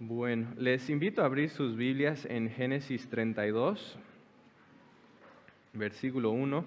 Bueno, 0.00 0.46
les 0.56 0.88
invito 0.90 1.22
a 1.22 1.24
abrir 1.24 1.50
sus 1.50 1.76
Biblias 1.76 2.24
en 2.26 2.50
Génesis 2.50 3.08
32, 3.08 3.98
versículo 5.72 6.30
1. 6.30 6.64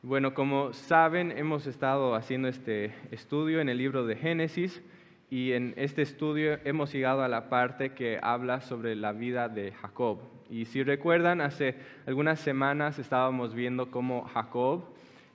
Bueno, 0.00 0.32
como 0.32 0.72
saben, 0.72 1.32
hemos 1.32 1.66
estado 1.66 2.14
haciendo 2.14 2.48
este 2.48 2.94
estudio 3.10 3.60
en 3.60 3.68
el 3.68 3.76
libro 3.76 4.06
de 4.06 4.16
Génesis 4.16 4.80
y 5.28 5.52
en 5.52 5.74
este 5.76 6.00
estudio 6.00 6.58
hemos 6.64 6.94
llegado 6.94 7.22
a 7.22 7.28
la 7.28 7.50
parte 7.50 7.92
que 7.92 8.18
habla 8.22 8.62
sobre 8.62 8.96
la 8.96 9.12
vida 9.12 9.50
de 9.50 9.72
Jacob. 9.72 10.20
Y 10.48 10.64
si 10.64 10.82
recuerdan, 10.82 11.42
hace 11.42 11.74
algunas 12.06 12.40
semanas 12.40 12.98
estábamos 12.98 13.52
viendo 13.52 13.90
cómo 13.90 14.22
Jacob 14.32 14.84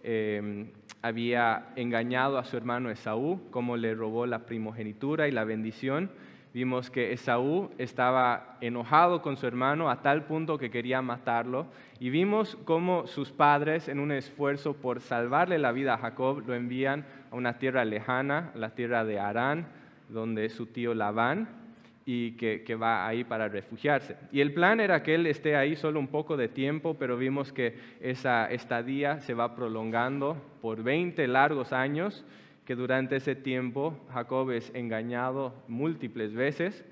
eh, 0.02 0.66
había 1.04 1.68
engañado 1.76 2.40
a 2.40 2.46
su 2.46 2.58
hermano 2.58 2.90
Esaú, 2.90 3.42
cómo 3.52 3.78
le 3.78 3.94
robó 3.94 4.26
la 4.26 4.48
primogenitura 4.48 5.28
y 5.28 5.32
la 5.32 5.44
bendición 5.44 6.10
vimos 6.54 6.89
que 6.89 7.13
Esaú 7.13 7.70
estaba 7.77 8.57
enojado 8.62 9.21
con 9.21 9.38
su 9.38 9.45
hermano 9.45 9.90
a 9.90 10.02
tal 10.02 10.26
punto 10.26 10.57
que 10.57 10.71
quería 10.71 11.02
matarlo. 11.02 11.67
Y 11.99 12.09
vimos 12.09 12.57
cómo 12.66 13.07
sus 13.07 13.31
padres, 13.31 13.88
en 13.88 13.99
un 13.99 14.12
esfuerzo 14.12 14.73
por 14.73 15.02
salvarle 15.02 15.59
la 15.59 15.71
vida 15.71 15.95
a 15.95 15.98
Jacob, 15.98 16.43
lo 16.45 16.55
envían 16.55 17.05
a 17.31 17.35
una 17.35 17.57
tierra 17.59 17.85
lejana, 17.85 18.52
la 18.55 18.71
tierra 18.71 19.05
de 19.05 19.20
Arán, 19.20 19.67
donde 20.09 20.49
su 20.49 20.67
tío 20.67 20.93
Labán, 20.93 21.49
y 22.05 22.31
que, 22.31 22.63
que, 22.63 22.73
va 22.73 23.05
ahí 23.05 23.23
para 23.23 23.49
refugiarse. 23.49 24.18
Y 24.31 24.41
el 24.41 24.54
plan 24.54 24.79
era 24.79 25.04
que 25.04 25.13
él 25.13 25.27
esté 25.27 25.55
ahí 25.55 25.76
solo 25.76 25.99
un 25.99 26.07
poco 26.07 26.38
de 26.38 26.48
tiempo, 26.48 26.95
pero 26.98 27.18
vimos 27.18 27.54
que 27.54 27.77
esa 28.02 28.49
estadía 28.49 29.20
se 29.20 29.35
va 29.35 29.54
prolongando 29.54 30.35
por 30.59 30.81
20 30.81 31.27
largos 31.27 31.71
años 31.71 32.26
que 32.70 32.76
durante 32.76 33.16
ese 33.16 33.34
tiempo 33.34 33.98
Jacob 34.14 34.52
es 34.52 34.72
engañado 34.76 35.55
múltiples 35.68 36.36
veces 36.36 36.86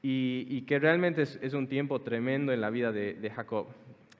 y, 0.00 0.62
que 0.62 0.78
realmente 0.78 1.20
es, 1.20 1.52
un 1.52 1.68
tiempo 1.68 2.00
tremendo 2.00 2.50
en 2.50 2.62
la 2.62 2.70
vida 2.70 2.92
de, 2.92 3.30
Jacob. 3.36 3.66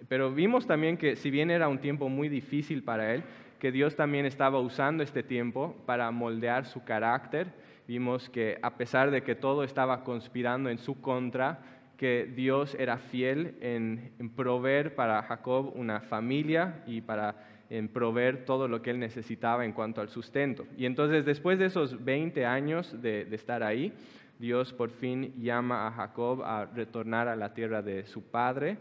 Pero 0.06 0.34
vimos 0.34 0.66
también 0.66 0.98
que 0.98 1.16
si 1.16 1.30
bien 1.30 1.50
era 1.50 1.68
un 1.68 1.78
tiempo 1.78 2.10
muy 2.10 2.28
difícil 2.28 2.82
para 2.82 3.14
él, 3.14 3.22
que 3.58 3.72
Dios 3.72 3.96
también 3.96 4.26
estaba 4.26 4.60
usando 4.60 5.02
este 5.02 5.22
tiempo 5.22 5.74
para 5.86 6.10
moldear 6.10 6.66
su 6.66 6.84
carácter. 6.84 7.46
Vimos 7.88 8.28
que 8.28 8.58
a 8.60 8.76
pesar 8.76 9.10
de 9.10 9.22
que 9.22 9.34
todo 9.34 9.64
estaba 9.64 10.04
conspirando 10.04 10.68
en 10.68 10.76
su 10.76 11.00
contra, 11.00 11.60
que 11.96 12.30
Dios 12.36 12.76
era 12.78 12.98
fiel 12.98 13.56
en 13.62 14.30
proveer 14.36 14.94
para 14.94 15.22
Jacob 15.22 15.72
una 15.74 16.00
familia 16.00 16.82
y 16.86 17.00
para 17.00 17.34
en 17.72 17.88
proveer 17.88 18.44
todo 18.44 18.68
lo 18.68 18.82
que 18.82 18.90
él 18.90 18.98
necesitaba 18.98 19.64
en 19.64 19.72
cuanto 19.72 20.02
al 20.02 20.10
sustento. 20.10 20.66
Y 20.76 20.84
entonces 20.84 21.24
después 21.24 21.58
de 21.58 21.64
esos 21.64 22.04
20 22.04 22.44
años 22.44 23.00
de, 23.00 23.22
estar 23.32 23.62
ahí, 23.62 23.94
Dios 24.38 24.74
por 24.74 24.90
fin 24.90 25.32
llama 25.40 25.86
a 25.86 25.92
Jacob 25.92 26.42
a 26.42 26.66
retornar 26.66 27.28
a 27.28 27.36
la 27.36 27.54
tierra 27.54 27.80
de 27.80 28.04
su 28.04 28.24
padre. 28.24 28.76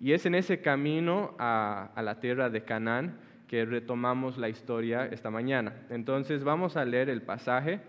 Y 0.00 0.14
es 0.14 0.26
en 0.26 0.34
ese 0.34 0.60
camino 0.60 1.36
a, 1.38 1.92
a 1.94 2.02
la 2.02 2.18
tierra 2.18 2.50
de 2.50 2.64
Canaán 2.64 3.18
que 3.46 3.64
retomamos 3.64 4.36
la 4.36 4.48
historia 4.48 5.06
esta 5.06 5.30
mañana. 5.30 5.72
Entonces 5.88 6.42
vamos 6.42 6.76
a 6.76 6.84
leer 6.84 7.10
el 7.10 7.22
pasaje, 7.22 7.82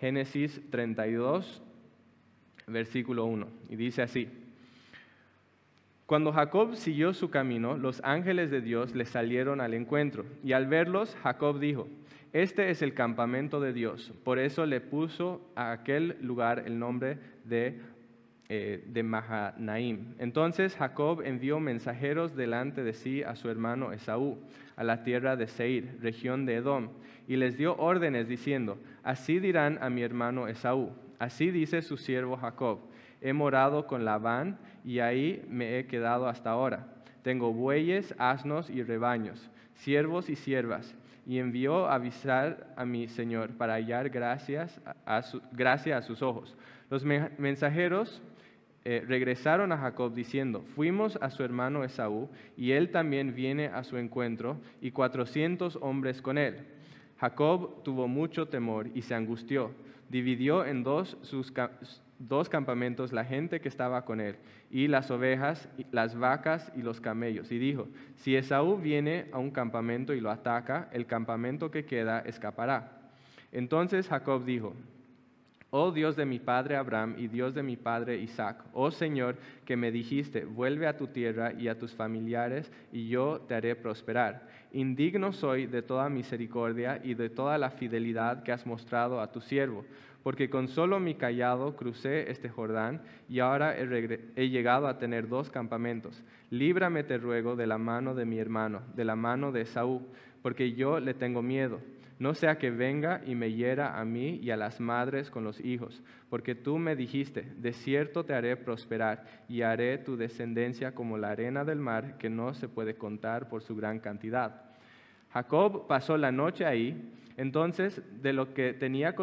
Génesis 0.00 0.60
32, 0.70 1.62
versículo 2.66 3.26
1. 3.26 3.46
Y 3.68 3.76
dice 3.76 4.02
así. 4.02 4.43
Cuando 6.06 6.32
Jacob 6.32 6.76
siguió 6.76 7.14
su 7.14 7.30
camino, 7.30 7.78
los 7.78 8.02
ángeles 8.04 8.50
de 8.50 8.60
Dios 8.60 8.94
le 8.94 9.06
salieron 9.06 9.62
al 9.62 9.72
encuentro, 9.72 10.26
y 10.42 10.52
al 10.52 10.66
verlos, 10.66 11.16
Jacob 11.22 11.58
dijo, 11.58 11.88
Este 12.34 12.68
es 12.68 12.82
el 12.82 12.92
campamento 12.92 13.58
de 13.58 13.72
Dios. 13.72 14.12
Por 14.22 14.38
eso 14.38 14.66
le 14.66 14.82
puso 14.82 15.40
a 15.54 15.72
aquel 15.72 16.18
lugar 16.20 16.64
el 16.66 16.78
nombre 16.78 17.16
de, 17.44 17.80
eh, 18.50 18.84
de 18.86 19.02
Mahanaim. 19.02 20.14
Entonces 20.18 20.76
Jacob 20.76 21.22
envió 21.24 21.58
mensajeros 21.58 22.36
delante 22.36 22.84
de 22.84 22.92
sí 22.92 23.22
a 23.22 23.34
su 23.34 23.48
hermano 23.48 23.92
Esaú, 23.94 24.36
a 24.76 24.84
la 24.84 25.04
tierra 25.04 25.36
de 25.36 25.46
Seir, 25.46 26.00
región 26.02 26.44
de 26.44 26.56
Edom, 26.56 26.90
y 27.26 27.36
les 27.36 27.56
dio 27.56 27.76
órdenes 27.78 28.28
diciendo, 28.28 28.76
Así 29.04 29.38
dirán 29.38 29.78
a 29.80 29.88
mi 29.88 30.02
hermano 30.02 30.48
Esaú, 30.48 30.90
así 31.18 31.50
dice 31.50 31.80
su 31.80 31.96
siervo 31.96 32.36
Jacob 32.36 32.80
he 33.24 33.32
morado 33.32 33.86
con 33.86 34.04
Labán 34.04 34.58
y 34.84 35.00
ahí 35.00 35.42
me 35.48 35.78
he 35.78 35.86
quedado 35.86 36.28
hasta 36.28 36.50
ahora. 36.50 36.86
Tengo 37.22 37.54
bueyes, 37.54 38.14
asnos 38.18 38.68
y 38.68 38.82
rebaños, 38.82 39.50
siervos 39.76 40.28
y 40.28 40.36
siervas. 40.36 40.94
Y 41.26 41.38
envió 41.38 41.86
a 41.86 41.94
avisar 41.94 42.74
a 42.76 42.84
mi 42.84 43.08
señor 43.08 43.56
para 43.56 43.74
hallar 43.74 44.10
gracias 44.10 44.78
a 45.06 45.22
gracia 45.52 45.96
a 45.96 46.02
sus 46.02 46.20
ojos. 46.20 46.54
Los 46.90 47.02
mensajeros 47.02 48.22
eh, 48.84 49.02
regresaron 49.08 49.72
a 49.72 49.78
Jacob 49.78 50.12
diciendo, 50.12 50.62
fuimos 50.74 51.16
a 51.22 51.30
su 51.30 51.42
hermano 51.42 51.82
Esaú 51.82 52.28
y 52.58 52.72
él 52.72 52.90
también 52.90 53.34
viene 53.34 53.68
a 53.68 53.84
su 53.84 53.96
encuentro 53.96 54.58
y 54.82 54.90
cuatrocientos 54.90 55.78
hombres 55.80 56.20
con 56.20 56.36
él. 56.36 56.66
Jacob 57.18 57.82
tuvo 57.84 58.06
mucho 58.06 58.48
temor 58.48 58.90
y 58.94 59.00
se 59.00 59.14
angustió. 59.14 59.70
Dividió 60.10 60.66
en 60.66 60.82
dos 60.82 61.16
sus, 61.22 61.50
dos 62.18 62.48
campamentos 62.48 63.12
la 63.12 63.24
gente 63.24 63.60
que 63.60 63.68
estaba 63.68 64.04
con 64.04 64.20
él, 64.20 64.36
y 64.70 64.88
las 64.88 65.10
ovejas, 65.10 65.68
las 65.90 66.16
vacas 66.18 66.72
y 66.76 66.82
los 66.82 67.00
camellos. 67.00 67.50
Y 67.52 67.58
dijo, 67.58 67.88
si 68.16 68.36
Esaú 68.36 68.76
viene 68.76 69.26
a 69.32 69.38
un 69.38 69.50
campamento 69.50 70.14
y 70.14 70.20
lo 70.20 70.30
ataca, 70.30 70.88
el 70.92 71.06
campamento 71.06 71.70
que 71.70 71.84
queda 71.84 72.20
escapará. 72.20 73.00
Entonces 73.52 74.08
Jacob 74.08 74.44
dijo, 74.44 74.74
Oh 75.76 75.90
Dios 75.90 76.14
de 76.14 76.24
mi 76.24 76.38
padre 76.38 76.76
Abraham 76.76 77.16
y 77.18 77.26
Dios 77.26 77.52
de 77.52 77.64
mi 77.64 77.76
padre 77.76 78.16
Isaac, 78.18 78.62
oh 78.74 78.92
Señor, 78.92 79.36
que 79.64 79.76
me 79.76 79.90
dijiste, 79.90 80.44
vuelve 80.44 80.86
a 80.86 80.96
tu 80.96 81.08
tierra 81.08 81.52
y 81.52 81.66
a 81.66 81.76
tus 81.76 81.92
familiares, 81.92 82.70
y 82.92 83.08
yo 83.08 83.40
te 83.48 83.56
haré 83.56 83.74
prosperar. 83.74 84.46
Indigno 84.72 85.32
soy 85.32 85.66
de 85.66 85.82
toda 85.82 86.08
misericordia 86.08 87.00
y 87.02 87.14
de 87.14 87.28
toda 87.28 87.58
la 87.58 87.70
fidelidad 87.70 88.44
que 88.44 88.52
has 88.52 88.64
mostrado 88.66 89.20
a 89.20 89.32
tu 89.32 89.40
siervo 89.40 89.84
porque 90.24 90.48
con 90.48 90.68
solo 90.68 90.98
mi 90.98 91.14
callado 91.14 91.76
crucé 91.76 92.30
este 92.30 92.48
Jordán 92.48 93.02
y 93.28 93.40
ahora 93.40 93.76
he, 93.76 94.48
llegado 94.48 94.88
a 94.88 94.98
tener 94.98 95.28
dos 95.28 95.50
campamentos. 95.50 96.24
Líbrame, 96.48 97.04
te 97.04 97.18
ruego, 97.18 97.56
de 97.56 97.66
la 97.66 97.76
mano 97.76 98.14
de 98.14 98.24
mi 98.24 98.38
hermano, 98.38 98.80
de 98.96 99.04
la 99.04 99.16
mano 99.16 99.52
de 99.52 99.66
Saúl, 99.66 100.00
porque 100.40 100.72
yo 100.72 100.98
le 100.98 101.12
tengo 101.12 101.42
miedo. 101.42 101.78
No 102.18 102.32
sea 102.32 102.56
que 102.56 102.70
venga 102.70 103.20
y 103.26 103.34
me 103.34 103.52
hiera 103.52 104.00
a 104.00 104.04
mí 104.06 104.40
y 104.42 104.50
a 104.50 104.56
las 104.56 104.80
madres 104.80 105.30
con 105.30 105.44
los 105.44 105.60
hijos, 105.60 106.02
porque 106.30 106.54
tú 106.54 106.78
me 106.78 106.96
dijiste, 106.96 107.42
de 107.58 107.74
cierto 107.74 108.24
te 108.24 108.32
haré 108.32 108.56
prosperar 108.56 109.26
y 109.46 109.60
haré 109.60 109.98
tu 109.98 110.16
descendencia 110.16 110.94
como 110.94 111.18
la 111.18 111.32
arena 111.32 111.66
del 111.66 111.80
mar, 111.80 112.16
que 112.16 112.30
no 112.30 112.54
se 112.54 112.68
puede 112.68 112.94
contar 112.94 113.50
por 113.50 113.60
su 113.60 113.76
gran 113.76 113.98
cantidad. 113.98 114.62
Jacob 115.34 115.86
pasó 115.86 116.16
la 116.16 116.32
noche 116.32 116.64
ahí, 116.64 117.12
entonces 117.36 118.00
de 118.22 118.32
lo 118.32 118.54
que 118.54 118.72
tenía 118.72 119.14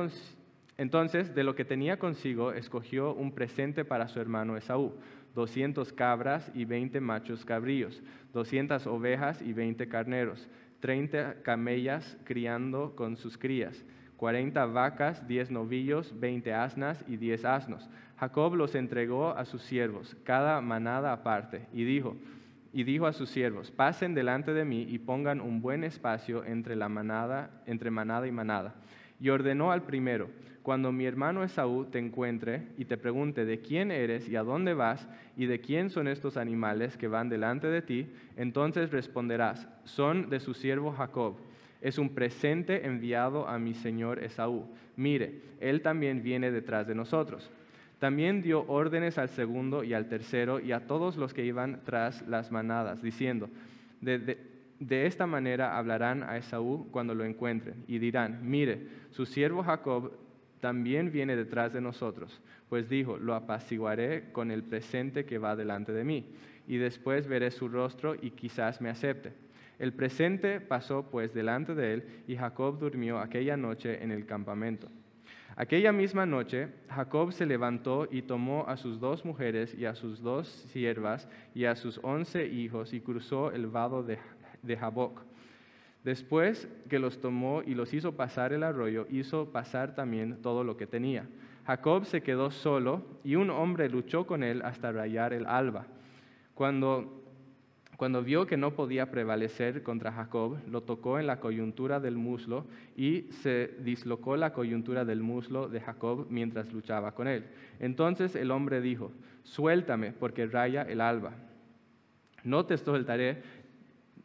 entonces, 0.81 1.35
de 1.35 1.43
lo 1.43 1.53
que 1.53 1.63
tenía 1.63 1.99
consigo, 1.99 2.53
escogió 2.53 3.13
un 3.13 3.33
presente 3.33 3.85
para 3.85 4.07
su 4.07 4.19
hermano 4.19 4.57
Esaú, 4.57 4.95
doscientos 5.35 5.93
cabras 5.93 6.51
y 6.55 6.65
veinte 6.65 6.99
machos 6.99 7.45
cabríos, 7.45 8.01
doscientas 8.33 8.87
ovejas 8.87 9.43
y 9.43 9.53
veinte 9.53 9.87
carneros, 9.87 10.49
treinta 10.79 11.35
camellas 11.43 12.17
criando 12.23 12.95
con 12.95 13.15
sus 13.15 13.37
crías, 13.37 13.85
cuarenta 14.17 14.65
vacas, 14.65 15.27
diez 15.27 15.51
novillos, 15.51 16.19
veinte 16.19 16.51
asnas 16.51 17.05
y 17.07 17.17
diez 17.17 17.45
asnos. 17.45 17.87
Jacob 18.17 18.55
los 18.55 18.73
entregó 18.73 19.37
a 19.37 19.45
sus 19.45 19.61
siervos, 19.61 20.17
cada 20.23 20.61
manada 20.61 21.13
aparte, 21.13 21.67
y 21.73 21.83
dijo, 21.83 22.15
y 22.73 22.85
dijo 22.85 23.05
a 23.05 23.13
sus 23.13 23.29
siervos, 23.29 23.69
pasen 23.69 24.15
delante 24.15 24.51
de 24.51 24.65
mí 24.65 24.87
y 24.89 24.97
pongan 24.97 25.41
un 25.41 25.61
buen 25.61 25.83
espacio 25.83 26.43
entre 26.43 26.75
la 26.75 26.89
manada, 26.89 27.51
entre 27.67 27.91
manada 27.91 28.25
y 28.25 28.31
manada. 28.31 28.73
Y 29.21 29.29
ordenó 29.29 29.71
al 29.71 29.83
primero, 29.83 30.29
cuando 30.63 30.91
mi 30.91 31.05
hermano 31.05 31.43
Esaú 31.43 31.85
te 31.85 31.99
encuentre 31.99 32.67
y 32.77 32.85
te 32.85 32.97
pregunte 32.97 33.45
de 33.45 33.59
quién 33.59 33.91
eres 33.91 34.27
y 34.27 34.35
a 34.35 34.43
dónde 34.43 34.73
vas 34.73 35.07
y 35.37 35.45
de 35.45 35.61
quién 35.61 35.89
son 35.89 36.07
estos 36.07 36.37
animales 36.37 36.97
que 36.97 37.07
van 37.07 37.29
delante 37.29 37.67
de 37.67 37.81
ti, 37.81 38.07
entonces 38.35 38.91
responderás, 38.91 39.67
son 39.85 40.29
de 40.29 40.39
su 40.39 40.53
siervo 40.53 40.91
Jacob. 40.91 41.37
Es 41.81 41.97
un 41.97 42.09
presente 42.09 42.85
enviado 42.85 43.47
a 43.47 43.57
mi 43.57 43.73
señor 43.73 44.23
Esaú. 44.23 44.65
Mire, 44.95 45.41
él 45.59 45.81
también 45.81 46.21
viene 46.21 46.51
detrás 46.51 46.87
de 46.87 46.95
nosotros. 46.95 47.49
También 47.97 48.41
dio 48.41 48.65
órdenes 48.67 49.19
al 49.19 49.29
segundo 49.29 49.83
y 49.83 49.93
al 49.93 50.07
tercero 50.07 50.59
y 50.59 50.71
a 50.71 50.87
todos 50.87 51.17
los 51.17 51.33
que 51.33 51.45
iban 51.45 51.81
tras 51.85 52.27
las 52.27 52.51
manadas, 52.51 53.01
diciendo, 53.01 53.49
de, 53.99 54.37
esta 54.89 55.27
manera 55.27 55.77
hablarán 55.77 56.23
a 56.23 56.37
Esaú 56.37 56.87
cuando 56.91 57.13
lo 57.13 57.23
encuentren 57.23 57.83
y 57.87 57.99
dirán, 57.99 58.39
mire, 58.49 58.87
su 59.11 59.25
siervo 59.25 59.63
Jacob 59.63 60.11
también 60.59 61.11
viene 61.11 61.35
detrás 61.35 61.73
de 61.73 61.81
nosotros, 61.81 62.41
pues 62.69 62.89
dijo, 62.89 63.17
lo 63.17 63.35
apaciguaré 63.35 64.31
con 64.31 64.49
el 64.51 64.63
presente 64.63 65.25
que 65.25 65.37
va 65.37 65.55
delante 65.55 65.91
de 65.91 66.03
mí, 66.03 66.25
y 66.67 66.77
después 66.77 67.27
veré 67.27 67.51
su 67.51 67.67
rostro 67.67 68.15
y 68.15 68.31
quizás 68.31 68.81
me 68.81 68.89
acepte. 68.89 69.33
El 69.79 69.93
presente 69.93 70.61
pasó 70.61 71.09
pues 71.09 71.33
delante 71.33 71.75
de 71.75 71.93
él, 71.93 72.23
y 72.27 72.35
Jacob 72.35 72.79
durmió 72.79 73.19
aquella 73.19 73.57
noche 73.57 74.03
en 74.03 74.11
el 74.11 74.25
campamento. 74.25 74.87
Aquella 75.55 75.91
misma 75.91 76.25
noche, 76.25 76.69
Jacob 76.89 77.33
se 77.33 77.45
levantó 77.45 78.07
y 78.09 78.21
tomó 78.21 78.65
a 78.67 78.77
sus 78.77 78.99
dos 78.99 79.25
mujeres 79.25 79.75
y 79.77 79.85
a 79.85 79.95
sus 79.95 80.21
dos 80.21 80.47
siervas 80.47 81.27
y 81.53 81.65
a 81.65 81.75
sus 81.75 81.99
once 82.03 82.47
hijos 82.47 82.93
y 82.93 83.01
cruzó 83.01 83.51
el 83.51 83.67
vado 83.67 84.01
de, 84.01 84.17
de 84.63 84.77
Jaboc. 84.77 85.21
Después 86.03 86.67
que 86.89 86.99
los 86.99 87.21
tomó 87.21 87.61
y 87.63 87.75
los 87.75 87.93
hizo 87.93 88.13
pasar 88.13 88.53
el 88.53 88.63
arroyo, 88.63 89.05
hizo 89.09 89.51
pasar 89.51 89.95
también 89.95 90.41
todo 90.41 90.63
lo 90.63 90.77
que 90.77 90.87
tenía. 90.87 91.27
Jacob 91.65 92.05
se 92.05 92.21
quedó 92.21 92.49
solo 92.49 93.05
y 93.23 93.35
un 93.35 93.49
hombre 93.49 93.89
luchó 93.89 94.25
con 94.25 94.43
él 94.43 94.61
hasta 94.63 94.91
rayar 94.91 95.33
el 95.33 95.45
alba. 95.45 95.85
Cuando 96.55 97.21
cuando 98.01 98.23
vio 98.23 98.47
que 98.47 98.57
no 98.57 98.73
podía 98.73 99.11
prevalecer 99.11 99.83
contra 99.83 100.11
Jacob, 100.11 100.57
lo 100.67 100.81
tocó 100.81 101.19
en 101.19 101.27
la 101.27 101.39
coyuntura 101.39 101.99
del 101.99 102.15
muslo 102.15 102.65
y 102.97 103.27
se 103.43 103.75
dislocó 103.81 104.37
la 104.37 104.53
coyuntura 104.53 105.05
del 105.05 105.21
muslo 105.21 105.69
de 105.69 105.81
Jacob 105.81 106.25
mientras 106.31 106.73
luchaba 106.73 107.11
con 107.11 107.27
él. 107.27 107.45
Entonces 107.79 108.35
el 108.35 108.49
hombre 108.49 108.81
dijo, 108.81 109.11
suéltame 109.43 110.13
porque 110.13 110.47
raya 110.47 110.81
el 110.81 110.99
alba. 110.99 111.33
No 112.43 112.65
te 112.65 112.75
soltaré, 112.79 113.43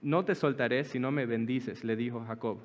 no 0.07 0.25
te 0.25 0.37
soltaré 0.37 0.85
si 0.85 1.01
no 1.01 1.11
me 1.11 1.27
bendices, 1.27 1.83
le 1.83 1.97
dijo 1.97 2.25
Jacob. 2.25 2.59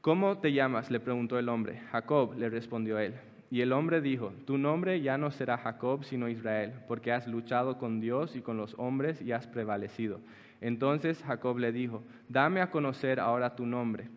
¿Cómo 0.00 0.38
te 0.38 0.50
llamas? 0.50 0.90
le 0.90 0.98
preguntó 0.98 1.38
el 1.38 1.50
hombre. 1.50 1.82
Jacob, 1.92 2.38
le 2.38 2.48
respondió 2.48 2.98
él. 2.98 3.12
Y 3.50 3.60
el 3.60 3.70
hombre 3.74 4.00
dijo, 4.00 4.32
tu 4.46 4.56
nombre 4.56 5.02
ya 5.02 5.18
no 5.18 5.30
será 5.30 5.58
Jacob, 5.58 6.04
sino 6.04 6.30
Israel, 6.30 6.72
porque 6.88 7.12
has 7.12 7.26
luchado 7.26 7.76
con 7.76 8.00
Dios 8.00 8.34
y 8.34 8.40
con 8.40 8.56
los 8.56 8.74
hombres 8.78 9.20
y 9.20 9.32
has 9.32 9.46
prevalecido. 9.46 10.20
Entonces 10.62 11.22
Jacob 11.22 11.58
le 11.58 11.70
dijo, 11.70 12.02
dame 12.30 12.62
a 12.62 12.70
conocer 12.70 13.20
ahora 13.20 13.54
tu 13.54 13.66
nombre. 13.66 14.08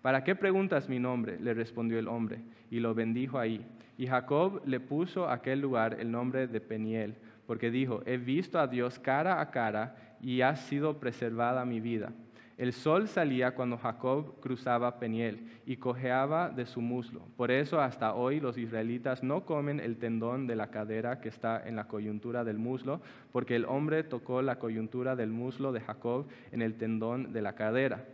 ¿Para 0.00 0.22
qué 0.22 0.36
preguntas 0.36 0.88
mi 0.88 1.00
nombre? 1.00 1.40
le 1.40 1.54
respondió 1.54 1.98
el 1.98 2.06
hombre, 2.06 2.38
y 2.70 2.78
lo 2.78 2.94
bendijo 2.94 3.40
ahí. 3.40 3.66
Y 3.98 4.06
Jacob 4.06 4.62
le 4.64 4.78
puso 4.78 5.26
a 5.26 5.32
aquel 5.34 5.60
lugar 5.60 5.96
el 5.98 6.12
nombre 6.12 6.46
de 6.46 6.60
Peniel, 6.60 7.16
porque 7.48 7.72
dijo, 7.72 8.02
he 8.06 8.16
visto 8.16 8.60
a 8.60 8.68
Dios 8.68 9.00
cara 9.00 9.40
a 9.40 9.50
cara 9.50 9.96
y 10.22 10.40
ha 10.40 10.56
sido 10.56 10.98
preservada 10.98 11.64
mi 11.64 11.80
vida. 11.80 12.12
El 12.58 12.72
sol 12.72 13.08
salía 13.08 13.56
cuando 13.56 13.76
Jacob 13.76 14.38
cruzaba 14.40 15.00
Peniel 15.00 15.48
y 15.66 15.78
cojeaba 15.78 16.50
de 16.50 16.66
su 16.66 16.80
muslo. 16.80 17.22
Por 17.36 17.50
eso 17.50 17.80
hasta 17.80 18.14
hoy 18.14 18.40
los 18.40 18.56
israelitas 18.56 19.22
no 19.22 19.44
comen 19.44 19.80
el 19.80 19.96
tendón 19.96 20.46
de 20.46 20.54
la 20.54 20.68
cadera 20.68 21.20
que 21.20 21.28
está 21.28 21.66
en 21.66 21.76
la 21.76 21.88
coyuntura 21.88 22.44
del 22.44 22.58
muslo, 22.58 23.00
porque 23.32 23.56
el 23.56 23.64
hombre 23.64 24.04
tocó 24.04 24.42
la 24.42 24.60
coyuntura 24.60 25.16
del 25.16 25.30
muslo 25.30 25.72
de 25.72 25.80
Jacob 25.80 26.26
en 26.52 26.62
el 26.62 26.74
tendón 26.74 27.32
de 27.32 27.42
la 27.42 27.54
cadera. 27.54 28.04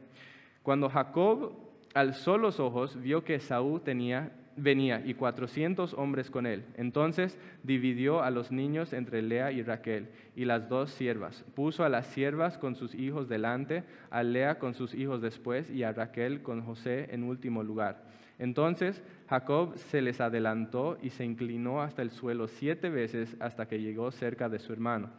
Cuando 0.63 0.89
Jacob 0.89 1.53
alzó 1.95 2.39
los 2.39 2.61
ojos, 2.61 3.01
vio 3.01 3.25
que 3.25 3.41
Saúl 3.41 3.83
tenía 3.83 4.33
venía 4.59 5.03
y 5.05 5.15
cuatrocientos 5.15 5.95
hombres 5.95 6.31
con 6.31 6.47
él. 6.47 6.65
Entonces 6.77 7.39
dividió 7.63 8.23
a 8.23 8.31
los 8.31 8.53
niños 8.53 8.93
entre 8.93 9.23
Lea 9.23 9.53
y 9.53 9.63
Raquel 9.63 10.09
y 10.37 10.45
las 10.45 10.69
dos 10.69 10.91
siervas. 10.91 11.45
Puso 11.55 11.85
a 11.85 11.89
las 11.89 12.07
siervas 12.07 12.59
con 12.59 12.75
sus 12.75 12.95
hijos 12.95 13.29
delante, 13.29 13.85
a 14.11 14.23
Lea 14.23 14.59
con 14.59 14.75
sus 14.75 14.95
hijos 14.95 15.23
después 15.23 15.71
y 15.71 15.83
a 15.83 15.93
Raquel 15.93 16.43
con 16.43 16.63
José 16.63 17.09
en 17.11 17.25
último 17.25 17.63
lugar. 17.63 18.05
Entonces 18.39 19.03
Jacob 19.29 19.77
se 19.77 20.01
les 20.01 20.21
adelantó 20.21 20.99
y 21.03 21.11
se 21.11 21.25
inclinó 21.25 21.83
hasta 21.83 22.03
el 22.03 22.11
suelo 22.11 22.49
siete 22.49 22.89
veces 22.89 23.37
hasta 23.41 23.67
que 23.67 23.81
llegó 23.81 24.11
cerca 24.11 24.49
de 24.49 24.59
su 24.59 24.73
hermano. 24.73 25.11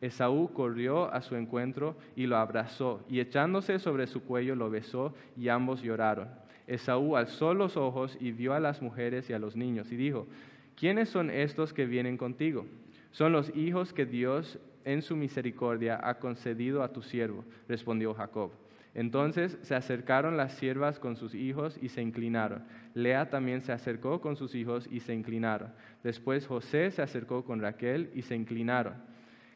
Esaú 0.00 0.52
corrió 0.52 1.12
a 1.12 1.22
su 1.22 1.36
encuentro 1.36 1.96
y 2.14 2.26
lo 2.26 2.36
abrazó, 2.36 3.04
y 3.08 3.20
echándose 3.20 3.78
sobre 3.78 4.06
su 4.06 4.24
cuello 4.24 4.54
lo 4.54 4.68
besó, 4.68 5.14
y 5.36 5.48
ambos 5.48 5.82
lloraron. 5.82 6.28
Esaú 6.66 7.16
alzó 7.16 7.54
los 7.54 7.76
ojos 7.76 8.16
y 8.20 8.32
vio 8.32 8.54
a 8.54 8.60
las 8.60 8.82
mujeres 8.82 9.30
y 9.30 9.32
a 9.32 9.38
los 9.38 9.56
niños 9.56 9.92
y 9.92 9.96
dijo, 9.96 10.26
¿quiénes 10.74 11.08
son 11.08 11.30
estos 11.30 11.72
que 11.72 11.86
vienen 11.86 12.16
contigo? 12.16 12.66
Son 13.12 13.32
los 13.32 13.54
hijos 13.56 13.92
que 13.92 14.04
Dios 14.04 14.58
en 14.84 15.02
su 15.02 15.16
misericordia 15.16 16.00
ha 16.02 16.18
concedido 16.18 16.82
a 16.82 16.92
tu 16.92 17.02
siervo, 17.02 17.44
respondió 17.68 18.14
Jacob. 18.14 18.52
Entonces 18.94 19.58
se 19.60 19.74
acercaron 19.74 20.38
las 20.38 20.54
siervas 20.54 20.98
con 20.98 21.16
sus 21.16 21.34
hijos 21.34 21.78
y 21.82 21.90
se 21.90 22.00
inclinaron. 22.00 22.64
Lea 22.94 23.28
también 23.28 23.60
se 23.60 23.72
acercó 23.72 24.22
con 24.22 24.36
sus 24.36 24.54
hijos 24.54 24.88
y 24.90 25.00
se 25.00 25.14
inclinaron. 25.14 25.72
Después 26.02 26.46
José 26.46 26.90
se 26.90 27.02
acercó 27.02 27.44
con 27.44 27.60
Raquel 27.60 28.10
y 28.14 28.22
se 28.22 28.34
inclinaron. 28.34 28.94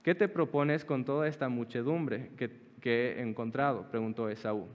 ¿Qué 0.03 0.15
te 0.15 0.29
propones 0.29 0.85
con 0.85 1.05
toda 1.05 1.27
esta 1.27 1.49
muchedumbre 1.49 2.31
que, 2.37 2.51
he 2.83 3.23
encontrado? 3.23 3.91
preguntó 3.91 4.29
Esaú 4.29 4.69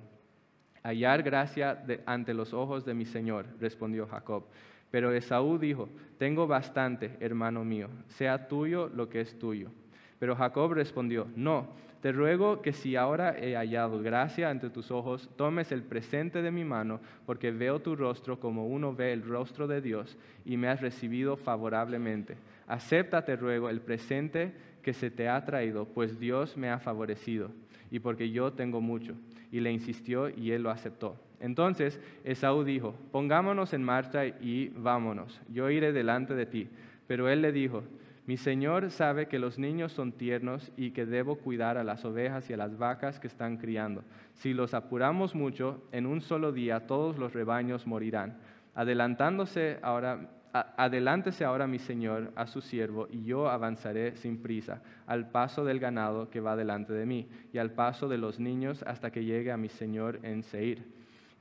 hallar 0.85 1.23
gracia 1.23 1.83
ante 2.05 2.35
los 2.35 2.53
ojos 2.53 2.85
de 2.85 2.93
mi 2.93 3.05
Señor, 3.05 3.47
respondió 3.59 4.05
Jacob. 4.05 4.43
Pero 4.91 5.11
Esaú 5.11 5.57
dijo, 5.57 5.89
tengo 6.19 6.45
bastante, 6.45 7.17
hermano 7.19 7.65
mío, 7.65 7.89
sea 8.07 8.47
tuyo 8.47 8.87
lo 8.93 9.09
que 9.09 9.21
es 9.21 9.37
tuyo. 9.39 9.71
Pero 10.19 10.35
Jacob 10.35 10.73
respondió, 10.73 11.27
no, 11.35 11.69
te 12.01 12.11
ruego 12.11 12.61
que 12.61 12.71
si 12.71 12.95
ahora 12.95 13.35
he 13.35 13.55
hallado 13.55 13.99
gracia 13.99 14.51
ante 14.51 14.69
tus 14.69 14.91
ojos, 14.91 15.27
tomes 15.35 15.71
el 15.71 15.81
presente 15.81 16.43
de 16.43 16.51
mi 16.51 16.63
mano, 16.63 16.99
porque 17.25 17.49
veo 17.49 17.81
tu 17.81 17.95
rostro 17.95 18.39
como 18.39 18.67
uno 18.67 18.93
ve 18.93 19.11
el 19.11 19.23
rostro 19.23 19.67
de 19.67 19.81
Dios, 19.81 20.15
y 20.45 20.55
me 20.55 20.67
has 20.67 20.81
recibido 20.81 21.35
favorablemente. 21.35 22.37
Acepta, 22.67 23.25
te 23.25 23.35
ruego, 23.35 23.71
el 23.71 23.81
presente 23.81 24.53
que 24.83 24.93
se 24.93 25.09
te 25.09 25.29
ha 25.29 25.43
traído, 25.45 25.85
pues 25.85 26.19
Dios 26.19 26.55
me 26.55 26.69
ha 26.69 26.77
favorecido, 26.77 27.49
y 27.89 27.97
porque 27.97 28.29
yo 28.29 28.53
tengo 28.53 28.81
mucho 28.81 29.15
y 29.55 29.61
le 29.61 29.71
insistió 29.71 30.27
y 30.27 30.51
él 30.51 30.63
lo 30.63 30.69
aceptó. 30.69 31.15
Entonces 31.39 32.01
Esaú 32.25 32.65
dijo, 32.65 32.93
pongámonos 33.13 33.73
en 33.73 33.83
marcha 33.83 34.25
y 34.25 34.67
vámonos, 34.75 35.39
yo 35.47 35.69
iré 35.69 35.93
delante 35.93 36.35
de 36.35 36.45
ti. 36.45 36.67
Pero 37.07 37.29
él 37.29 37.41
le 37.41 37.53
dijo, 37.53 37.81
mi 38.25 38.35
señor 38.35 38.91
sabe 38.91 39.27
que 39.29 39.39
los 39.39 39.57
niños 39.57 39.93
son 39.93 40.11
tiernos 40.11 40.73
y 40.75 40.91
que 40.91 41.05
debo 41.05 41.37
cuidar 41.37 41.77
a 41.77 41.85
las 41.85 42.03
ovejas 42.03 42.49
y 42.49 42.53
a 42.53 42.57
las 42.57 42.77
vacas 42.77 43.17
que 43.17 43.27
están 43.27 43.55
criando. 43.55 44.03
Si 44.33 44.53
los 44.53 44.73
apuramos 44.73 45.35
mucho, 45.35 45.81
en 45.93 46.05
un 46.05 46.19
solo 46.19 46.51
día 46.51 46.85
todos 46.85 47.17
los 47.17 47.31
rebaños 47.31 47.87
morirán. 47.87 48.37
Adelantándose 48.73 49.79
ahora 49.81 50.31
adelántese 50.77 51.43
ahora 51.43 51.67
mi 51.67 51.79
señor 51.79 52.31
a 52.35 52.47
su 52.47 52.61
siervo, 52.61 53.07
y 53.11 53.23
yo 53.23 53.49
avanzaré 53.49 54.15
sin 54.15 54.41
prisa, 54.41 54.81
al 55.05 55.29
paso 55.29 55.65
del 55.65 55.79
ganado 55.79 56.29
que 56.29 56.39
va 56.39 56.55
delante 56.55 56.93
de 56.93 57.05
mí, 57.05 57.27
y 57.51 57.57
al 57.57 57.71
paso 57.71 58.07
de 58.07 58.17
los 58.17 58.39
niños 58.39 58.81
hasta 58.83 59.11
que 59.11 59.25
llegue 59.25 59.51
a 59.51 59.57
mi 59.57 59.67
señor 59.67 60.19
en 60.23 60.43
Seir. 60.43 60.85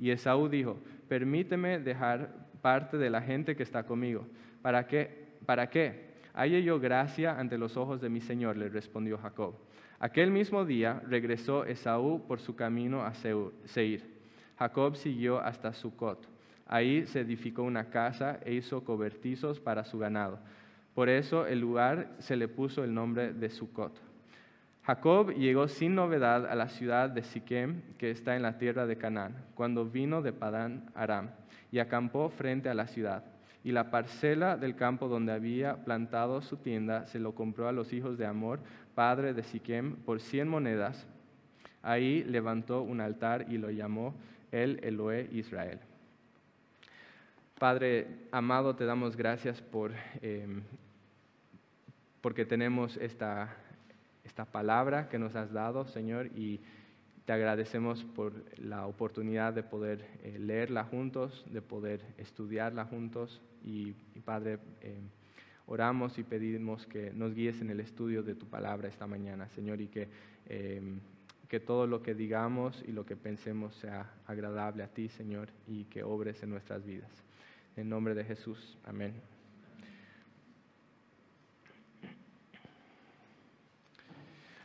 Y 0.00 0.10
Esaú 0.10 0.48
dijo, 0.48 0.78
permíteme 1.08 1.78
dejar 1.78 2.30
parte 2.60 2.98
de 2.98 3.10
la 3.10 3.22
gente 3.22 3.54
que 3.54 3.62
está 3.62 3.84
conmigo. 3.84 4.26
¿Para 4.62 4.86
qué? 4.88 5.36
¿Para 5.46 5.70
qué? 5.70 6.14
¿Halle 6.32 6.64
yo 6.64 6.80
gracia 6.80 7.38
ante 7.38 7.56
los 7.56 7.76
ojos 7.76 8.00
de 8.00 8.08
mi 8.08 8.20
señor? 8.20 8.56
le 8.56 8.68
respondió 8.68 9.18
Jacob. 9.18 9.54
Aquel 10.00 10.32
mismo 10.32 10.64
día 10.64 11.00
regresó 11.06 11.64
Esaú 11.64 12.26
por 12.26 12.40
su 12.40 12.56
camino 12.56 13.04
a 13.04 13.12
Seir. 13.14 14.02
Jacob 14.58 14.96
siguió 14.96 15.38
hasta 15.38 15.72
Sucot 15.72 16.33
Ahí 16.66 17.06
se 17.06 17.20
edificó 17.20 17.62
una 17.62 17.90
casa 17.90 18.40
e 18.44 18.54
hizo 18.54 18.84
cobertizos 18.84 19.60
para 19.60 19.84
su 19.84 19.98
ganado. 19.98 20.38
Por 20.94 21.08
eso 21.08 21.46
el 21.46 21.60
lugar 21.60 22.14
se 22.18 22.36
le 22.36 22.48
puso 22.48 22.84
el 22.84 22.94
nombre 22.94 23.32
de 23.32 23.50
Sucot. 23.50 24.00
Jacob 24.84 25.32
llegó 25.32 25.66
sin 25.66 25.94
novedad 25.94 26.46
a 26.46 26.54
la 26.54 26.68
ciudad 26.68 27.08
de 27.08 27.22
Siquem, 27.22 27.80
que 27.96 28.10
está 28.10 28.36
en 28.36 28.42
la 28.42 28.58
tierra 28.58 28.86
de 28.86 28.98
Canaán, 28.98 29.34
cuando 29.54 29.86
vino 29.86 30.20
de 30.20 30.32
Padán 30.32 30.90
Aram, 30.94 31.30
y 31.72 31.78
acampó 31.78 32.28
frente 32.28 32.68
a 32.68 32.74
la 32.74 32.86
ciudad. 32.86 33.24
Y 33.64 33.72
la 33.72 33.90
parcela 33.90 34.58
del 34.58 34.76
campo 34.76 35.08
donde 35.08 35.32
había 35.32 35.84
plantado 35.84 36.42
su 36.42 36.58
tienda 36.58 37.06
se 37.06 37.18
lo 37.18 37.34
compró 37.34 37.66
a 37.66 37.72
los 37.72 37.94
hijos 37.94 38.18
de 38.18 38.26
Amor, 38.26 38.60
padre 38.94 39.32
de 39.32 39.42
Siquem, 39.42 39.96
por 39.96 40.20
cien 40.20 40.48
monedas. 40.48 41.06
Ahí 41.82 42.22
levantó 42.24 42.82
un 42.82 43.00
altar 43.00 43.46
y 43.48 43.56
lo 43.56 43.70
llamó 43.70 44.14
el 44.52 44.80
Eloé 44.84 45.30
Israel. 45.32 45.80
Padre 47.58 48.08
amado, 48.32 48.74
te 48.74 48.84
damos 48.84 49.16
gracias 49.16 49.62
por, 49.62 49.92
em, 50.22 50.62
porque 52.20 52.44
tenemos 52.44 52.96
esta, 52.96 53.56
esta 54.24 54.44
palabra 54.44 55.08
que 55.08 55.20
nos 55.20 55.36
has 55.36 55.52
dado, 55.52 55.86
Señor, 55.86 56.26
y 56.34 56.60
te 57.24 57.32
agradecemos 57.32 58.02
por 58.02 58.32
la 58.58 58.88
oportunidad 58.88 59.52
de 59.52 59.62
poder 59.62 60.04
eh, 60.24 60.36
leerla 60.36 60.82
juntos, 60.82 61.44
de 61.48 61.62
poder 61.62 62.00
estudiarla 62.18 62.86
juntos. 62.86 63.40
Y, 63.62 63.92
Padre, 64.24 64.58
em, 64.80 65.08
oramos 65.66 66.18
y 66.18 66.24
pedimos 66.24 66.86
que 66.86 67.12
nos 67.12 67.34
guíes 67.34 67.60
en 67.60 67.70
el 67.70 67.78
estudio 67.78 68.24
de 68.24 68.34
tu 68.34 68.46
palabra 68.46 68.88
esta 68.88 69.06
mañana, 69.06 69.48
Señor, 69.50 69.80
y 69.80 69.86
que, 69.86 70.08
em, 70.46 70.98
que 71.48 71.60
todo 71.60 71.86
lo 71.86 72.02
que 72.02 72.16
digamos 72.16 72.82
y 72.84 72.90
lo 72.90 73.06
que 73.06 73.14
pensemos 73.14 73.76
sea 73.76 74.12
agradable 74.26 74.82
a 74.82 74.88
ti, 74.88 75.08
Señor, 75.08 75.50
y 75.68 75.84
que 75.84 76.02
obres 76.02 76.42
en 76.42 76.50
nuestras 76.50 76.84
vidas. 76.84 77.24
En 77.76 77.88
nombre 77.88 78.14
de 78.14 78.24
Jesús. 78.24 78.78
Amén. 78.84 79.14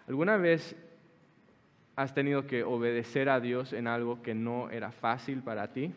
¿Alguna 0.08 0.38
vez 0.38 0.76
has 1.96 2.14
tenido 2.14 2.46
que 2.48 2.64
obedecer 2.64 3.30
a 3.30 3.40
Dios 3.40 3.74
en 3.74 3.88
algo 3.88 4.22
que 4.22 4.34
no 4.34 4.70
era 4.70 4.92
fácil 4.92 5.42
para 5.42 5.74
ti? 5.74 5.92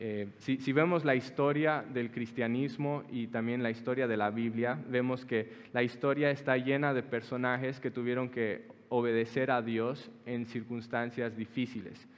Eh, 0.00 0.28
si, 0.38 0.56
si, 0.58 0.72
vemos 0.72 1.04
la 1.04 1.14
historia 1.14 1.84
del 1.92 2.10
cristianismo 2.10 3.04
y 3.10 3.28
también 3.28 3.62
la 3.62 3.70
historia 3.70 4.08
de 4.08 4.16
la 4.16 4.30
Biblia, 4.30 4.76
vemos 4.88 5.24
que 5.24 5.52
la 5.72 5.84
historia 5.84 6.30
está 6.30 6.56
llena 6.56 6.92
de 6.92 7.04
personajes 7.04 7.78
que 7.78 7.92
tuvieron 7.92 8.28
que 8.30 8.66
obedecer 8.88 9.50
a 9.50 9.62
Dios 9.62 10.10
en 10.26 10.46
circunstancias 10.46 11.36
difíciles. 11.36 12.08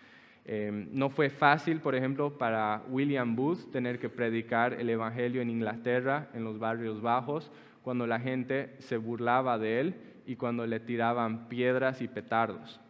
Eh, 0.49 0.87
no 0.93 1.11
fue 1.11 1.29
fácil, 1.29 1.81
por 1.81 1.97
ejemplo, 1.97 2.39
para 2.39 2.83
William 2.89 3.35
Booth 3.35 3.73
tener 3.73 3.99
que 3.99 4.09
predicar 4.09 4.75
el 4.75 4.89
Evangelio 4.89 5.43
en 5.43 5.51
Inglaterra, 5.51 6.29
en 6.35 6.45
los 6.45 6.61
barrios 6.61 7.03
bajos, 7.03 7.51
cuando 7.83 8.07
la 8.07 8.21
gente 8.21 8.75
se 8.79 8.97
burlaba 8.97 9.59
de 9.59 9.81
él 9.81 9.95
y 10.25 10.37
cuando 10.37 10.65
le 10.67 10.79
tiraban 10.79 11.49
piedras 11.49 12.01
y 12.01 12.07
petardos. 12.07 12.81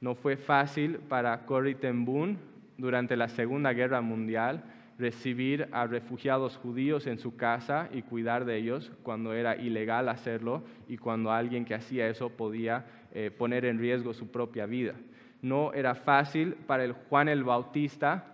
No 0.00 0.14
fue 0.14 0.36
fácil 0.36 0.98
para 1.08 1.46
Corrie 1.46 1.74
ten 1.74 2.04
Boom 2.04 2.36
durante 2.76 3.16
la 3.16 3.28
Segunda 3.28 3.72
Guerra 3.72 4.02
Mundial 4.02 4.62
recibir 4.98 5.68
a 5.72 5.86
refugiados 5.86 6.58
judíos 6.58 7.06
en 7.06 7.18
su 7.18 7.34
casa 7.34 7.88
y 7.92 8.02
cuidar 8.02 8.44
de 8.44 8.58
ellos 8.58 8.92
cuando 9.02 9.32
era 9.32 9.56
ilegal 9.56 10.10
hacerlo 10.10 10.62
y 10.86 10.98
cuando 10.98 11.32
alguien 11.32 11.64
que 11.64 11.74
hacía 11.74 12.08
eso 12.08 12.28
podía 12.28 12.84
eh, 13.14 13.30
poner 13.30 13.64
en 13.64 13.78
riesgo 13.78 14.12
su 14.12 14.30
propia 14.30 14.66
vida. 14.66 14.94
No 15.42 15.72
era 15.72 15.94
fácil 15.94 16.54
para 16.66 16.84
el 16.84 16.92
Juan 16.92 17.28
el 17.28 17.44
Bautista 17.44 18.30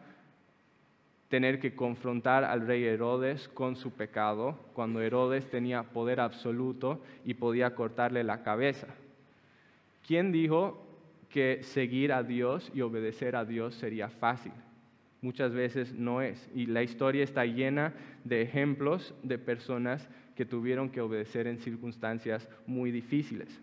tener 1.29 1.59
que 1.59 1.75
confrontar 1.75 2.45
al 2.45 2.67
rey 2.67 2.85
Herodes 2.85 3.49
con 3.49 3.77
su 3.77 3.91
pecado, 3.93 4.59
cuando 4.75 5.01
Herodes 5.01 5.51
tenía 5.51 5.83
poder 5.83 6.21
absoluto 6.21 7.01
y 7.25 7.35
podía 7.35 7.75
cortarle 7.75 8.23
la 8.23 8.43
cabeza. 8.43 8.87
¿Quién 10.07 10.31
dijo 10.31 10.87
que 11.31 11.63
seguir 11.63 12.13
a 12.13 12.23
Dios 12.23 12.71
y 12.75 12.81
obedecer 12.81 13.35
a 13.35 13.45
Dios 13.45 13.75
sería 13.75 14.09
fácil? 14.09 14.53
Muchas 15.21 15.53
veces 15.53 15.93
no 15.93 16.23
es. 16.23 16.49
Y 16.55 16.67
la 16.67 16.83
historia 16.83 17.25
está 17.25 17.45
llena 17.45 17.93
de 18.23 18.43
ejemplos 18.43 19.15
de 19.25 19.39
personas 19.39 20.09
que 20.37 20.45
tuvieron 20.45 20.91
que 20.91 21.01
obedecer 21.01 21.49
en 21.49 21.59
circunstancias 21.59 22.49
muy 22.67 22.93
difíciles. 22.93 23.61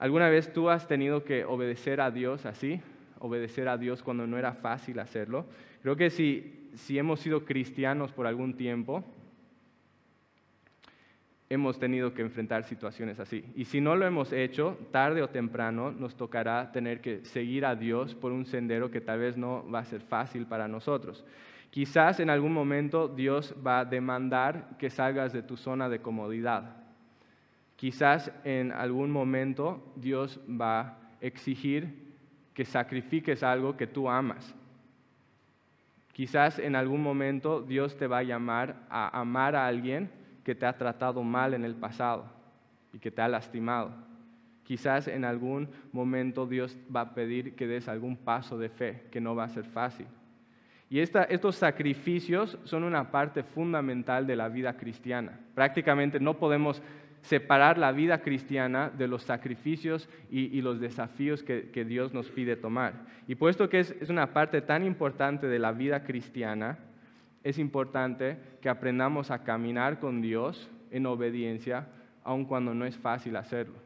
¿Alguna 0.00 0.30
vez 0.30 0.50
tú 0.50 0.70
has 0.70 0.88
tenido 0.88 1.24
que 1.24 1.44
obedecer 1.44 2.00
a 2.00 2.10
Dios 2.10 2.46
así? 2.46 2.80
Obedecer 3.18 3.68
a 3.68 3.76
Dios 3.76 4.02
cuando 4.02 4.26
no 4.26 4.38
era 4.38 4.54
fácil 4.54 4.98
hacerlo. 4.98 5.44
Creo 5.82 5.94
que 5.94 6.08
si, 6.08 6.70
si 6.74 6.98
hemos 6.98 7.20
sido 7.20 7.44
cristianos 7.44 8.10
por 8.10 8.26
algún 8.26 8.56
tiempo, 8.56 9.04
hemos 11.50 11.78
tenido 11.78 12.14
que 12.14 12.22
enfrentar 12.22 12.64
situaciones 12.64 13.20
así. 13.20 13.44
Y 13.54 13.66
si 13.66 13.82
no 13.82 13.94
lo 13.94 14.06
hemos 14.06 14.32
hecho, 14.32 14.78
tarde 14.90 15.20
o 15.20 15.28
temprano 15.28 15.92
nos 15.92 16.16
tocará 16.16 16.72
tener 16.72 17.02
que 17.02 17.22
seguir 17.26 17.66
a 17.66 17.76
Dios 17.76 18.14
por 18.14 18.32
un 18.32 18.46
sendero 18.46 18.90
que 18.90 19.02
tal 19.02 19.18
vez 19.18 19.36
no 19.36 19.70
va 19.70 19.80
a 19.80 19.84
ser 19.84 20.00
fácil 20.00 20.46
para 20.46 20.66
nosotros. 20.66 21.26
Quizás 21.68 22.20
en 22.20 22.30
algún 22.30 22.54
momento 22.54 23.06
Dios 23.06 23.54
va 23.64 23.80
a 23.80 23.84
demandar 23.84 24.78
que 24.78 24.88
salgas 24.88 25.34
de 25.34 25.42
tu 25.42 25.58
zona 25.58 25.90
de 25.90 26.00
comodidad. 26.00 26.79
Quizás 27.80 28.30
en 28.44 28.72
algún 28.72 29.10
momento 29.10 29.82
Dios 29.96 30.38
va 30.46 30.80
a 30.80 30.98
exigir 31.22 32.12
que 32.52 32.66
sacrifiques 32.66 33.42
algo 33.42 33.78
que 33.78 33.86
tú 33.86 34.10
amas. 34.10 34.54
Quizás 36.12 36.58
en 36.58 36.76
algún 36.76 37.02
momento 37.02 37.62
Dios 37.62 37.96
te 37.96 38.06
va 38.06 38.18
a 38.18 38.22
llamar 38.22 38.76
a 38.90 39.18
amar 39.18 39.56
a 39.56 39.66
alguien 39.66 40.10
que 40.44 40.54
te 40.54 40.66
ha 40.66 40.76
tratado 40.76 41.22
mal 41.22 41.54
en 41.54 41.64
el 41.64 41.74
pasado 41.74 42.26
y 42.92 42.98
que 42.98 43.10
te 43.10 43.22
ha 43.22 43.28
lastimado. 43.28 43.92
Quizás 44.62 45.08
en 45.08 45.24
algún 45.24 45.70
momento 45.90 46.46
Dios 46.46 46.76
va 46.94 47.00
a 47.00 47.14
pedir 47.14 47.56
que 47.56 47.66
des 47.66 47.88
algún 47.88 48.18
paso 48.18 48.58
de 48.58 48.68
fe, 48.68 49.06
que 49.10 49.22
no 49.22 49.34
va 49.34 49.44
a 49.44 49.48
ser 49.48 49.64
fácil. 49.64 50.06
Y 50.90 50.98
estos 50.98 51.54
sacrificios 51.54 52.58
son 52.64 52.82
una 52.82 53.12
parte 53.12 53.44
fundamental 53.44 54.26
de 54.26 54.34
la 54.34 54.48
vida 54.48 54.76
cristiana. 54.76 55.38
Prácticamente 55.54 56.18
no 56.18 56.36
podemos 56.36 56.82
separar 57.22 57.78
la 57.78 57.92
vida 57.92 58.22
cristiana 58.22 58.90
de 58.90 59.08
los 59.08 59.22
sacrificios 59.22 60.08
y, 60.30 60.60
los 60.62 60.80
desafíos 60.80 61.42
que, 61.42 61.84
Dios 61.84 62.14
nos 62.14 62.30
pide 62.30 62.56
tomar. 62.56 62.94
Y 63.26 63.34
puesto 63.34 63.68
que 63.68 63.80
es, 63.80 63.94
es 64.00 64.08
una 64.08 64.32
parte 64.32 64.62
tan 64.62 64.84
importante 64.84 65.46
de 65.46 65.58
la 65.58 65.72
vida 65.72 66.04
cristiana, 66.04 66.78
es 67.42 67.58
importante 67.58 68.38
que 68.60 68.68
aprendamos 68.68 69.30
a 69.30 69.44
caminar 69.44 69.98
con 69.98 70.20
Dios 70.20 70.70
en 70.90 71.06
obediencia, 71.06 71.88
aun 72.24 72.44
cuando 72.44 72.74
no 72.74 72.84
es 72.84 72.96
fácil 72.96 73.36
hacerlo. 73.36 73.76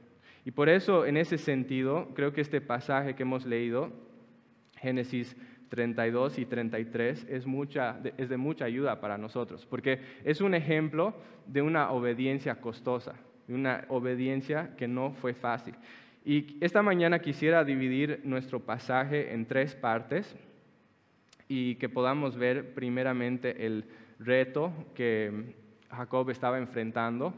Y 0.45 0.50
por 0.50 0.69
eso, 0.69 1.07
en 1.07 1.17
ese 1.17 1.38
sentido, 1.38 2.11
creo 2.14 2.33
que 2.33 2.41
este 2.41 2.61
pasaje 2.61 3.14
que 3.14 3.23
hemos 3.23 3.47
leído, 3.47 3.93
Génesis 4.76 5.37
32 5.68 6.38
y 6.38 6.47
33 6.47 7.26
es, 7.28 7.47
mucha, 7.47 8.00
es 8.16 8.28
de 8.28 8.37
mucha 8.37 8.64
ayuda 8.64 9.00
para 9.00 9.18
nosotros, 9.18 9.66
porque 9.66 10.00
es 10.25 10.40
un 10.40 10.54
ejemplo 10.54 11.14
de 11.47 11.62
una 11.62 11.90
obediencia 11.90 12.61
costosa, 12.61 13.14
de 13.47 13.54
una 13.54 13.85
obediencia 13.88 14.75
que 14.76 14.88
no 14.88 15.12
fue 15.12 15.35
fácil. 15.35 15.75
Y 16.25 16.56
esta 16.61 16.83
mañana 16.83 17.18
quisiera 17.18 17.64
dividir 17.64 18.21
nuestro 18.25 18.61
pasaje 18.61 19.35
en 19.35 19.47
tres 19.47 19.75
partes 19.75 20.35
y 21.49 21.75
que 21.75 21.88
podamos 21.88 22.37
ver 22.37 22.75
primeramente 22.75 23.66
el 23.66 23.85
reto 24.18 24.73
que 24.94 25.54
Jacob 25.90 26.30
estaba 26.30 26.59
enfrentando 26.59 27.35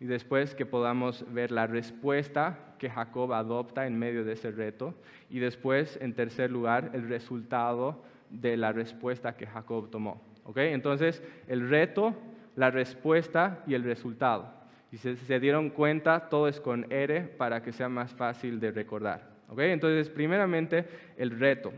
y 0.00 0.06
después 0.06 0.54
que 0.54 0.66
podamos 0.66 1.24
ver 1.32 1.52
la 1.52 1.66
respuesta 1.66 2.71
que 2.82 2.90
Jacob 2.90 3.32
adopta 3.32 3.86
en 3.86 3.96
medio 3.96 4.24
de 4.24 4.32
ese 4.32 4.50
reto 4.50 4.92
y 5.30 5.38
después, 5.38 5.96
en 6.02 6.14
tercer 6.14 6.50
lugar, 6.50 6.90
el 6.94 7.08
resultado 7.08 8.02
de 8.28 8.56
la 8.56 8.72
respuesta 8.72 9.36
que 9.36 9.46
Jacob 9.46 9.88
tomó. 9.88 10.20
Entonces, 10.56 11.22
el 11.46 11.68
reto, 11.70 12.12
la 12.56 12.72
respuesta 12.72 13.62
y 13.68 13.74
el 13.74 13.84
resultado. 13.84 14.52
Y 14.90 14.96
si 14.96 15.14
se 15.14 15.38
dieron 15.38 15.70
cuenta, 15.70 16.28
todo 16.28 16.48
es 16.48 16.58
con 16.58 16.92
R 16.92 17.20
para 17.38 17.62
que 17.62 17.70
sea 17.70 17.88
más 17.88 18.12
fácil 18.14 18.58
de 18.58 18.72
recordar. 18.72 19.30
Entonces, 19.56 20.10
primeramente, 20.10 20.84
el 21.16 21.38
reto. 21.38 21.72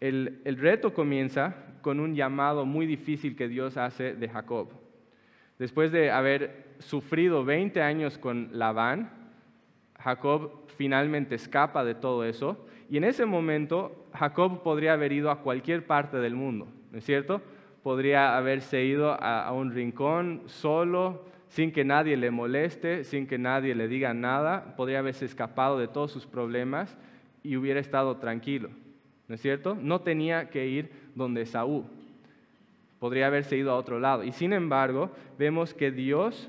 El, 0.00 0.40
el 0.46 0.56
reto 0.56 0.94
comienza 0.94 1.56
con 1.82 2.00
un 2.00 2.14
llamado 2.14 2.64
muy 2.64 2.86
difícil 2.86 3.36
que 3.36 3.48
Dios 3.48 3.76
hace 3.76 4.14
de 4.14 4.30
Jacob. 4.30 4.70
Después 5.58 5.92
de 5.92 6.10
haber 6.10 6.64
sufrido 6.78 7.44
20 7.44 7.82
años 7.82 8.16
con 8.16 8.48
Labán, 8.52 9.25
Jacob 10.06 10.52
finalmente 10.76 11.34
escapa 11.34 11.82
de 11.82 11.96
todo 11.96 12.24
eso 12.24 12.64
y 12.88 12.96
en 12.96 13.02
ese 13.02 13.26
momento 13.26 14.06
Jacob 14.14 14.62
podría 14.62 14.92
haber 14.92 15.10
ido 15.10 15.32
a 15.32 15.40
cualquier 15.40 15.84
parte 15.84 16.18
del 16.18 16.36
mundo, 16.36 16.68
¿no 16.92 16.98
es 16.98 17.04
cierto? 17.04 17.42
Podría 17.82 18.36
haberse 18.36 18.84
ido 18.84 19.20
a, 19.20 19.50
un 19.50 19.72
rincón 19.72 20.42
solo, 20.46 21.24
sin 21.48 21.72
que 21.72 21.84
nadie 21.84 22.16
le 22.16 22.30
moleste, 22.30 23.02
sin 23.02 23.26
que 23.26 23.36
nadie 23.36 23.74
le 23.74 23.88
diga 23.88 24.14
nada, 24.14 24.76
podría 24.76 25.00
haberse 25.00 25.24
escapado 25.24 25.76
de 25.76 25.88
todos 25.88 26.12
sus 26.12 26.24
problemas 26.24 26.96
y 27.42 27.56
hubiera 27.56 27.80
estado 27.80 28.18
tranquilo, 28.18 28.70
¿no 29.26 29.34
es 29.34 29.40
cierto? 29.40 29.74
No 29.74 30.02
tenía 30.02 30.50
que 30.50 30.68
ir 30.68 30.88
donde 31.16 31.46
Saúl 31.46 31.82
podría 33.00 33.26
haberse 33.26 33.56
ido 33.56 33.72
a 33.72 33.76
otro 33.76 33.98
lado. 33.98 34.22
Y 34.22 34.30
sin 34.30 34.52
embargo, 34.52 35.10
vemos 35.36 35.74
que 35.74 35.90
Dios 35.90 36.48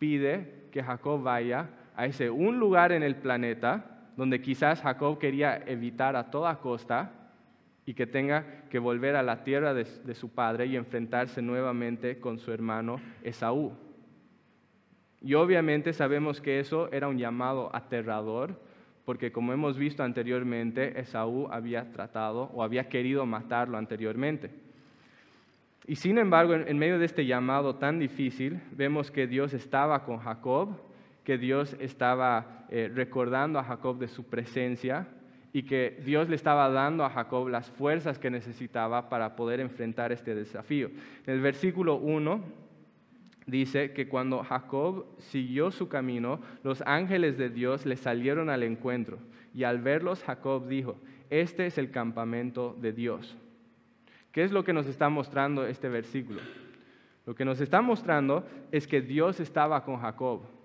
pide 0.00 0.52
que 0.72 0.82
Jacob 0.82 1.22
vaya 1.22 1.70
a 1.98 2.06
ese 2.06 2.30
un 2.30 2.60
lugar 2.60 2.92
en 2.92 3.02
el 3.02 3.16
planeta 3.16 3.84
donde 4.16 4.40
quizás 4.40 4.80
Jacob 4.80 5.18
quería 5.18 5.60
evitar 5.66 6.14
a 6.14 6.30
toda 6.30 6.60
costa 6.60 7.10
y 7.84 7.94
que 7.94 8.06
tenga 8.06 8.62
que 8.70 8.78
volver 8.78 9.16
a 9.16 9.22
la 9.24 9.42
tierra 9.42 9.74
de, 9.74 9.84
de 9.84 10.14
su 10.14 10.30
padre 10.30 10.66
y 10.66 10.76
enfrentarse 10.76 11.42
nuevamente 11.42 12.20
con 12.20 12.38
su 12.38 12.52
hermano 12.52 13.00
Esaú. 13.24 13.72
Y 15.20 15.34
obviamente 15.34 15.92
sabemos 15.92 16.40
que 16.40 16.60
eso 16.60 16.88
era 16.92 17.08
un 17.08 17.18
llamado 17.18 17.74
aterrador, 17.74 18.60
porque 19.04 19.32
como 19.32 19.52
hemos 19.52 19.76
visto 19.76 20.04
anteriormente, 20.04 21.00
Esaú 21.00 21.48
había 21.50 21.90
tratado 21.90 22.44
o 22.54 22.62
había 22.62 22.88
querido 22.88 23.26
matarlo 23.26 23.76
anteriormente. 23.76 24.50
Y 25.88 25.96
sin 25.96 26.18
embargo, 26.18 26.54
en, 26.54 26.78
medio 26.78 27.00
de 27.00 27.06
este 27.06 27.26
llamado 27.26 27.74
tan 27.76 27.98
difícil, 27.98 28.60
vemos 28.70 29.10
que 29.10 29.26
Dios 29.26 29.52
estaba 29.52 30.04
con 30.04 30.18
Jacob, 30.18 30.87
que 31.28 31.36
Dios 31.36 31.76
estaba 31.78 32.64
eh, 32.70 32.90
recordando 32.94 33.58
a 33.58 33.62
Jacob 33.62 33.98
de 33.98 34.08
su 34.08 34.24
presencia 34.24 35.06
y 35.52 35.64
que 35.64 36.00
Dios 36.02 36.30
le 36.30 36.36
estaba 36.36 36.70
dando 36.70 37.04
a 37.04 37.10
Jacob 37.10 37.48
las 37.48 37.68
fuerzas 37.68 38.18
que 38.18 38.30
necesitaba 38.30 39.10
para 39.10 39.36
poder 39.36 39.60
enfrentar 39.60 40.10
este 40.10 40.34
desafío. 40.34 40.88
En 41.26 41.34
el 41.34 41.42
versículo 41.42 41.96
1 41.96 42.40
dice 43.44 43.92
que 43.92 44.08
cuando 44.08 44.42
Jacob 44.42 45.04
siguió 45.18 45.70
su 45.70 45.90
camino, 45.90 46.40
los 46.62 46.82
ángeles 46.86 47.36
de 47.36 47.50
Dios 47.50 47.84
le 47.84 47.96
salieron 47.96 48.48
al 48.48 48.62
encuentro 48.62 49.18
y 49.52 49.64
al 49.64 49.82
verlos 49.82 50.24
Jacob 50.24 50.66
dijo, 50.66 50.96
este 51.28 51.66
es 51.66 51.76
el 51.76 51.90
campamento 51.90 52.74
de 52.80 52.94
Dios. 52.94 53.36
¿Qué 54.32 54.44
es 54.44 54.50
lo 54.50 54.64
que 54.64 54.72
nos 54.72 54.86
está 54.86 55.10
mostrando 55.10 55.66
este 55.66 55.90
versículo? 55.90 56.40
Lo 57.26 57.34
que 57.34 57.44
nos 57.44 57.60
está 57.60 57.82
mostrando 57.82 58.46
es 58.72 58.86
que 58.86 59.02
Dios 59.02 59.40
estaba 59.40 59.84
con 59.84 59.98
Jacob. 59.98 60.56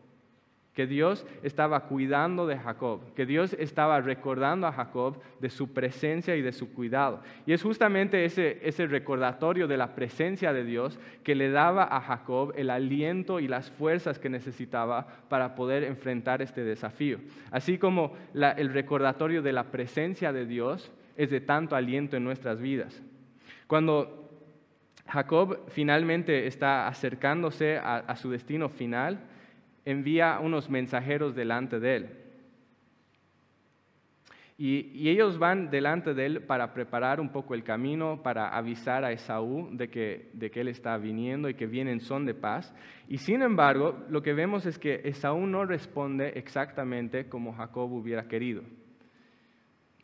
Que 0.73 0.87
Dios 0.87 1.25
estaba 1.43 1.81
cuidando 1.81 2.47
de 2.47 2.57
Jacob, 2.57 3.13
que 3.13 3.27
Dios 3.27 3.55
estaba 3.59 4.01
recordando 4.01 4.65
a 4.65 4.71
Jacob 4.71 5.21
de 5.39 5.49
su 5.51 5.71
presencia 5.71 6.35
y 6.35 6.41
de 6.41 6.51
su 6.51 6.73
cuidado. 6.73 7.21
Y 7.45 7.53
es 7.53 7.61
justamente 7.61 8.25
ese, 8.25 8.59
ese 8.63 8.87
recordatorio 8.87 9.67
de 9.67 9.77
la 9.77 9.93
presencia 9.93 10.51
de 10.51 10.63
Dios 10.63 10.97
que 11.23 11.35
le 11.35 11.51
daba 11.51 11.83
a 11.83 12.01
Jacob 12.01 12.53
el 12.55 12.71
aliento 12.71 13.39
y 13.39 13.47
las 13.47 13.69
fuerzas 13.69 14.17
que 14.17 14.29
necesitaba 14.29 15.05
para 15.29 15.53
poder 15.53 15.83
enfrentar 15.83 16.41
este 16.41 16.63
desafío. 16.63 17.19
Así 17.51 17.77
como 17.77 18.13
el 18.33 18.73
recordatorio 18.73 19.43
de 19.43 19.53
la 19.53 19.65
presencia 19.65 20.33
de 20.33 20.47
Dios 20.47 20.91
es 21.15 21.29
de 21.29 21.41
tanto 21.41 21.75
aliento 21.75 22.17
en 22.17 22.23
nuestras 22.23 22.59
vidas. 22.59 22.99
Cuando 23.67 24.31
Jacob 25.07 25.59
finalmente 25.67 26.47
está 26.47 26.87
acercándose 26.87 27.77
a 27.77 28.15
su 28.15 28.31
destino 28.31 28.69
final, 28.69 29.19
envía 29.85 30.39
unos 30.41 30.69
mensajeros 30.69 31.35
delante 31.35 31.79
de 31.79 31.95
él. 31.95 32.09
Y, 34.57 35.09
ellos 35.09 35.39
van 35.39 35.71
delante 35.71 36.13
de 36.13 36.25
él 36.25 36.41
para 36.43 36.73
preparar 36.73 37.19
un 37.19 37.29
poco 37.29 37.53
el 37.55 37.63
camino, 37.63 38.21
para 38.23 38.49
avisar 38.49 39.03
a 39.03 39.11
Esaú 39.11 39.69
de 39.71 39.89
que, 39.89 40.29
de 40.33 40.51
que 40.51 40.61
él 40.61 40.67
está 40.67 40.95
viniendo 40.97 41.49
y 41.49 41.55
que 41.55 41.65
vienen 41.65 41.99
son 41.99 42.25
de 42.25 42.33
paz. 42.33 42.73
Y 43.09 43.17
sin 43.17 43.41
embargo, 43.41 44.05
lo 44.09 44.21
que 44.21 44.33
vemos 44.33 44.65
es 44.65 44.77
que 44.77 45.01
Esaú 45.03 45.47
no 45.47 45.65
responde 45.65 46.33
exactamente 46.35 47.27
como 47.27 47.53
Jacob 47.53 47.91
hubiera 47.91 48.27
querido. 48.27 48.63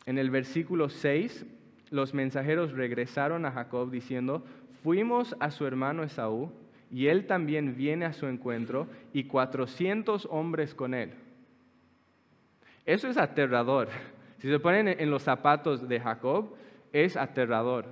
En 0.05 0.17
el 0.17 0.31
versículo 0.31 0.89
6, 0.89 1.45
los 1.91 2.13
mensajeros 2.13 2.71
regresaron 2.71 3.45
a 3.45 3.51
Jacob 3.51 3.91
diciendo, 3.91 4.43
fuimos 4.83 5.35
a 5.39 5.51
su 5.51 5.65
hermano 5.67 6.03
Esaú 6.03 6.51
y 6.91 7.07
él 7.07 7.27
también 7.27 7.75
viene 7.75 8.05
a 8.05 8.13
su 8.13 8.27
encuentro 8.27 8.87
y 9.13 9.25
400 9.25 10.27
hombres 10.31 10.73
con 10.73 10.93
él. 10.93 11.11
Eso 12.85 13.07
es 13.07 13.17
aterrador. 13.17 13.89
Si 14.39 14.47
se 14.49 14.59
ponen 14.59 14.87
en 14.87 15.11
los 15.11 15.23
zapatos 15.23 15.87
de 15.87 15.99
Jacob, 15.99 16.55
es 16.91 17.15
aterrador. 17.15 17.85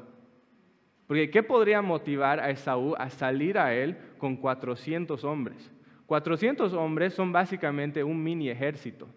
Porque 1.06 1.30
¿qué 1.30 1.44
podría 1.44 1.82
motivar 1.82 2.40
a 2.40 2.50
Esaú 2.50 2.96
a 2.98 3.10
salir 3.10 3.58
a 3.58 3.74
él 3.74 3.98
con 4.18 4.36
400 4.38 5.24
hombres? 5.24 5.72
400 6.08 6.74
hombres 6.74 7.14
son 7.14 7.32
básicamente 7.32 8.04
un 8.04 8.24
mini 8.24 8.50
ejército. 8.50 9.08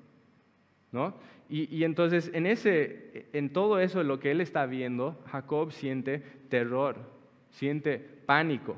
¿no? 0.92 1.14
Y, 1.48 1.74
y, 1.74 1.84
entonces 1.84 2.30
en, 2.34 2.46
ese, 2.46 3.28
en 3.32 3.52
todo 3.52 3.80
eso 3.80 4.02
lo 4.02 4.20
que 4.20 4.30
él 4.30 4.40
está 4.40 4.66
viendo, 4.66 5.20
Jacob 5.26 5.72
siente 5.72 6.18
terror, 6.48 6.96
siente 7.50 7.98
pánico. 7.98 8.76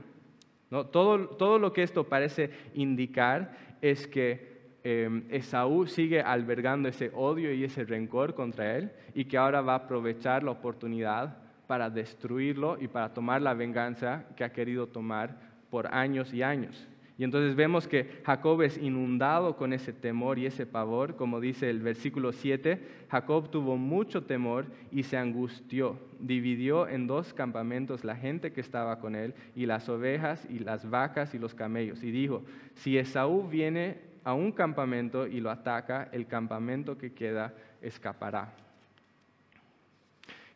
Todo, 0.73 1.59
lo 1.59 1.73
que 1.73 1.83
esto 1.83 2.05
parece 2.05 2.50
indicar 2.75 3.52
es 3.83 4.07
que 4.07 4.79
em, 4.85 5.25
Esaú 5.29 5.87
sigue 5.87 6.23
albergando 6.23 6.88
ese 6.88 7.11
odio 7.14 7.52
y 7.52 7.64
ese 7.64 7.85
rencor 7.85 8.35
contra 8.35 8.79
él 8.79 8.91
y 9.14 9.26
que 9.26 9.37
ahora 9.37 9.61
va 9.61 9.75
a 9.75 9.85
aprovechar 9.85 10.43
la 10.43 10.50
oportunidad 10.50 11.37
para 11.67 11.91
destruirlo 11.91 12.79
y 12.81 12.88
para 12.88 13.12
tomar 13.12 13.43
la 13.43 13.52
venganza 13.52 14.25
que 14.35 14.45
ha 14.45 14.52
querido 14.52 14.87
tomar 14.87 15.37
por 15.69 15.95
años 15.95 16.33
y 16.33 16.43
años. 16.43 16.88
Y 17.19 17.25
entonces 17.25 17.54
vemos 17.54 17.87
que 17.87 18.23
Jacob 18.25 18.62
es 18.62 18.78
inundado 18.78 19.57
con 19.57 19.73
ese 19.73 19.92
temor 19.92 20.38
y 20.38 20.47
ese 20.47 20.66
pavor, 20.66 21.14
como 21.14 21.40
dice 21.40 21.69
el 21.69 21.81
versículo 21.81 22.33
7, 22.33 23.07
Jacob 23.11 23.50
tuvo 23.50 23.76
mucho 23.76 24.25
temor 24.25 24.66
y 24.90 25.02
se 25.02 25.19
angustió, 25.19 25.99
dividió 26.19 26.88
en 26.88 27.07
dos 27.07 27.35
campamentos 27.35 28.02
la 28.02 28.16
gente 28.16 28.52
que 28.52 28.62
estaba 28.62 28.99
con 28.99 29.14
él 29.14 29.35
y 29.54 29.66
las 29.66 29.88
ovejas 29.88 30.47
y 30.49 30.61
las 30.61 30.88
vacas 30.88 31.35
y 31.35 31.38
los 31.38 31.54
camellos. 31.54 32.02
Y 32.02 32.11
dijo, 32.11 32.42
si 32.75 32.97
Esaú 32.97 33.47
viene 33.47 33.99
a 34.25 34.33
un 34.33 34.50
campamento 34.50 35.26
y 35.26 35.40
lo 35.40 35.50
ataca, 35.50 36.09
el 36.12 36.26
campamento 36.26 36.97
que 36.97 37.12
queda 37.12 37.52
escapará. 37.83 38.54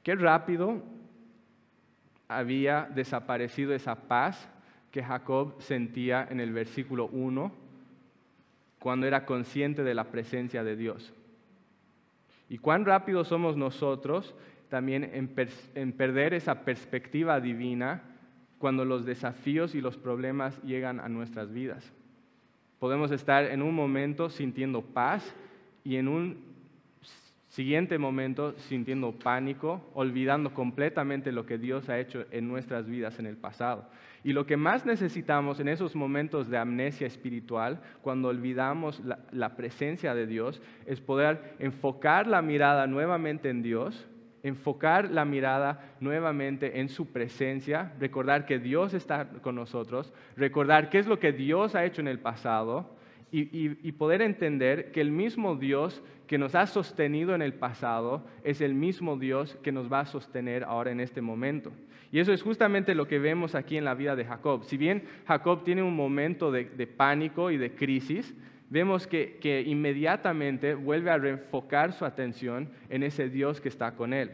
Qué 0.02 0.14
rápido 0.14 0.82
había 2.28 2.88
desaparecido 2.94 3.75
esa 3.75 3.94
paz 3.94 4.48
que 4.97 5.03
Jacob 5.03 5.57
sentía 5.59 6.26
en 6.31 6.41
el 6.41 6.55
versículo 6.55 7.09
1 7.12 7.53
cuando 8.78 9.06
era 9.06 9.26
consciente 9.26 9.85
de 9.85 9.93
la 9.93 10.04
presencia 10.04 10.65
de 10.65 10.75
Dios. 10.75 11.13
Y 12.49 12.56
cuán 12.56 12.87
rápido 12.87 13.23
somos 13.26 13.59
nosotros 13.59 14.35
también 14.71 15.04
en, 15.75 15.93
perder 15.93 16.32
esa 16.32 16.65
perspectiva 16.65 17.43
divina 17.43 18.04
cuando 18.56 18.87
los 18.87 19.04
desafíos 19.04 19.75
y 19.75 19.82
los 19.82 19.99
problemas 19.99 20.59
llegan 20.63 20.99
a 21.00 21.11
nuestras 21.11 21.52
vidas. 21.52 21.93
Podemos 22.78 23.11
estar 23.11 23.45
en 23.45 23.61
un 23.61 23.75
momento 23.75 24.30
sintiendo 24.30 24.80
paz 24.80 25.30
y 25.85 25.97
en 25.97 26.09
un 26.09 26.39
siguiente 27.50 27.99
momento 27.99 28.54
sintiendo 28.61 29.13
pánico, 29.13 29.91
olvidando 29.93 30.54
completamente 30.54 31.32
lo 31.32 31.45
que 31.45 31.59
Dios 31.59 31.91
ha 31.91 31.99
hecho 31.99 32.25
en 32.30 32.49
nuestras 32.49 32.87
vidas 32.87 33.19
en 33.19 33.26
el 33.26 33.37
pasado. 33.37 33.91
Y 34.26 34.32
lo 34.32 34.45
que 34.45 34.56
más 34.56 34.84
necesitamos 34.84 35.60
en 35.60 35.69
esos 35.69 35.95
momentos 35.95 36.50
de 36.50 36.58
amnesia 36.58 37.06
espiritual, 37.06 37.80
cuando 38.02 38.26
olvidamos 38.26 39.00
la, 39.30 39.54
presencia 39.54 40.17
de 40.17 40.26
Dios, 40.26 40.60
es 40.84 41.00
poder 41.00 41.54
enfocar 41.60 42.26
la 42.26 42.43
mirada 42.43 42.89
nuevamente 42.89 43.50
en 43.50 43.62
Dios, 43.62 44.08
enfocar 44.43 45.12
la 45.12 45.25
mirada 45.25 45.95
nuevamente 46.00 46.80
en 46.80 46.89
su 46.89 47.12
presencia, 47.12 47.93
recordar 48.00 48.47
que 48.47 48.58
Dios 48.58 48.95
está 48.95 49.28
con 49.43 49.54
nosotros, 49.54 50.12
recordar 50.36 50.91
qué 50.91 50.99
es 50.99 51.06
lo 51.06 51.21
que 51.21 51.30
Dios 51.30 51.76
ha 51.76 51.84
hecho 51.84 52.00
en 52.00 52.08
el 52.08 52.19
pasado 52.19 52.97
y, 53.30 53.93
poder 53.93 54.23
entender 54.23 54.91
que 54.91 55.02
el 55.02 55.12
mismo 55.12 55.54
Dios 55.54 56.02
que 56.26 56.36
nos 56.36 56.56
ha 56.56 56.67
sostenido 56.67 57.32
en 57.36 57.43
el 57.43 57.54
pasado 57.54 58.26
es 58.43 58.60
el 58.60 58.75
mismo 58.75 59.17
Dios 59.19 59.56
que 59.62 59.71
nos 59.71 59.93
va 59.93 60.00
a 60.00 60.06
sostener 60.06 60.65
ahora 60.65 60.91
en 60.91 60.99
este 60.99 61.21
momento. 61.21 61.71
Y 62.12 62.21
eso 62.21 62.32
es 62.32 62.42
justamente 62.42 62.95
lo 62.95 63.08
que 63.08 63.19
vemos 63.19 63.54
aquí 63.54 63.76
en 63.76 63.84
la 63.84 63.95
vida 63.95 64.16
de 64.16 64.25
Jacob. 64.25 64.64
Si 64.64 64.76
bien 64.76 65.04
Jacob 65.26 65.64
tiene 65.64 65.82
un 65.82 65.95
momento 65.95 66.50
de, 66.50 66.64
pánico 66.86 67.50
y 67.50 67.56
de 67.56 67.75
crisis, 67.75 68.34
vemos 68.71 69.06
que, 69.06 69.64
inmediatamente 69.66 70.75
vuelve 70.75 71.10
a 71.10 71.19
reenfocar 71.19 71.92
su 71.92 72.04
atención 72.04 72.71
en 72.88 73.02
ese 73.02 73.28
Dios 73.28 73.60
que 73.60 73.69
está 73.69 73.92
con 73.92 74.12
él. 74.12 74.30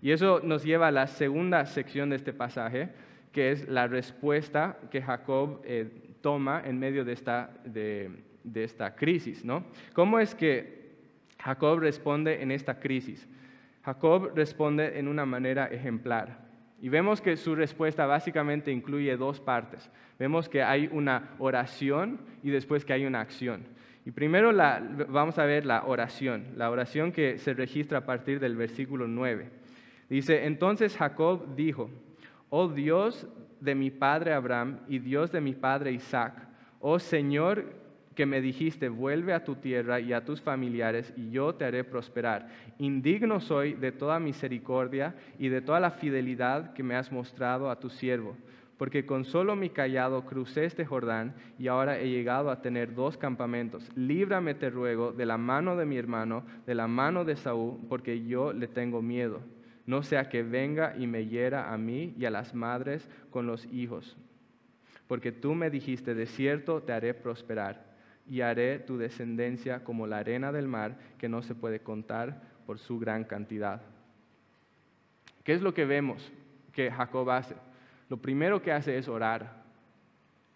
Y 0.00 0.10
eso 0.10 0.40
nos 0.42 0.64
lleva 0.64 0.88
a 0.88 0.92
la 0.92 1.06
segunda 1.06 1.64
sección 1.66 2.10
de 2.10 2.16
este 2.16 2.32
pasaje, 2.32 2.88
que 3.30 3.52
es 3.52 3.68
la 3.68 3.86
respuesta 3.86 4.78
que 4.90 5.00
Jacob 5.00 5.60
eh, 5.64 5.88
toma 6.20 6.62
en 6.64 6.78
medio 6.78 7.04
de 7.04 7.12
esta, 7.12 7.50
de 7.64 8.10
esta 8.54 8.94
crisis. 8.94 9.44
¿no? 9.44 9.64
¿Cómo 9.92 10.18
es 10.18 10.34
que 10.34 10.90
Jacob 11.38 11.78
responde 11.78 12.42
en 12.42 12.50
esta 12.50 12.80
crisis? 12.80 13.28
Jacob 13.84 14.32
responde 14.34 14.98
en 14.98 15.08
una 15.08 15.26
manera 15.26 15.66
ejemplar. 15.66 16.51
Y 16.82 16.88
vemos 16.88 17.20
que 17.20 17.36
su 17.36 17.54
respuesta 17.54 18.06
básicamente 18.06 18.72
incluye 18.72 19.16
dos 19.16 19.40
partes. 19.40 19.88
Vemos 20.18 20.48
que 20.48 20.64
hay 20.64 20.88
una 20.90 21.30
oración 21.38 22.20
y 22.42 22.50
después 22.50 22.84
que 22.84 22.92
hay 22.92 23.06
una 23.06 23.20
acción. 23.20 23.62
Y 24.04 24.10
primero 24.10 24.50
la, 24.50 24.82
vamos 25.08 25.38
a 25.38 25.44
ver 25.44 25.64
la 25.64 25.84
oración, 25.84 26.44
la 26.56 26.70
oración 26.70 27.12
que 27.12 27.38
se 27.38 27.54
registra 27.54 27.98
a 27.98 28.04
partir 28.04 28.40
del 28.40 28.56
versículo 28.56 29.06
9. 29.06 29.48
Dice, 30.08 30.44
entonces 30.44 30.96
Jacob 30.96 31.54
dijo, 31.54 31.88
oh 32.50 32.66
Dios 32.66 33.28
de 33.60 33.76
mi 33.76 33.92
padre 33.92 34.32
Abraham 34.32 34.80
y 34.88 34.98
Dios 34.98 35.30
de 35.30 35.40
mi 35.40 35.54
padre 35.54 35.92
Isaac, 35.92 36.34
oh 36.80 36.98
Señor 36.98 37.64
que 38.14 38.26
me 38.26 38.40
dijiste, 38.40 38.88
vuelve 38.88 39.32
a 39.32 39.44
tu 39.44 39.56
tierra 39.56 40.00
y 40.00 40.12
a 40.12 40.24
tus 40.24 40.40
familiares 40.40 41.12
y 41.16 41.30
yo 41.30 41.54
te 41.54 41.64
haré 41.64 41.84
prosperar. 41.84 42.48
Indigno 42.78 43.40
soy 43.40 43.74
de 43.74 43.92
toda 43.92 44.20
misericordia 44.20 45.14
y 45.38 45.48
de 45.48 45.62
toda 45.62 45.80
la 45.80 45.92
fidelidad 45.92 46.72
que 46.74 46.82
me 46.82 46.94
has 46.94 47.10
mostrado 47.10 47.70
a 47.70 47.78
tu 47.78 47.88
siervo, 47.88 48.36
porque 48.76 49.06
con 49.06 49.24
solo 49.24 49.56
mi 49.56 49.70
callado 49.70 50.24
crucé 50.26 50.64
este 50.64 50.84
Jordán 50.84 51.34
y 51.58 51.68
ahora 51.68 51.98
he 51.98 52.08
llegado 52.08 52.50
a 52.50 52.60
tener 52.60 52.94
dos 52.94 53.16
campamentos. 53.16 53.88
Líbrame, 53.96 54.54
te 54.54 54.70
ruego, 54.70 55.12
de 55.12 55.26
la 55.26 55.38
mano 55.38 55.76
de 55.76 55.86
mi 55.86 55.96
hermano, 55.96 56.44
de 56.66 56.74
la 56.74 56.86
mano 56.86 57.24
de 57.24 57.36
Saúl, 57.36 57.78
porque 57.88 58.24
yo 58.26 58.52
le 58.52 58.68
tengo 58.68 59.00
miedo. 59.00 59.40
No 59.86 60.02
sea 60.02 60.28
que 60.28 60.42
venga 60.42 60.94
y 60.96 61.06
me 61.06 61.26
hiera 61.26 61.72
a 61.72 61.78
mí 61.78 62.14
y 62.18 62.24
a 62.24 62.30
las 62.30 62.54
madres 62.54 63.08
con 63.30 63.46
los 63.46 63.66
hijos. 63.72 64.16
Porque 65.08 65.32
tú 65.32 65.54
me 65.54 65.70
dijiste, 65.70 66.14
de 66.14 66.26
cierto 66.26 66.82
te 66.82 66.92
haré 66.92 67.14
prosperar 67.14 67.91
y 68.28 68.40
haré 68.40 68.78
tu 68.78 68.98
descendencia 68.98 69.84
como 69.84 70.06
la 70.06 70.18
arena 70.18 70.52
del 70.52 70.68
mar 70.68 70.96
que 71.18 71.28
no 71.28 71.42
se 71.42 71.54
puede 71.54 71.80
contar 71.80 72.42
por 72.66 72.78
su 72.78 72.98
gran 72.98 73.24
cantidad. 73.24 73.82
¿Qué 75.44 75.52
es 75.52 75.62
lo 75.62 75.74
que 75.74 75.84
vemos 75.84 76.30
que 76.72 76.90
Jacob 76.90 77.28
hace? 77.30 77.56
Lo 78.08 78.16
primero 78.16 78.62
que 78.62 78.72
hace 78.72 78.96
es 78.96 79.08
orar. 79.08 79.62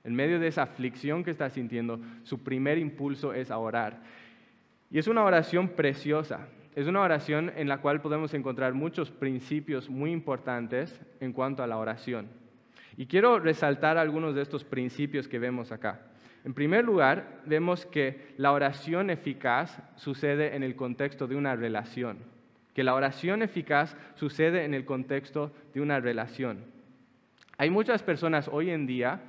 En 0.05 0.15
medio 0.15 0.39
de 0.39 0.47
esa 0.47 0.63
aflicción 0.63 1.25
que 1.25 1.33
está 1.33 1.51
sintiendo, 1.51 2.01
su 2.23 2.45
primer 2.45 2.79
impulso 2.79 3.33
es 3.35 3.51
a 3.51 3.59
orar. 3.59 4.03
Y 4.91 4.99
es 4.99 5.09
una 5.09 5.25
oración 5.25 5.71
preciosa. 5.71 6.47
Es 6.77 6.87
una 6.87 7.01
oración 7.01 7.51
en 7.57 7.69
la 7.69 7.79
cual 7.79 8.03
podemos 8.03 8.35
encontrar 8.35 8.75
muchos 8.75 9.11
principios 9.11 9.89
muy 9.89 10.13
importantes 10.13 11.01
en 11.21 11.33
cuanto 11.33 11.63
a 11.63 11.67
la 11.67 11.79
oración. 11.79 12.29
Y 12.97 13.07
quiero 13.07 13.41
resaltar 13.41 13.99
algunos 13.99 14.35
de 14.35 14.43
estos 14.43 14.63
principios 14.63 15.27
que 15.27 15.39
vemos 15.39 15.73
acá. 15.73 16.01
En 16.47 16.55
primer 16.55 16.85
lugar, 16.85 17.41
vemos 17.45 17.87
que 17.87 18.29
la 18.37 18.53
oración 18.53 19.11
eficaz 19.11 19.83
sucede 19.97 20.55
en 20.55 20.63
el 20.63 20.77
contexto 20.77 21.27
de 21.27 21.35
una 21.35 21.57
relación, 21.57 22.19
que 22.73 22.85
la 22.85 22.95
oración 22.95 23.43
eficaz 23.43 23.97
sucede 24.15 24.65
en 24.65 24.73
el 24.73 24.85
contexto 24.85 25.51
de 25.75 25.81
una 25.81 25.99
relación. 25.99 26.61
Hay 27.59 27.69
muchas 27.69 28.05
personas 28.05 28.47
hoy 28.47 28.71
en 28.71 28.87
día 28.87 29.23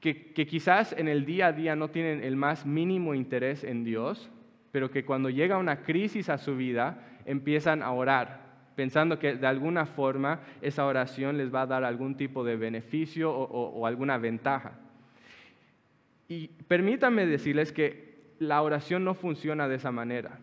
que, 0.00 0.32
quizás 0.32 0.94
en 0.96 1.08
el 1.08 1.26
día 1.26 1.48
a 1.48 1.52
día 1.52 1.76
no 1.76 1.90
tienen 1.90 2.24
el 2.24 2.36
más 2.36 2.64
mínimo 2.64 3.14
interés 3.14 3.64
en 3.64 3.84
Dios, 3.84 4.30
pero 4.72 4.90
que 4.90 5.04
cuando 5.04 5.28
llega 5.28 5.58
una 5.58 5.82
crisis 5.82 6.30
a 6.30 6.38
su 6.38 6.56
vida 6.56 7.04
empiezan 7.26 7.82
a 7.82 7.90
orar, 7.90 8.46
pensando 8.76 9.18
que 9.18 9.36
de 9.36 9.46
alguna 9.46 9.84
forma 9.84 10.40
esa 10.62 10.86
oración 10.86 11.36
les 11.36 11.54
va 11.54 11.62
a 11.62 11.66
dar 11.66 11.84
algún 11.84 12.16
tipo 12.16 12.44
de 12.44 12.56
beneficio 12.56 13.30
o, 13.30 13.86
alguna 13.86 14.16
ventaja. 14.16 14.87
Y 16.28 16.48
permítanme 16.68 17.26
decirles 17.26 17.72
que 17.72 18.16
la 18.38 18.62
oración 18.62 19.04
no 19.04 19.14
funciona 19.14 19.66
de 19.66 19.76
esa 19.76 19.90
manera. 19.90 20.38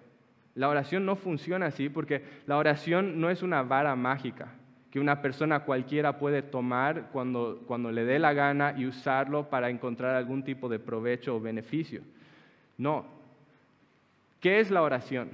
La 0.56 0.70
oración 0.70 1.06
no 1.06 1.16
funciona 1.16 1.68
así 1.68 1.90
porque 1.90 2.24
la 2.48 2.58
oración 2.58 3.22
no 3.22 3.30
es 3.30 3.44
una 3.44 3.62
vara 3.62 3.96
mágica 3.96 4.54
que 4.96 5.02
una 5.02 5.22
persona 5.22 5.60
cualquiera 5.66 6.20
puede 6.20 6.42
tomar 6.42 7.10
cuando, 7.12 7.62
cuando 7.68 7.92
le 7.92 8.06
dé 8.06 8.18
la 8.18 8.32
gana 8.32 8.76
y 8.78 8.86
usarlo 8.86 9.50
para 9.50 9.70
encontrar 9.70 10.16
algún 10.16 10.46
tipo 10.46 10.70
de 10.70 10.80
provecho 10.80 11.36
o 11.36 11.42
beneficio. 11.42 12.02
No. 12.78 13.06
¿Qué 14.40 14.62
es 14.62 14.72
la 14.72 14.82
oración? 14.84 15.32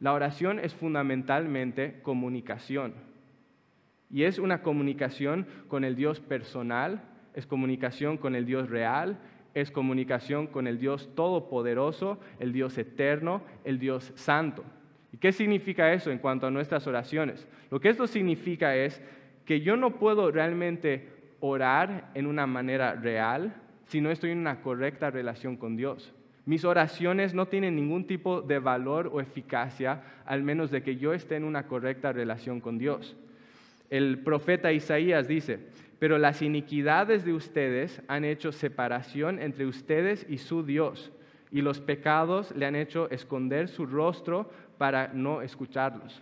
La 0.00 0.12
oración 0.12 0.58
es 0.58 0.74
fundamentalmente 0.74 2.00
comunicación. 2.02 2.92
Y 4.10 4.24
es 4.24 4.38
una 4.38 4.60
comunicación 4.60 5.46
con 5.68 5.82
el 5.82 5.96
Dios 5.96 6.20
personal, 6.20 7.00
es 7.32 7.46
comunicación 7.46 8.18
con 8.18 8.34
el 8.34 8.44
Dios 8.44 8.68
real, 8.68 9.16
es 9.54 9.70
comunicación 9.70 10.46
con 10.46 10.66
el 10.66 10.78
Dios 10.78 11.10
todopoderoso, 11.14 12.18
el 12.40 12.52
Dios 12.52 12.78
eterno, 12.78 13.42
el 13.64 13.78
Dios 13.78 14.12
santo. 14.14 14.64
¿Y 15.12 15.18
qué 15.18 15.32
significa 15.32 15.92
eso 15.92 16.10
en 16.10 16.18
cuanto 16.18 16.46
a 16.46 16.50
nuestras 16.50 16.86
oraciones? 16.86 17.46
Lo 17.70 17.80
que 17.80 17.90
esto 17.90 18.06
significa 18.06 18.74
es 18.76 19.02
que 19.44 19.60
yo 19.60 19.76
no 19.76 19.98
puedo 19.98 20.30
realmente 20.30 21.08
orar 21.40 22.10
en 22.14 22.26
una 22.26 22.46
manera 22.46 22.94
real 22.94 23.54
si 23.86 24.00
no 24.00 24.10
estoy 24.10 24.30
en 24.30 24.38
una 24.38 24.60
correcta 24.62 25.10
relación 25.10 25.56
con 25.56 25.76
Dios. 25.76 26.14
Mis 26.44 26.64
oraciones 26.64 27.34
no 27.34 27.46
tienen 27.46 27.76
ningún 27.76 28.06
tipo 28.06 28.42
de 28.42 28.58
valor 28.58 29.10
o 29.12 29.20
eficacia 29.20 30.02
al 30.24 30.42
menos 30.42 30.70
de 30.70 30.82
que 30.82 30.96
yo 30.96 31.12
esté 31.12 31.36
en 31.36 31.44
una 31.44 31.66
correcta 31.66 32.12
relación 32.12 32.60
con 32.60 32.78
Dios. 32.78 33.16
El 33.90 34.18
profeta 34.20 34.72
Isaías 34.72 35.28
dice, 35.28 35.60
pero 36.02 36.18
las 36.18 36.42
iniquidades 36.42 37.24
de 37.24 37.32
ustedes 37.32 38.02
han 38.08 38.24
hecho 38.24 38.50
separación 38.50 39.38
entre 39.38 39.66
ustedes 39.66 40.26
y 40.28 40.38
su 40.38 40.64
Dios, 40.64 41.12
y 41.52 41.62
los 41.62 41.80
pecados 41.80 42.52
le 42.56 42.66
han 42.66 42.74
hecho 42.74 43.08
esconder 43.10 43.68
su 43.68 43.86
rostro 43.86 44.50
para 44.78 45.12
no 45.14 45.42
escucharlos. 45.42 46.20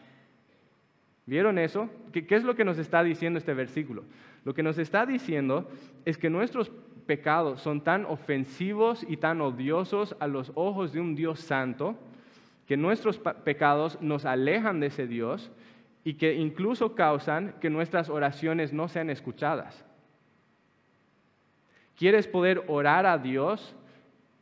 ¿Vieron 1.24 1.58
eso? 1.58 1.88
¿Qué, 2.12 2.26
es 2.28 2.44
lo 2.44 2.54
que 2.54 2.66
nos 2.66 2.76
está 2.76 3.02
diciendo 3.02 3.38
este 3.38 3.54
versículo? 3.54 4.04
Lo 4.44 4.52
que 4.52 4.62
nos 4.62 4.76
está 4.76 5.06
diciendo 5.06 5.66
es 6.04 6.18
que 6.18 6.28
nuestros 6.28 6.70
pecados 7.06 7.62
son 7.62 7.80
tan 7.80 8.04
ofensivos 8.04 9.06
y 9.08 9.16
tan 9.16 9.40
odiosos 9.40 10.14
a 10.20 10.26
los 10.26 10.52
ojos 10.56 10.92
de 10.92 11.00
un 11.00 11.14
Dios 11.14 11.40
santo, 11.40 11.96
que 12.66 12.76
nuestros 12.76 13.18
pecados 13.18 13.96
nos 14.02 14.26
alejan 14.26 14.78
de 14.78 14.88
ese 14.88 15.06
Dios 15.06 15.50
y 16.04 16.14
que 16.14 16.34
incluso 16.34 16.94
causan 16.94 17.54
que 17.60 17.70
nuestras 17.70 18.08
oraciones 18.08 18.72
no 18.72 18.88
sean 18.88 19.10
escuchadas. 19.10 19.84
¿Quieres 21.96 22.26
poder 22.26 22.64
orar 22.68 23.04
a 23.04 23.18
Dios 23.18 23.74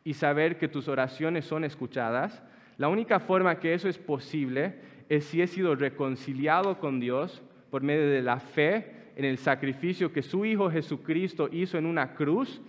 y 0.04 0.14
saber 0.14 0.58
que 0.58 0.68
tus 0.68 0.86
oraciones 0.86 1.44
son 1.44 1.64
escuchadas? 1.64 2.42
La 2.76 2.88
única 2.88 3.18
forma 3.18 3.58
que 3.58 3.74
eso 3.74 3.88
es 3.88 3.98
posible 3.98 4.76
es 5.08 5.24
si 5.24 5.42
he 5.42 5.46
sido 5.48 5.74
reconciliado 5.74 6.78
con 6.78 7.00
Dios 7.00 7.42
por 7.70 7.82
medio 7.82 8.08
de 8.08 8.22
la 8.22 8.38
fe 8.38 9.10
en 9.16 9.24
el 9.24 9.38
sacrificio 9.38 10.12
que 10.12 10.22
su 10.22 10.44
Hijo 10.44 10.70
Jesucristo 10.70 11.48
hizo 11.50 11.76
en 11.76 11.86
una 11.86 12.14
cruz, 12.14 12.60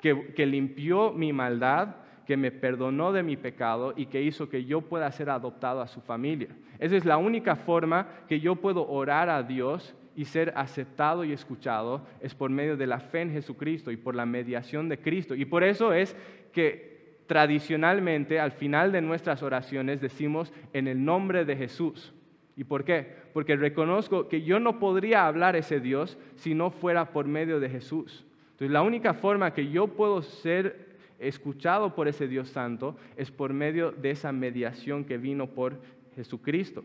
que, 0.00 0.46
limpió 0.46 1.12
mi 1.12 1.32
maldad, 1.32 1.94
que 2.30 2.36
me 2.36 2.52
perdonó 2.52 3.10
de 3.10 3.24
mi 3.24 3.36
pecado 3.36 3.92
y 3.96 4.06
que 4.06 4.22
hizo 4.22 4.48
que 4.48 4.64
yo 4.64 4.82
pueda 4.82 5.10
ser 5.10 5.30
adoptado 5.30 5.80
a 5.80 5.88
su 5.88 6.00
familia. 6.00 6.50
Esa 6.78 6.96
es 6.96 7.04
la 7.04 7.16
única 7.16 7.56
forma 7.56 8.06
que 8.28 8.38
yo 8.38 8.54
puedo 8.54 8.88
orar 8.88 9.28
a 9.28 9.42
Dios 9.42 9.96
y 10.14 10.26
ser 10.26 10.52
aceptado 10.54 11.24
y 11.24 11.32
escuchado, 11.32 12.06
es 12.20 12.36
por 12.36 12.48
medio 12.48 12.76
de 12.76 12.86
la 12.86 13.00
fe 13.00 13.22
en 13.22 13.32
Jesucristo 13.32 13.90
y 13.90 13.96
por 13.96 14.14
la 14.14 14.26
mediación 14.26 14.88
de 14.88 15.00
Cristo. 15.00 15.34
Y 15.34 15.44
por 15.44 15.64
eso 15.64 15.92
es 15.92 16.14
que 16.52 17.24
tradicionalmente 17.26 18.38
al 18.38 18.52
final 18.52 18.92
de 18.92 19.00
nuestras 19.00 19.42
oraciones 19.42 20.00
decimos 20.00 20.52
en 20.72 20.86
el 20.86 21.04
nombre 21.04 21.44
de 21.44 21.56
Jesús. 21.56 22.14
¿Y 22.56 22.62
por 22.62 22.84
qué? 22.84 23.12
Porque 23.32 23.56
reconozco 23.56 24.28
que 24.28 24.42
yo 24.42 24.60
no 24.60 24.78
podría 24.78 25.26
hablar 25.26 25.56
ese 25.56 25.80
Dios 25.80 26.16
si 26.36 26.54
no 26.54 26.70
fuera 26.70 27.06
por 27.06 27.26
medio 27.26 27.58
de 27.58 27.70
Jesús. 27.70 28.24
Entonces 28.52 28.70
la 28.70 28.82
única 28.82 29.14
forma 29.14 29.52
que 29.52 29.68
yo 29.68 29.88
puedo 29.88 30.22
ser 30.22 30.89
escuchado 31.20 31.94
por 31.94 32.08
ese 32.08 32.26
Dios 32.26 32.48
santo 32.48 32.96
es 33.16 33.30
por 33.30 33.52
medio 33.52 33.92
de 33.92 34.10
esa 34.10 34.32
mediación 34.32 35.04
que 35.04 35.18
vino 35.18 35.48
por 35.48 35.80
Jesucristo. 36.16 36.84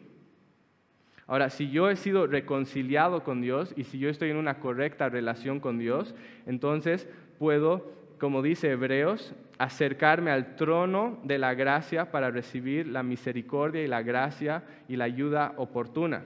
Ahora, 1.28 1.50
si 1.50 1.72
yo 1.72 1.90
he 1.90 1.96
sido 1.96 2.28
reconciliado 2.28 3.24
con 3.24 3.42
Dios 3.42 3.74
y 3.76 3.86
si 3.86 3.98
yo 3.98 4.10
estoy 4.10 4.30
en 4.30 4.38
una 4.38 4.60
correcta 4.60 5.10
relación 5.10 5.60
con 5.60 5.80
Dios, 5.80 6.14
entonces 6.46 7.08
puedo 7.40 7.96
como 8.20 8.42
dice 8.42 8.72
Hebreos, 8.72 9.34
acercarme 9.58 10.32
al 10.32 10.56
trono 10.56 11.20
de 11.24 11.38
la 11.38 11.54
gracia 11.54 12.12
para 12.12 12.32
recibir 12.32 12.88
la 12.88 13.04
misericordia 13.04 13.84
y 13.84 13.88
la 13.88 14.02
gracia 14.02 14.64
y 14.88 14.96
la 14.96 15.06
ayuda 15.06 15.54
oportuna. 15.58 16.24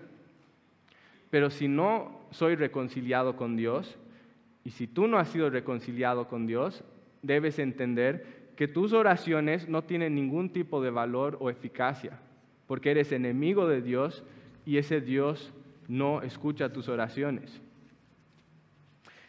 Pero 1.29 1.49
si 1.49 1.67
no 1.67 2.21
soy 2.31 2.55
reconciliado 2.55 3.35
con 3.35 3.55
Dios, 3.55 3.97
y 4.63 4.71
si 4.71 4.87
tú 4.87 5.07
no 5.07 5.17
has 5.17 5.29
sido 5.29 5.49
reconciliado 5.49 6.27
con 6.27 6.45
Dios, 6.45 6.83
debes 7.21 7.59
entender 7.59 8.51
que 8.55 8.67
tus 8.67 8.93
oraciones 8.93 9.69
no 9.69 9.83
tienen 9.83 10.15
ningún 10.15 10.49
tipo 10.49 10.81
de 10.81 10.89
valor 10.89 11.37
o 11.39 11.49
eficacia, 11.49 12.19
porque 12.67 12.91
eres 12.91 13.11
enemigo 13.11 13.67
de 13.67 13.81
Dios 13.81 14.23
y 14.65 14.77
ese 14.77 15.01
Dios 15.01 15.53
no 15.87 16.21
escucha 16.21 16.73
tus 16.73 16.89
oraciones. 16.89 17.61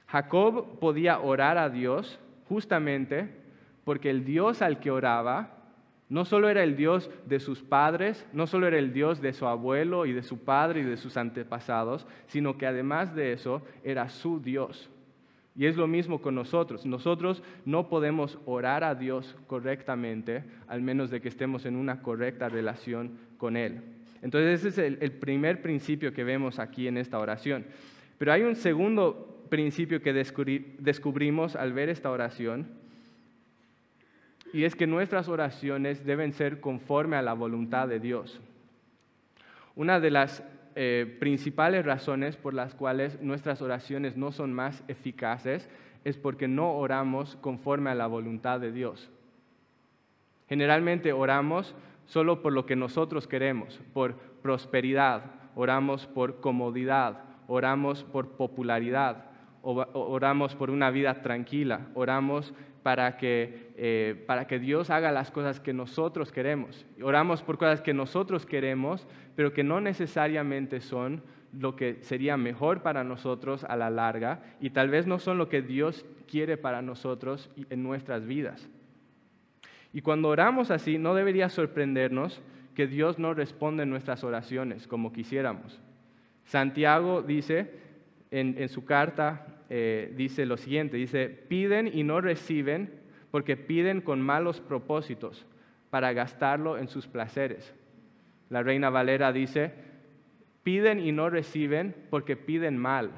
Jacob 0.06 0.78
podía 0.80 1.20
orar 1.20 1.56
a 1.58 1.70
Dios 1.70 2.18
justamente 2.48 3.28
porque 3.84 4.10
el 4.10 4.24
Dios 4.24 4.62
al 4.62 4.80
que 4.80 4.90
oraba 4.90 5.60
no 6.08 6.24
solo 6.24 6.48
era 6.48 6.64
el 6.64 6.76
Dios 6.76 7.08
de 7.26 7.38
sus 7.38 7.62
padres, 7.62 8.26
no 8.32 8.48
solo 8.48 8.66
era 8.66 8.78
el 8.78 8.92
Dios 8.92 9.20
de 9.20 9.32
su 9.32 9.46
abuelo 9.46 10.06
y 10.06 10.12
de 10.12 10.24
su 10.24 10.38
padre 10.38 10.80
y 10.80 10.84
de 10.84 10.96
sus 10.96 11.16
antepasados, 11.16 12.04
sino 12.26 12.58
que 12.58 12.66
además 12.66 13.14
de 13.14 13.32
eso 13.32 13.62
era 13.84 14.08
su 14.08 14.40
Dios. 14.40 14.90
Y 15.56 15.66
es 15.66 15.76
lo 15.76 15.86
mismo 15.86 16.20
con 16.22 16.34
nosotros. 16.34 16.86
Nosotros 16.86 17.42
no 17.64 17.88
podemos 17.88 18.38
orar 18.46 18.84
a 18.84 18.94
Dios 18.94 19.36
correctamente, 19.46 20.44
al 20.68 20.80
menos 20.82 21.10
de 21.10 21.20
que 21.20 21.28
estemos 21.28 21.66
en 21.66 21.76
una 21.76 22.02
correcta 22.02 22.48
relación 22.48 23.18
con 23.36 23.56
Él. 23.56 23.82
Entonces 24.22 24.64
ese 24.64 24.68
es 24.68 25.00
el, 25.00 25.12
primer 25.12 25.62
principio 25.62 26.12
que 26.12 26.24
vemos 26.24 26.58
aquí 26.58 26.86
en 26.86 26.96
esta 26.96 27.18
oración. 27.18 27.64
Pero 28.18 28.32
hay 28.32 28.42
un 28.42 28.54
segundo 28.54 29.44
principio 29.48 30.02
que 30.02 30.12
descubrimos 30.12 31.56
al 31.56 31.72
ver 31.72 31.88
esta 31.88 32.10
oración, 32.10 32.68
y 34.52 34.64
es 34.64 34.74
que 34.74 34.86
nuestras 34.86 35.28
oraciones 35.28 36.04
deben 36.04 36.32
ser 36.32 36.60
conforme 36.60 37.16
a 37.16 37.22
la 37.22 37.34
voluntad 37.34 37.88
de 37.88 38.00
Dios. 38.00 38.40
Una 39.76 40.00
de 40.00 40.10
las 40.10 40.42
eh, 40.74 41.16
principales 41.18 41.84
razones 41.84 42.36
por 42.36 42.54
las 42.54 42.74
cuales 42.74 43.20
nuestras 43.20 43.62
oraciones 43.62 44.16
no 44.16 44.32
son 44.32 44.52
más 44.52 44.82
eficaces 44.88 45.68
es 46.04 46.16
porque 46.16 46.48
no 46.48 46.72
oramos 46.72 47.36
conforme 47.36 47.90
a 47.90 47.94
la 47.94 48.06
voluntad 48.06 48.60
de 48.60 48.72
Dios. 48.72 49.10
Generalmente 50.48 51.12
oramos 51.12 51.74
solo 52.06 52.42
por 52.42 52.52
lo 52.52 52.66
que 52.66 52.76
nosotros 52.76 53.26
queremos, 53.26 53.80
por 53.92 54.14
prosperidad, 54.42 55.24
oramos 55.54 56.06
por 56.06 56.40
comodidad, 56.40 57.24
oramos 57.46 58.04
por 58.04 58.30
popularidad, 58.30 59.26
oramos 59.62 60.54
por 60.54 60.70
una 60.70 60.90
vida 60.90 61.22
tranquila, 61.22 61.88
oramos 61.94 62.54
para 62.82 63.16
que, 63.16 63.72
eh, 63.76 64.24
para 64.26 64.46
que 64.46 64.58
Dios 64.58 64.90
haga 64.90 65.12
las 65.12 65.30
cosas 65.30 65.60
que 65.60 65.72
nosotros 65.72 66.32
queremos. 66.32 66.86
Oramos 67.02 67.42
por 67.42 67.58
cosas 67.58 67.82
que 67.82 67.94
nosotros 67.94 68.46
queremos, 68.46 69.06
pero 69.36 69.52
que 69.52 69.64
no 69.64 69.80
necesariamente 69.80 70.80
son 70.80 71.22
lo 71.52 71.76
que 71.76 71.98
sería 72.02 72.36
mejor 72.36 72.82
para 72.82 73.04
nosotros 73.04 73.64
a 73.64 73.76
la 73.76 73.90
larga 73.90 74.42
y 74.60 74.70
tal 74.70 74.88
vez 74.88 75.06
no 75.06 75.18
son 75.18 75.38
lo 75.38 75.48
que 75.48 75.62
Dios 75.62 76.06
quiere 76.28 76.56
para 76.56 76.80
nosotros 76.80 77.50
en 77.70 77.82
nuestras 77.82 78.26
vidas. 78.26 78.68
Y 79.92 80.02
cuando 80.02 80.28
oramos 80.28 80.70
así, 80.70 80.98
no 80.98 81.14
debería 81.14 81.48
sorprendernos 81.48 82.40
que 82.74 82.86
Dios 82.86 83.18
no 83.18 83.34
responde 83.34 83.84
nuestras 83.86 84.22
oraciones 84.22 84.86
como 84.86 85.12
quisiéramos. 85.12 85.80
Santiago 86.44 87.22
dice 87.22 87.72
en, 88.30 88.68
su 88.68 88.84
carta 88.84 89.46
eh, 89.72 90.12
dice 90.16 90.46
lo 90.46 90.56
siguiente, 90.56 90.96
dice, 90.96 91.28
piden 91.28 91.88
y 91.92 92.02
no 92.02 92.20
reciben 92.20 92.92
porque 93.30 93.56
piden 93.56 94.00
con 94.00 94.20
malos 94.20 94.60
propósitos 94.60 95.46
para 95.90 96.12
gastarlo 96.12 96.76
en 96.76 96.88
sus 96.88 97.06
placeres. 97.06 97.72
La 98.48 98.64
reina 98.64 98.90
Valera 98.90 99.32
dice, 99.32 99.72
piden 100.64 100.98
y 100.98 101.12
no 101.12 101.30
reciben 101.30 101.94
porque 102.10 102.36
piden 102.36 102.76
mal. 102.76 103.12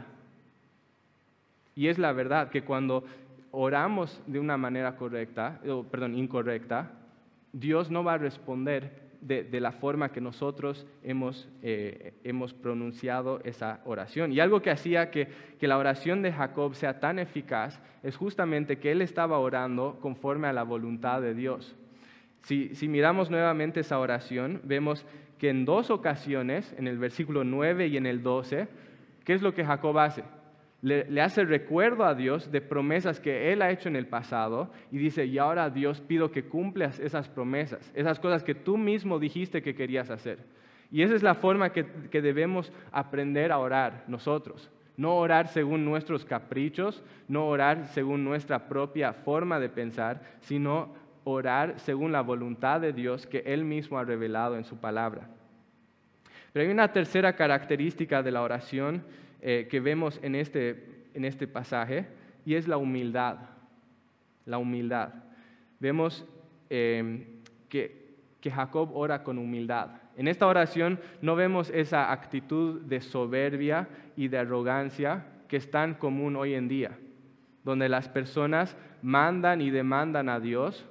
Y 1.74 1.88
es 1.88 1.98
la 1.98 2.12
verdad 2.12 2.50
que 2.50 2.64
cuando 2.64 3.04
oramos 3.50 4.22
de 4.26 4.38
una 4.38 4.58
manera 4.58 4.96
correcta, 4.96 5.58
perdón, 5.90 6.14
incorrecta, 6.14 6.92
Dios 7.52 7.90
no 7.90 8.04
va 8.04 8.14
a 8.14 8.18
responder 8.18 9.01
de, 9.22 9.60
la 9.60 9.72
forma 9.72 10.10
que 10.10 10.20
nosotros 10.20 10.86
hemos, 11.04 11.48
eh, 11.62 12.14
hemos, 12.24 12.52
pronunciado 12.52 13.40
esa 13.44 13.80
oración. 13.84 14.32
Y 14.32 14.40
algo 14.40 14.60
que 14.60 14.70
hacía 14.70 15.10
que, 15.10 15.28
que, 15.58 15.68
la 15.68 15.78
oración 15.78 16.22
de 16.22 16.32
Jacob 16.32 16.74
sea 16.74 16.98
tan 16.98 17.18
eficaz 17.18 17.80
es 18.02 18.16
justamente 18.16 18.78
que 18.78 18.90
él 18.90 19.00
estaba 19.00 19.38
orando 19.38 19.98
conforme 20.00 20.48
a 20.48 20.52
la 20.52 20.64
voluntad 20.64 21.22
de 21.22 21.34
Dios. 21.34 21.76
Si, 22.42 22.74
si 22.74 22.88
miramos 22.88 23.30
nuevamente 23.30 23.80
esa 23.80 24.00
oración, 24.00 24.60
vemos 24.64 25.06
que 25.38 25.50
en 25.50 25.64
dos 25.64 25.90
ocasiones, 25.90 26.74
en 26.76 26.88
el 26.88 26.98
versículo 26.98 27.44
9 27.44 27.86
y 27.86 27.96
en 27.96 28.06
el 28.06 28.22
12, 28.22 28.66
¿qué 29.24 29.34
es 29.34 29.42
lo 29.42 29.54
que 29.54 29.64
Jacob 29.64 29.96
hace? 29.98 30.24
Le, 30.82 31.20
hace 31.20 31.44
recuerdo 31.44 32.04
a 32.04 32.14
Dios 32.14 32.50
de 32.50 32.60
promesas 32.60 33.20
que 33.20 33.52
Él 33.52 33.62
ha 33.62 33.70
hecho 33.70 33.88
en 33.88 33.94
el 33.94 34.08
pasado 34.08 34.72
y 34.90 34.98
dice, 34.98 35.24
y 35.24 35.38
ahora 35.38 35.70
Dios 35.70 36.00
pido 36.00 36.32
que 36.32 36.44
cumplas 36.44 36.98
esas 36.98 37.28
promesas, 37.28 37.92
esas 37.94 38.18
cosas 38.18 38.42
que 38.42 38.56
tú 38.56 38.76
mismo 38.76 39.20
dijiste 39.20 39.62
que 39.62 39.76
querías 39.76 40.10
hacer. 40.10 40.40
Y 40.90 41.02
esa 41.02 41.14
es 41.14 41.22
la 41.22 41.36
forma 41.36 41.72
que, 41.72 41.86
que 42.10 42.20
debemos 42.20 42.72
aprender 42.90 43.52
a 43.52 43.58
orar 43.58 44.04
nosotros. 44.08 44.70
No 44.96 45.16
orar 45.16 45.48
según 45.48 45.84
nuestros 45.84 46.24
caprichos, 46.24 47.02
no 47.28 47.46
orar 47.46 47.86
según 47.86 48.24
nuestra 48.24 48.68
propia 48.68 49.12
forma 49.12 49.60
de 49.60 49.68
pensar, 49.68 50.20
sino 50.40 50.94
orar 51.24 51.78
según 51.78 52.10
la 52.10 52.22
voluntad 52.22 52.80
de 52.80 52.92
Dios 52.92 53.28
que 53.28 53.44
Él 53.46 53.64
mismo 53.64 53.98
ha 53.98 54.04
revelado 54.04 54.56
en 54.56 54.64
su 54.64 54.78
palabra. 54.78 55.28
Pero 56.52 56.66
hay 56.66 56.72
una 56.72 56.92
tercera 56.92 57.34
característica 57.34 58.22
de 58.22 58.32
la 58.32 58.42
oración 58.42 59.04
eh, 59.42 59.66
que 59.68 59.80
vemos 59.80 60.20
en 60.22 60.36
este, 60.36 61.08
en 61.14 61.24
este 61.24 61.48
pasaje 61.48 62.06
y 62.44 62.54
es 62.54 62.68
la 62.68 62.76
humildad. 62.76 63.38
La 64.46 64.58
humildad. 64.58 65.12
Vemos 65.80 66.24
em, 66.70 67.24
que, 67.68 68.14
que 68.40 68.50
Jacob 68.50 68.90
ora 68.94 69.24
con 69.24 69.38
humildad. 69.38 69.90
En 70.16 70.28
esta 70.28 70.46
oración 70.46 71.00
no 71.20 71.34
vemos 71.34 71.70
esa 71.70 72.12
actitud 72.12 72.82
de 72.82 73.00
soberbia 73.00 73.88
y 74.16 74.28
de 74.28 74.38
arrogancia 74.38 75.26
que 75.48 75.56
es 75.56 75.70
tan 75.70 75.94
común 75.94 76.36
hoy 76.36 76.54
en 76.54 76.68
día, 76.68 76.98
donde 77.64 77.88
las 77.88 78.08
personas 78.08 78.76
mandan 79.02 79.60
y 79.60 79.70
demandan 79.70 80.28
a 80.28 80.38
Dios 80.38 80.86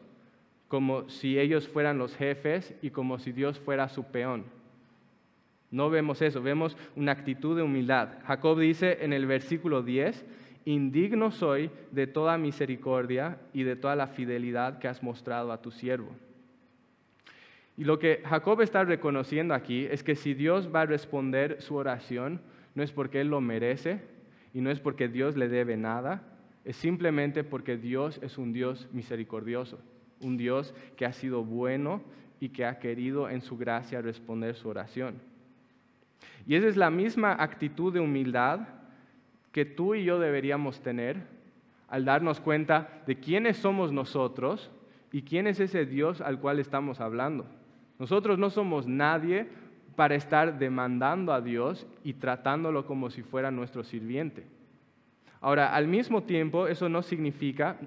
como 0.68 1.10
si 1.10 1.40
ellos 1.40 1.68
fueran 1.68 1.98
los 1.98 2.16
jefes 2.16 2.74
y 2.82 2.90
como 2.90 3.18
si 3.18 3.32
Dios 3.32 3.60
fuera 3.60 3.90
su 3.90 4.04
peón. 4.04 4.46
No 5.71 5.89
vemos 5.89 6.21
eso, 6.21 6.41
vemos 6.41 6.75
una 6.97 7.13
actitud 7.13 7.55
de 7.55 7.63
humildad. 7.63 8.10
Jacob 8.25 8.60
dice 8.60 8.97
en 9.01 9.13
el 9.13 9.25
versículo 9.25 9.81
10, 9.81 10.25
indigno 10.65 11.31
soy 11.31 11.71
de 11.91 12.07
toda 12.07 12.38
misericordia 12.38 13.39
y 13.53 13.63
de 13.63 13.77
toda 13.77 13.95
la 13.95 14.07
fidelidad 14.07 14.79
que 14.79 14.89
has 14.89 15.01
mostrado 15.01 15.53
a 15.53 15.62
tu 15.62 15.71
siervo. 15.71 16.12
Y 17.77 17.86
lo 17.86 17.99
que 17.99 18.21
Jacob 18.25 18.62
está 18.62 18.84
reconociendo 18.84 19.53
aquí 19.53 19.88
es 19.89 20.03
que 20.03 20.15
si 20.15 20.34
Dios 20.34 20.69
va 20.75 20.81
a 20.81 20.86
responder 20.86 21.62
su 21.62 21.75
oración, 21.75 22.41
no 22.75 22.84
es 22.84 22.91
porque 22.91 23.21
Él 23.21 23.29
lo 23.29 23.39
merece 23.39 24.01
y 24.53 24.60
no 24.60 24.69
es 24.71 24.81
porque 24.81 25.07
Dios 25.07 25.38
le 25.38 25.47
debe 25.47 25.77
nada, 25.77 26.21
es 26.65 26.75
simplemente 26.75 27.45
porque 27.45 27.77
Dios 27.77 28.19
es 28.21 28.38
un 28.38 28.51
Dios 28.51 28.89
misericordioso, 28.91 29.79
un 30.19 30.36
Dios 30.36 30.75
que 30.97 31.05
ha 31.05 31.13
sido 31.13 31.43
bueno 31.45 32.03
y 32.41 32.49
que 32.49 32.65
ha 32.65 32.77
querido 32.77 33.29
en 33.29 33.41
su 33.41 33.57
gracia 33.57 34.01
responder 34.01 34.55
su 34.55 34.67
oración. 34.67 35.31
Y 36.45 36.55
esa 36.55 36.67
es 36.67 36.77
la 36.77 36.89
misma 36.89 37.36
actitud 37.39 37.93
de 37.93 37.99
humildad 37.99 38.62
que 39.51 39.65
tú 39.65 39.95
y 39.95 40.03
yo 40.03 40.19
deberíamos 40.19 40.81
tener 40.81 41.17
al 41.88 42.05
darnos 42.05 42.39
cuenta 42.39 43.01
de 43.05 43.19
quiénes 43.19 43.57
somos 43.57 43.91
nosotros 43.91 44.71
y 45.12 45.23
quién 45.23 45.47
es 45.47 45.60
ese 45.60 45.86
Dios 45.86 46.21
al 46.21 46.39
cual 46.39 46.60
estamos 46.60 47.01
hablando. 47.01 47.45
Nosotros 47.99 48.39
no 48.39 48.49
somos 48.49 48.88
nadie 48.88 49.47
para 49.95 50.15
estar 50.15 50.57
demandando 50.57 51.34
a 51.34 51.41
Dios 51.41 51.86
y 52.03 52.13
tratándolo 52.13 52.86
como 52.86 53.10
si 53.10 53.21
fuera 53.21 53.51
nuestro 53.51 53.84
sirviente. 53.84 54.45
Ahora, 55.41 55.75
al 55.75 55.88
mismo 55.88 56.23
tiempo, 56.23 56.67
eso 56.67 56.88
no 56.88 57.01
significa 57.01 57.77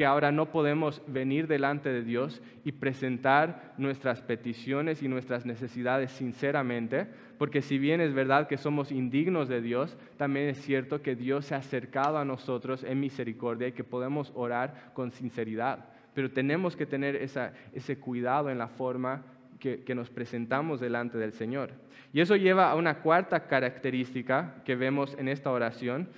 que 0.00 0.06
ahora 0.06 0.32
no 0.32 0.46
podemos 0.46 1.02
venir 1.06 1.46
delante 1.46 1.90
de 1.90 2.02
Dios 2.02 2.40
y 2.64 2.72
presentar 2.72 3.74
nuestras 3.76 4.22
peticiones 4.22 5.02
y 5.02 5.08
nuestras 5.08 5.44
necesidades 5.44 6.10
sinceramente, 6.10 7.06
porque 7.36 7.60
si 7.60 7.76
bien 7.76 8.00
es 8.00 8.14
verdad 8.14 8.48
que 8.48 8.56
somos 8.56 8.92
indignos 8.92 9.46
de 9.46 9.60
Dios, 9.60 9.98
también 10.16 10.48
es 10.48 10.62
cierto 10.62 11.02
que 11.02 11.16
Dios 11.16 11.44
se 11.44 11.54
ha 11.54 11.58
acercado 11.58 12.16
a 12.16 12.24
nosotros 12.24 12.82
en 12.82 12.98
misericordia 12.98 13.68
y 13.68 13.72
que 13.72 13.84
podemos 13.84 14.32
orar 14.34 14.90
con 14.94 15.12
sinceridad. 15.12 15.90
Pero 16.14 16.30
tenemos 16.30 16.76
que 16.76 16.86
tener 16.86 17.16
ese 17.16 17.98
cuidado 17.98 18.48
en 18.48 18.56
la 18.56 18.68
forma 18.68 19.22
que, 19.58 19.82
que, 19.82 19.94
nos 19.94 20.08
presentamos 20.08 20.80
delante 20.80 21.18
del 21.18 21.34
Señor. 21.34 21.72
Y 22.14 22.22
eso 22.22 22.36
lleva 22.36 22.70
a 22.70 22.74
una 22.74 23.00
cuarta 23.02 23.46
característica 23.48 24.62
que 24.64 24.76
vemos 24.76 25.14
en 25.18 25.28
esta 25.28 25.50
oración, 25.50 26.08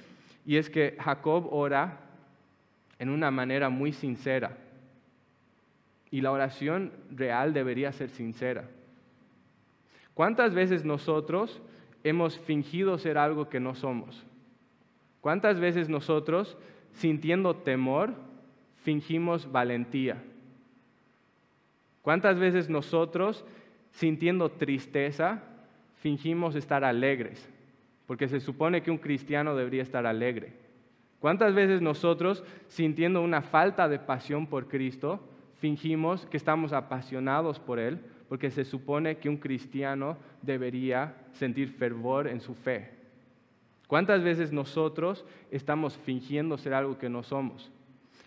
y 0.46 0.56
es 0.58 0.70
que 0.70 0.96
Jacob 1.00 1.48
ora 1.50 2.11
en 3.02 3.10
una 3.10 3.32
manera 3.32 3.68
muy 3.68 3.92
sincera. 3.92 4.56
Y 6.12 6.20
la 6.20 6.30
oración 6.30 6.92
real 7.10 7.52
debería 7.52 7.90
ser 7.90 8.10
sincera. 8.10 8.68
¿Cuántas 10.14 10.54
veces 10.54 10.84
nosotros 10.84 11.60
hemos 12.04 12.38
fingido 12.38 12.96
ser 12.98 13.18
algo 13.18 13.48
que 13.48 13.58
no 13.58 13.74
somos? 13.74 14.24
¿Cuántas 15.20 15.58
veces 15.58 15.88
nosotros, 15.88 16.56
sintiendo 16.92 17.56
temor, 17.56 18.14
fingimos 18.84 19.50
valentía? 19.50 20.22
¿Cuántas 22.02 22.38
veces 22.38 22.70
nosotros, 22.70 23.44
sintiendo 23.90 24.48
tristeza, 24.48 25.42
fingimos 25.96 26.54
estar 26.54 26.84
alegres? 26.84 27.48
Porque 28.06 28.28
se 28.28 28.38
supone 28.38 28.84
que 28.84 28.92
un 28.92 28.98
cristiano 28.98 29.56
debería 29.56 29.82
estar 29.82 30.06
alegre. 30.06 30.52
¿Cuántas 31.22 31.54
veces 31.54 31.80
nosotros, 31.80 32.42
sintiendo 32.66 33.22
una 33.22 33.42
falta 33.42 33.88
de 33.88 34.00
pasión 34.00 34.48
por 34.48 34.66
Cristo, 34.66 35.20
fingimos 35.60 36.26
que 36.26 36.36
estamos 36.36 36.72
apasionados 36.72 37.60
por 37.60 37.78
Él 37.78 38.00
porque 38.28 38.50
se 38.50 38.64
supone 38.64 39.18
que 39.18 39.28
un 39.28 39.36
cristiano 39.36 40.16
debería 40.42 41.14
sentir 41.34 41.68
fervor 41.68 42.26
en 42.26 42.40
su 42.40 42.54
fe. 42.56 42.90
¿Cuántas 43.86 44.24
veces 44.24 44.52
nosotros 44.52 45.24
estamos 45.52 45.96
fingiendo 45.98 46.58
ser 46.58 46.74
algo 46.74 46.98
que 46.98 47.08
no 47.08 47.22
somos? 47.22 47.70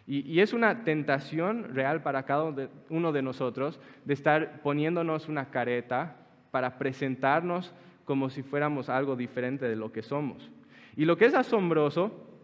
Y, 0.08 0.40
es 0.40 0.54
una 0.54 0.86
tentación 0.86 1.76
real 1.76 2.02
para 2.02 2.24
cada 2.24 2.54
uno 2.90 3.12
de 3.12 3.22
nosotros 3.22 3.78
de 4.06 4.14
estar 4.14 4.62
poniéndonos 4.62 5.28
una 5.28 5.50
careta 5.50 6.16
para 6.52 6.78
presentarnos 6.78 7.74
como 8.06 8.30
si 8.30 8.42
fuéramos 8.42 8.88
algo 8.88 9.18
diferente 9.18 9.68
de 9.68 9.76
lo 9.76 9.92
que 9.92 10.02
somos. 10.02 10.50
Y 10.96 11.04
lo 11.04 11.18
que 11.18 11.26
es 11.26 11.34
asombroso 11.34 12.35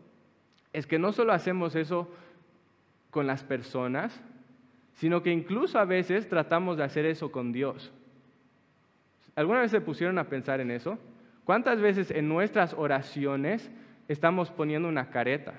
es 0.74 0.88
que 0.88 1.00
no 1.00 1.12
solo 1.12 1.34
hacemos 1.34 1.76
eso 1.76 2.10
con 3.10 3.28
las 3.28 3.44
personas, 3.44 4.22
sino 4.94 5.22
que 5.22 5.32
incluso 5.32 5.80
a 5.80 5.86
veces 5.86 6.28
tratamos 6.30 6.78
de 6.78 6.84
hacer 6.84 7.06
eso 7.06 7.32
con 7.32 7.52
Dios. 7.52 7.92
¿Alguna 9.36 9.62
vez 9.62 9.72
se 9.72 9.82
pusieron 9.82 10.18
a 10.18 10.26
pensar 10.26 10.60
en 10.60 10.72
eso? 10.72 10.98
¿Cuántas 11.44 11.82
veces 11.82 12.12
en 12.12 12.30
nuestras 12.30 12.74
oraciones 12.74 13.70
estamos 14.08 14.52
poniendo 14.52 14.88
una 14.88 15.10
careta? 15.10 15.54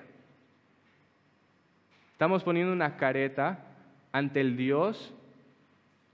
Estamos 2.13 2.43
poniendo 2.43 2.71
una 2.71 2.95
careta 2.97 3.65
ante 4.11 4.39
el 4.41 4.55
Dios 4.55 5.13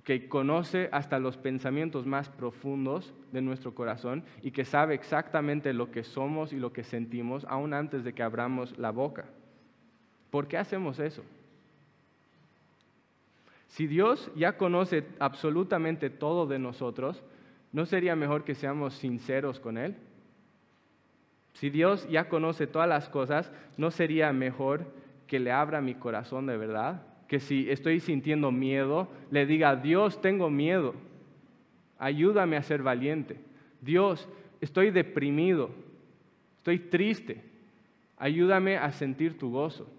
que 0.10 0.28
conoce 0.28 0.90
hasta 0.92 1.20
los 1.20 1.38
pensamientos 1.38 2.08
más 2.08 2.30
profundos 2.30 3.14
de 3.32 3.44
nuestro 3.44 3.76
corazón 3.76 4.24
y 4.42 4.50
que 4.50 4.66
sabe 4.66 4.96
exactamente 4.96 5.72
lo 5.72 5.92
que 5.92 6.04
somos 6.04 6.52
y 6.52 6.56
lo 6.56 6.74
que 6.74 6.84
sentimos 6.84 7.46
aún 7.48 7.76
antes 7.76 8.04
de 8.04 8.14
que 8.14 8.24
abramos 8.24 8.76
la 8.80 8.90
boca. 8.90 9.26
¿Por 10.32 10.48
qué 10.48 10.58
hacemos 10.58 10.98
eso? 10.98 11.22
Si 13.68 13.86
Dios 13.86 14.32
ya 14.36 14.58
conoce 14.58 15.06
absolutamente 15.20 16.10
todo 16.10 16.48
de 16.48 16.58
nosotros, 16.58 17.22
¿no 17.72 17.86
sería 17.86 18.16
mejor 18.16 18.46
que 18.46 18.56
seamos 18.56 18.96
sinceros 18.96 19.60
con 19.60 19.78
Él? 19.78 19.96
Si 21.54 21.70
Dios 21.70 22.10
ya 22.10 22.30
conoce 22.30 22.66
todas 22.66 22.90
las 22.90 23.10
cosas, 23.10 23.52
¿no 23.78 23.92
sería 23.92 24.34
mejor 24.34 24.88
que 25.28 25.38
le 25.38 25.52
abra 25.52 25.82
mi 25.82 25.94
corazón 25.94 26.48
de 26.48 26.58
verdad? 26.58 27.04
Que 27.30 27.40
si 27.40 27.70
estoy 27.70 28.02
sintiendo 28.02 28.52
miedo, 28.52 29.08
le 29.32 29.46
diga, 29.46 29.78
Dios, 29.78 30.22
tengo 30.22 30.50
miedo, 30.50 30.96
ayúdame 31.98 32.58
a 32.58 32.64
ser 32.64 32.84
valiente. 32.84 33.38
Dios, 33.80 34.28
estoy 34.60 34.92
deprimido, 34.92 35.70
estoy 36.58 36.80
triste, 36.80 37.50
Ayúdame 38.20 38.76
a 38.78 38.92
sentir 38.92 39.38
tu 39.38 39.50
gozo. 39.50 39.90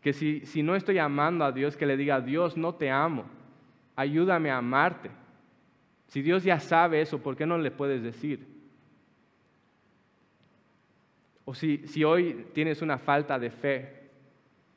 Que 0.00 0.12
si, 0.12 0.46
si 0.46 0.62
no 0.62 0.76
estoy 0.76 0.98
amando 0.98 1.44
a 1.44 1.50
Dios, 1.50 1.76
que 1.76 1.86
le 1.86 1.96
diga, 1.96 2.20
Dios, 2.20 2.56
no 2.56 2.74
te 2.74 2.88
amo. 2.88 3.24
Ayúdame 3.96 4.50
a 4.50 4.58
amarte. 4.58 5.10
Si 6.06 6.22
Dios 6.22 6.44
ya 6.44 6.60
sabe 6.60 7.00
eso, 7.00 7.20
¿por 7.20 7.36
qué 7.36 7.44
no 7.44 7.58
le 7.58 7.72
puedes 7.72 8.02
decir? 8.02 8.46
O 11.44 11.54
si, 11.54 11.78
si 11.88 12.04
hoy 12.04 12.46
tienes 12.54 12.80
una 12.80 12.96
falta 12.96 13.38
de 13.38 13.50
fe, 13.50 14.03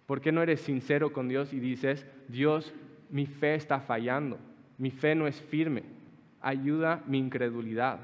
¿por 0.08 0.22
qué 0.22 0.32
no 0.32 0.42
eres 0.42 0.62
sincero 0.62 1.14
con 1.14 1.28
Dios 1.28 1.54
y 1.54 1.60
dices, 1.60 2.08
Dios, 2.28 2.74
mi 3.12 3.28
fe 3.28 3.54
está 3.54 3.80
fallando, 3.80 4.40
mi 4.80 4.90
fe 4.90 5.14
no 5.14 5.28
es 5.28 5.40
firme, 5.40 5.84
ayuda 6.42 7.04
mi 7.06 7.20
incredulidad? 7.20 8.00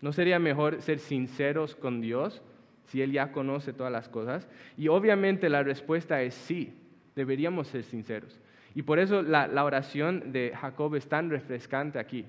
¿No 0.00 0.12
sería 0.12 0.38
mejor 0.38 0.82
ser 0.82 0.98
sinceros 0.98 1.76
con 1.76 2.00
Dios 2.00 2.42
si 2.86 3.00
Él 3.00 3.12
ya 3.12 3.32
conoce 3.32 3.72
todas 3.72 3.92
las 3.92 4.08
cosas? 4.08 4.48
Y 4.76 4.88
obviamente 4.88 5.48
la 5.48 5.62
respuesta 5.62 6.20
es 6.20 6.34
sí, 6.34 6.74
deberíamos 7.14 7.68
ser 7.68 7.84
sinceros. 7.84 8.40
Y 8.74 8.82
por 8.82 8.98
eso 8.98 9.22
la, 9.22 9.64
oración 9.64 10.32
de 10.32 10.52
Jacob 10.54 10.94
es 10.96 11.08
tan 11.08 11.30
refrescante 11.30 11.98
aquí, 11.98 12.26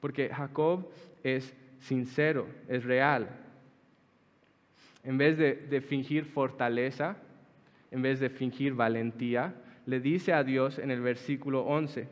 porque 0.00 0.28
Jacob 0.28 0.90
es 1.22 1.54
sincero, 1.78 2.48
es 2.68 2.84
real, 2.84 3.28
en 5.04 5.18
vez 5.18 5.38
de, 5.38 5.80
fingir 5.80 6.24
fortaleza, 6.24 7.16
en 7.94 8.02
vez 8.02 8.18
de 8.18 8.28
fingir 8.28 8.74
valentía, 8.74 9.54
le 9.86 10.00
dice 10.00 10.32
a 10.32 10.42
Dios 10.42 10.80
en 10.80 10.90
el 10.90 11.00
versículo 11.00 11.60
11, 11.62 12.08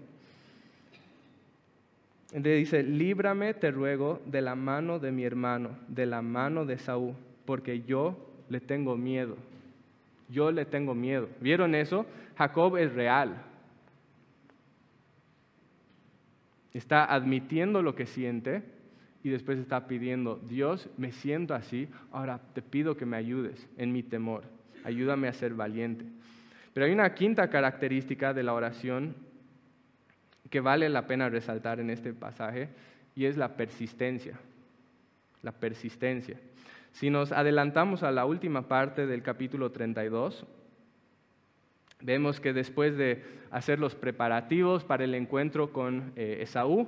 le 2.35 2.55
dice, 2.55 2.85
líbrame, 2.85 3.53
te 3.55 3.73
ruego, 3.73 4.23
de 4.27 4.43
la 4.43 4.55
mano 4.55 5.01
de 5.01 5.11
mi 5.11 5.25
hermano, 5.25 5.71
de 5.89 6.07
la 6.07 6.23
mano 6.23 6.65
de 6.65 6.79
Saúl, 6.79 7.15
porque 7.45 7.83
yo 7.83 8.17
le 8.49 8.61
tengo 8.61 8.97
miedo. 8.97 9.37
Yo 10.29 10.53
le 10.53 10.65
tengo 10.65 10.95
miedo. 10.95 11.29
¿Vieron 11.41 11.75
eso? 11.75 12.07
Jacob 12.39 12.77
es 12.77 12.93
real. 12.93 13.43
Está 16.73 17.13
admitiendo 17.13 17.83
lo 17.83 17.97
que 17.97 18.07
siente, 18.07 18.63
y 19.25 19.31
después 19.31 19.59
está 19.59 19.89
pidiendo, 19.89 20.41
Dios, 20.49 20.89
me 20.97 21.11
siento 21.11 21.55
así, 21.55 21.89
ahora 22.13 22.41
te 22.55 22.63
pido 22.63 22.97
que 22.97 23.05
me 23.05 23.17
ayudes 23.17 23.69
en 23.77 23.93
mi 23.93 24.05
temor, 24.05 24.45
ayúdame 24.85 25.29
a 25.29 25.33
ser 25.33 25.55
valiente. 25.55 26.05
Pero 26.73 26.87
hay 26.87 26.93
una 26.93 27.15
quinta 27.15 27.49
característica 27.49 28.33
de 28.33 28.43
la 28.43 28.55
oración 28.55 29.15
que 30.51 30.61
vale 30.61 30.89
la 30.89 31.07
pena 31.07 31.29
resaltar 31.29 31.81
en 31.81 31.91
este 31.91 32.13
pasaje 32.13 32.69
y 33.15 33.27
es 33.27 33.37
la 33.37 33.57
persistencia. 33.57 34.39
La 35.43 35.53
persistencia. 35.53 36.37
Si 36.93 37.11
nos 37.11 37.33
adelantamos 37.33 38.03
a 38.03 38.11
la 38.11 38.27
última 38.27 38.69
parte 38.69 39.07
del 39.07 39.23
capítulo 39.23 39.73
32, 39.73 40.47
vemos 42.03 42.41
que 42.41 42.53
después 42.53 42.97
de 42.97 43.23
hacer 43.51 43.79
los 43.79 43.95
preparativos 43.95 44.85
para 44.85 45.05
el 45.05 45.15
encuentro 45.15 45.73
con 45.73 46.13
eh, 46.17 46.39
Esaú, 46.43 46.87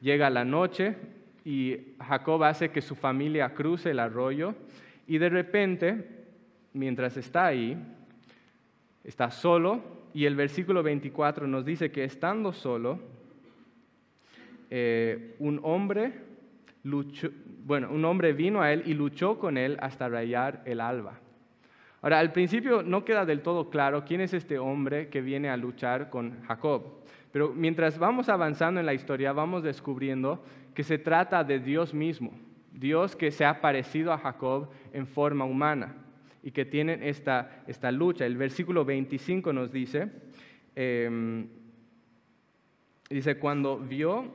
llega 0.00 0.30
la 0.30 0.44
noche 0.44 0.96
y 1.44 1.94
Jacob 2.00 2.42
hace 2.44 2.70
que 2.70 2.82
su 2.82 2.94
familia 2.94 3.54
cruce 3.54 3.90
el 3.90 4.00
arroyo 4.00 4.54
y 5.06 5.18
de 5.18 5.28
repente, 5.28 6.15
mientras 6.76 7.16
está 7.16 7.46
ahí, 7.46 7.76
está 9.02 9.30
solo 9.30 9.82
y 10.14 10.26
el 10.26 10.36
versículo 10.36 10.82
24 10.82 11.46
nos 11.46 11.64
dice 11.64 11.90
que 11.90 12.04
estando 12.04 12.52
solo, 12.52 13.00
eh, 14.70 15.34
un 15.38 15.60
hombre 15.62 16.26
bueno, 17.64 17.88
un 17.90 18.04
hombre 18.04 18.32
vino 18.32 18.62
a 18.62 18.72
él 18.72 18.84
y 18.86 18.94
luchó 18.94 19.40
con 19.40 19.58
él 19.58 19.76
hasta 19.80 20.08
rayar 20.08 20.62
el 20.66 20.80
alba. 20.80 21.18
Ahora, 22.00 22.20
al 22.20 22.30
principio 22.30 22.84
no 22.84 23.04
queda 23.04 23.24
del 23.26 23.40
todo 23.40 23.70
claro 23.70 24.04
quién 24.04 24.20
es 24.20 24.32
este 24.32 24.58
hombre 24.60 25.08
que 25.08 25.20
viene 25.20 25.48
a 25.48 25.56
luchar 25.56 26.10
con 26.10 26.40
Jacob, 26.44 27.02
pero 27.32 27.52
mientras 27.52 27.98
vamos 27.98 28.28
avanzando 28.28 28.78
en 28.78 28.86
la 28.86 28.94
historia, 28.94 29.32
vamos 29.32 29.64
descubriendo 29.64 30.44
que 30.74 30.84
se 30.84 30.98
trata 30.98 31.42
de 31.42 31.58
Dios 31.58 31.92
mismo, 31.92 32.30
Dios 32.72 33.16
que 33.16 33.32
se 33.32 33.44
ha 33.44 33.60
parecido 33.60 34.12
a 34.12 34.18
Jacob 34.18 34.68
en 34.92 35.08
forma 35.08 35.44
humana 35.44 36.05
y 36.46 36.52
que 36.52 36.64
tienen 36.64 37.02
esta, 37.02 37.64
esta 37.66 37.90
lucha. 37.90 38.24
El 38.24 38.36
versículo 38.36 38.84
25 38.84 39.52
nos 39.52 39.72
dice, 39.72 40.12
em, 40.76 41.48
dice, 43.10 43.36
cuando 43.36 43.80
vio 43.80 44.32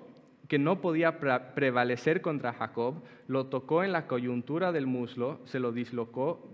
que 0.50 0.60
no 0.60 0.82
podía 0.82 1.22
prevalecer 1.22 2.20
contra 2.20 2.52
Jacob, 2.52 2.96
lo 3.30 3.46
tocó 3.46 3.86
en 3.86 3.94
la 3.94 4.08
coyuntura 4.08 4.74
del 4.74 4.88
muslo, 4.88 5.40
se 5.46 5.62
lo 5.62 5.72
dislocó, 5.72 6.50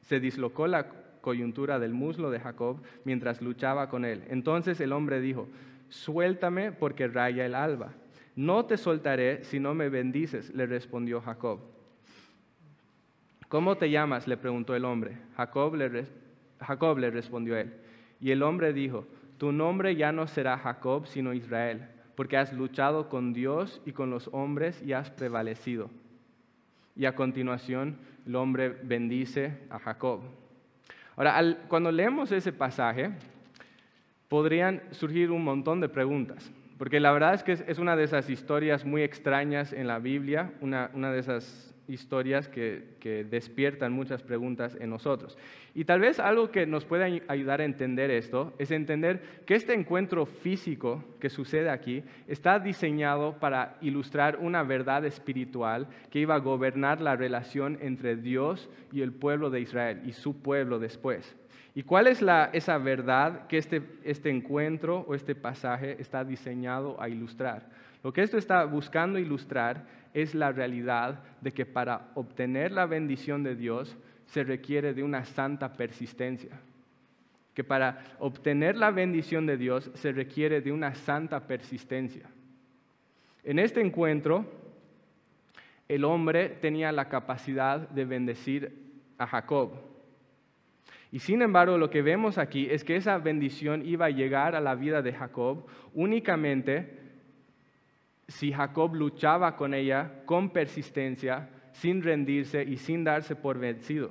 se 0.00 0.18
dislocó 0.18 0.66
la 0.66 0.88
coyuntura 1.20 1.78
del 1.78 1.94
muslo 1.94 2.32
de 2.32 2.40
Jacob 2.40 2.82
mientras 3.04 3.40
luchaba 3.40 3.88
con 3.88 4.04
él. 4.04 4.24
Entonces 4.28 4.80
el 4.80 4.90
hombre 4.90 5.20
dijo, 5.20 5.46
suéltame 5.88 6.72
porque 6.72 7.06
raya 7.06 7.46
el 7.46 7.54
alba. 7.54 7.94
No 8.34 8.64
te 8.64 8.76
soltaré 8.76 9.44
si 9.44 9.60
no 9.60 9.72
me 9.72 9.88
bendices, 9.88 10.52
le 10.52 10.66
respondió 10.66 11.20
Jacob. 11.20 11.75
¿Cómo 13.48 13.76
te 13.76 13.90
llamas? 13.90 14.26
le 14.26 14.36
preguntó 14.36 14.74
el 14.74 14.84
hombre. 14.84 15.18
Jacob 15.36 15.74
le, 15.74 16.06
Jacob 16.60 16.98
le 16.98 17.10
respondió 17.10 17.56
él. 17.56 17.72
Y 18.20 18.30
el 18.30 18.42
hombre 18.42 18.72
dijo, 18.72 19.06
tu 19.38 19.52
nombre 19.52 19.94
ya 19.96 20.12
no 20.12 20.26
será 20.26 20.58
Jacob, 20.58 21.06
sino 21.06 21.34
Israel, 21.34 21.86
porque 22.14 22.36
has 22.36 22.52
luchado 22.52 23.08
con 23.08 23.32
Dios 23.32 23.82
y 23.84 23.92
con 23.92 24.10
los 24.10 24.28
hombres 24.32 24.82
y 24.82 24.92
has 24.92 25.10
prevalecido. 25.10 25.90
Y 26.94 27.04
a 27.04 27.14
continuación 27.14 27.98
el 28.26 28.36
hombre 28.36 28.70
bendice 28.82 29.58
a 29.70 29.78
Jacob. 29.78 30.20
Ahora, 31.16 31.58
cuando 31.68 31.92
leemos 31.92 32.32
ese 32.32 32.52
pasaje, 32.52 33.10
podrían 34.28 34.82
surgir 34.90 35.30
un 35.30 35.44
montón 35.44 35.80
de 35.80 35.88
preguntas. 35.88 36.50
Porque 36.78 37.00
la 37.00 37.12
verdad 37.12 37.34
es 37.34 37.42
que 37.42 37.52
es 37.52 37.78
una 37.78 37.96
de 37.96 38.04
esas 38.04 38.28
historias 38.28 38.84
muy 38.84 39.02
extrañas 39.02 39.72
en 39.72 39.86
la 39.86 39.98
Biblia, 39.98 40.52
una, 40.60 40.88
de 40.88 41.18
esas 41.18 41.74
historias 41.88 42.48
que, 42.48 42.96
despiertan 43.30 43.92
muchas 43.92 44.22
preguntas 44.22 44.76
en 44.80 44.90
nosotros. 44.90 45.38
Y 45.74 45.84
tal 45.84 46.00
vez 46.00 46.18
algo 46.18 46.50
que 46.50 46.66
nos 46.66 46.84
puede 46.84 47.22
ayudar 47.28 47.60
a 47.60 47.64
entender 47.64 48.10
esto 48.10 48.52
es 48.58 48.70
entender 48.70 49.22
que 49.46 49.54
este 49.54 49.74
encuentro 49.74 50.26
físico 50.26 51.04
que 51.20 51.30
sucede 51.30 51.70
aquí 51.70 52.02
está 52.26 52.58
diseñado 52.58 53.38
para 53.38 53.76
ilustrar 53.80 54.38
una 54.40 54.64
verdad 54.64 55.04
espiritual 55.04 55.86
que 56.10 56.18
iba 56.18 56.34
a 56.34 56.40
gobernar 56.40 57.00
la 57.00 57.14
relación 57.14 57.78
entre 57.80 58.16
Dios 58.16 58.68
y 58.92 59.02
el 59.02 59.12
pueblo 59.12 59.50
de 59.50 59.60
Israel 59.60 60.02
y 60.04 60.12
su 60.12 60.42
pueblo 60.42 60.78
después. 60.78 61.36
¿Y 61.76 61.82
cuál 61.82 62.06
es 62.06 62.24
esa 62.54 62.78
verdad 62.78 63.46
que 63.48 63.58
este, 63.58 63.82
este 64.02 64.30
encuentro 64.30 65.04
o 65.06 65.14
este 65.14 65.34
pasaje 65.34 66.00
está 66.00 66.24
diseñado 66.24 67.00
a 67.00 67.10
ilustrar? 67.10 67.68
Lo 68.02 68.12
que 68.12 68.22
esto 68.22 68.38
está 68.38 68.64
buscando 68.64 69.18
ilustrar 69.18 69.84
es 70.16 70.34
la 70.34 70.50
realidad 70.50 71.22
de 71.42 71.52
que 71.52 71.66
para 71.66 72.08
obtener 72.14 72.72
la 72.72 72.86
bendición 72.86 73.42
de 73.42 73.54
Dios 73.54 73.94
se 74.24 74.44
requiere 74.44 74.94
de 74.94 75.02
una 75.02 75.26
santa 75.26 75.74
persistencia. 75.74 76.58
Que 77.52 77.62
para 77.62 78.02
obtener 78.18 78.76
la 78.76 78.90
bendición 78.90 79.44
de 79.44 79.58
Dios 79.58 79.90
se 79.94 80.12
requiere 80.12 80.62
de 80.62 80.72
una 80.72 80.94
santa 80.94 81.46
persistencia. 81.46 82.30
En 83.44 83.58
este 83.58 83.82
encuentro, 83.82 84.46
el 85.86 86.02
hombre 86.02 86.48
tenía 86.48 86.92
la 86.92 87.10
capacidad 87.10 87.86
de 87.90 88.06
bendecir 88.06 88.72
a 89.18 89.26
Jacob, 89.26 89.72
y 91.12 91.20
sin 91.20 91.40
embargo, 91.40 91.78
lo 91.78 91.88
que 91.88 92.02
vemos 92.02 92.36
aquí 92.36 92.68
es 92.70 92.84
que 92.84 92.96
esa 92.96 93.18
bendición 93.18 93.86
iba 93.86 94.06
a 94.06 94.10
llegar 94.10 94.54
a 94.56 94.60
la 94.60 94.74
vida 94.74 95.02
de 95.02 95.12
Jacob 95.12 95.64
únicamente 95.94 97.05
si 98.28 98.52
Jacob 98.52 98.94
luchaba 98.94 99.56
con 99.56 99.74
ella 99.74 100.22
con 100.24 100.50
persistencia, 100.50 101.48
sin 101.72 102.02
rendirse 102.02 102.62
y 102.64 102.76
sin 102.76 103.04
darse 103.04 103.36
por 103.36 103.58
vencido. 103.58 104.10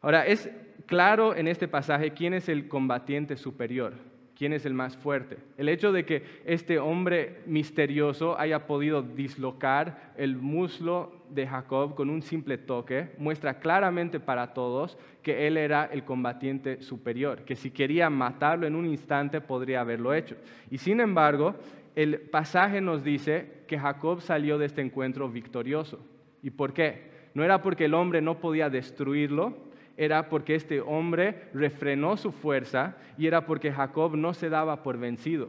Ahora, 0.00 0.26
es 0.26 0.50
claro 0.86 1.34
en 1.34 1.48
este 1.48 1.68
pasaje 1.68 2.12
quién 2.12 2.34
es 2.34 2.48
el 2.48 2.68
combatiente 2.68 3.36
superior 3.36 3.94
quién 4.38 4.52
es 4.52 4.64
el 4.64 4.72
más 4.72 4.96
fuerte. 4.96 5.36
El 5.56 5.68
hecho 5.68 5.90
de 5.90 6.04
que 6.04 6.22
este 6.44 6.78
hombre 6.78 7.40
misterioso 7.46 8.38
haya 8.38 8.68
podido 8.68 9.02
dislocar 9.02 10.12
el 10.16 10.36
muslo 10.36 11.12
de 11.28 11.44
Jacob 11.44 11.96
con 11.96 12.08
un 12.08 12.22
simple 12.22 12.56
toque 12.56 13.10
muestra 13.18 13.58
claramente 13.58 14.20
para 14.20 14.54
todos 14.54 14.96
que 15.22 15.48
él 15.48 15.56
era 15.56 15.86
el 15.86 16.04
combatiente 16.04 16.80
superior, 16.82 17.42
que 17.42 17.56
si 17.56 17.72
quería 17.72 18.08
matarlo 18.10 18.68
en 18.68 18.76
un 18.76 18.86
instante 18.86 19.40
podría 19.40 19.80
haberlo 19.80 20.14
hecho. 20.14 20.36
Y 20.70 20.78
sin 20.78 21.00
embargo, 21.00 21.56
el 21.98 22.20
pasaje 22.20 22.80
nos 22.80 23.02
dice 23.02 23.64
que 23.66 23.76
Jacob 23.76 24.20
salió 24.20 24.56
de 24.56 24.66
este 24.66 24.80
encuentro 24.80 25.28
victorioso. 25.28 25.98
¿Y 26.44 26.50
por 26.50 26.72
qué? 26.72 27.10
No 27.34 27.42
era 27.42 27.60
porque 27.60 27.86
el 27.86 27.94
hombre 27.94 28.20
no 28.22 28.38
podía 28.38 28.70
destruirlo, 28.70 29.56
era 29.96 30.28
porque 30.28 30.54
este 30.54 30.80
hombre 30.80 31.48
refrenó 31.52 32.16
su 32.16 32.30
fuerza 32.30 32.96
y 33.16 33.26
era 33.26 33.46
porque 33.46 33.72
Jacob 33.72 34.14
no 34.14 34.32
se 34.32 34.48
daba 34.48 34.84
por 34.84 34.96
vencido. 34.96 35.48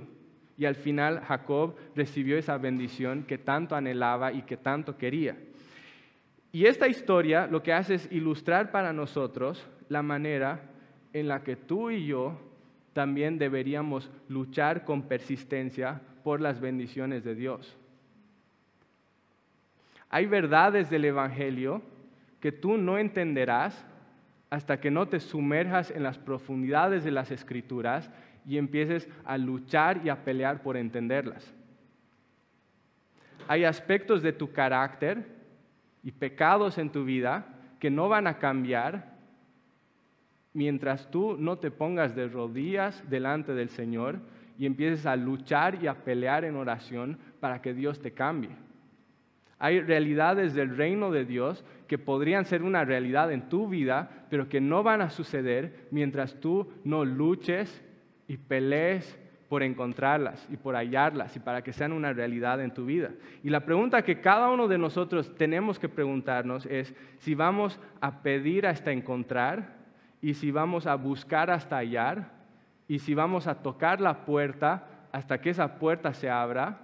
Y 0.58 0.66
al 0.66 0.74
final 0.74 1.20
Jacob 1.20 1.76
recibió 1.95 2.36
esa 2.36 2.58
bendición 2.58 3.26
que 3.28 3.38
tanto 3.38 3.76
anhelaba 3.76 4.34
y 4.34 4.41
que 4.41 4.58
tanto 4.58 4.97
quería. 4.97 5.38
Y 6.52 6.66
esta 6.66 6.88
historia 6.88 7.45
lo 7.45 7.62
que 7.62 7.74
hace 7.74 7.93
es 7.93 8.12
ilustrar 8.12 8.72
para 8.72 8.91
nosotros 8.91 9.68
la 9.88 10.02
manera 10.02 10.62
en 11.14 11.28
la 11.28 11.43
que 11.43 11.56
tú 11.56 11.91
y 11.91 12.08
yo 12.08 12.41
también 12.93 13.38
deberíamos 13.38 14.10
luchar 14.28 14.84
con 14.84 15.04
persistencia 15.04 16.02
por 16.24 16.41
las 16.41 16.59
bendiciones 16.59 17.24
de 17.24 17.36
Dios. 17.36 17.78
Hay 20.09 20.26
verdades 20.26 20.89
del 20.89 21.05
Evangelio 21.05 21.82
que 22.39 22.51
tú 22.51 22.78
no 22.78 22.97
entenderás 22.97 23.86
hasta 24.49 24.80
que 24.80 24.89
no 24.89 25.07
te 25.07 25.20
sumerjas 25.20 25.91
en 25.91 26.03
las 26.03 26.17
profundidades 26.17 27.03
de 27.03 27.11
las 27.11 27.30
escrituras 27.32 28.09
y 28.45 28.57
empieces 28.57 29.07
a 29.26 29.38
luchar 29.38 30.01
y 30.03 30.09
a 30.09 30.24
pelear 30.24 30.63
por 30.63 30.78
entenderlas. 30.78 31.53
Hay 33.47 33.63
aspectos 33.63 34.22
de 34.22 34.34
tu 34.34 34.51
carácter 34.51 35.26
y 36.03 36.11
pecados 36.11 36.78
en 36.78 36.89
tu 36.89 37.03
vida 37.03 37.45
que 37.80 37.89
no 37.89 38.09
van 38.09 38.28
a 38.28 38.39
cambiar 38.39 39.17
mientras 40.53 41.09
tú 41.11 41.38
no 41.38 41.57
te 41.57 41.72
pongas 41.72 42.15
de 42.15 42.28
rodillas 42.28 43.07
delante 43.09 43.53
del 43.53 43.70
Señor 43.70 44.20
y 44.60 44.66
empieces 44.66 45.05
a 45.05 45.16
luchar 45.16 45.82
y 45.82 45.88
a 45.88 46.03
pelear 46.03 46.43
en 46.43 46.57
oración 46.57 47.18
para 47.39 47.62
que 47.62 47.74
Dios 47.74 48.01
te 48.01 48.12
cambie. 48.12 48.51
Hay 49.57 49.80
realidades 49.80 50.53
del 50.53 50.76
reino 50.76 51.12
de 51.12 51.24
Dios 51.24 51.64
que 51.88 51.97
podrían 51.97 52.43
ser 52.43 52.64
una 52.64 52.84
realidad 52.84 53.32
en 53.32 53.47
tu 53.47 53.70
vida, 53.70 54.26
pero 54.30 54.49
que 54.49 54.60
no 54.60 54.84
van 54.84 55.01
a 55.01 55.10
suceder 55.10 55.88
mientras 55.91 56.36
tú 56.41 56.70
no 56.84 57.05
luches 57.05 57.82
y 58.28 58.36
pelees 58.36 59.18
por 59.47 59.64
encontrarlas 59.64 60.45
y 60.51 60.57
por 60.57 60.76
hallarlas 60.76 61.36
y 61.38 61.39
para 61.39 61.64
que 61.64 61.74
sean 61.74 61.93
una 61.93 62.12
realidad 62.12 62.62
en 62.62 62.74
tu 62.74 62.86
vida. 62.86 63.12
Y 63.43 63.49
la 63.49 63.62
pregunta 63.62 64.03
que 64.03 64.20
cada 64.20 64.49
uno 64.49 64.68
de 64.68 64.78
nosotros 64.78 65.34
tenemos 65.36 65.80
que 65.80 65.88
preguntarnos 65.88 66.66
es 66.66 66.93
si 67.20 67.34
vamos 67.34 67.80
a 68.01 68.22
pedir 68.22 68.68
hasta 68.68 68.91
encontrar 68.91 69.78
y 70.22 70.34
si 70.34 70.51
vamos 70.51 70.86
a 70.86 70.95
buscar 70.95 71.49
hasta 71.49 71.78
hallar 71.78 72.38
y 72.89 72.99
si 72.99 73.13
vamos 73.13 73.47
a 73.47 73.55
tocar 73.55 74.01
la 74.01 74.25
puerta 74.25 75.07
hasta 75.13 75.39
que 75.39 75.51
esa 75.51 75.79
puerta 75.79 76.13
se 76.13 76.29
abra 76.29 76.81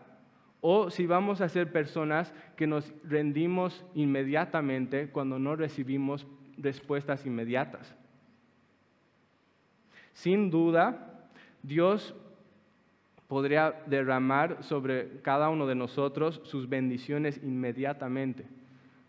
o 0.62 0.90
si 0.90 1.06
vamos 1.06 1.42
a 1.42 1.50
ser 1.50 1.74
personas 1.74 2.34
que 2.56 2.66
nos 2.66 2.94
rendimos 3.04 3.84
inmediatamente 3.94 5.10
cuando 5.10 5.38
no 5.38 5.58
recibimos 5.58 6.26
respuestas 6.58 7.26
inmediatas. 7.26 7.94
Sin 10.14 10.50
duda, 10.50 11.28
Dios 11.62 12.16
podría 13.28 13.76
derramar 13.86 14.64
sobre 14.64 15.20
cada 15.22 15.50
uno 15.50 15.68
de 15.68 15.76
nosotros 15.76 16.40
sus 16.46 16.70
bendiciones 16.70 17.42
inmediatamente 17.44 18.46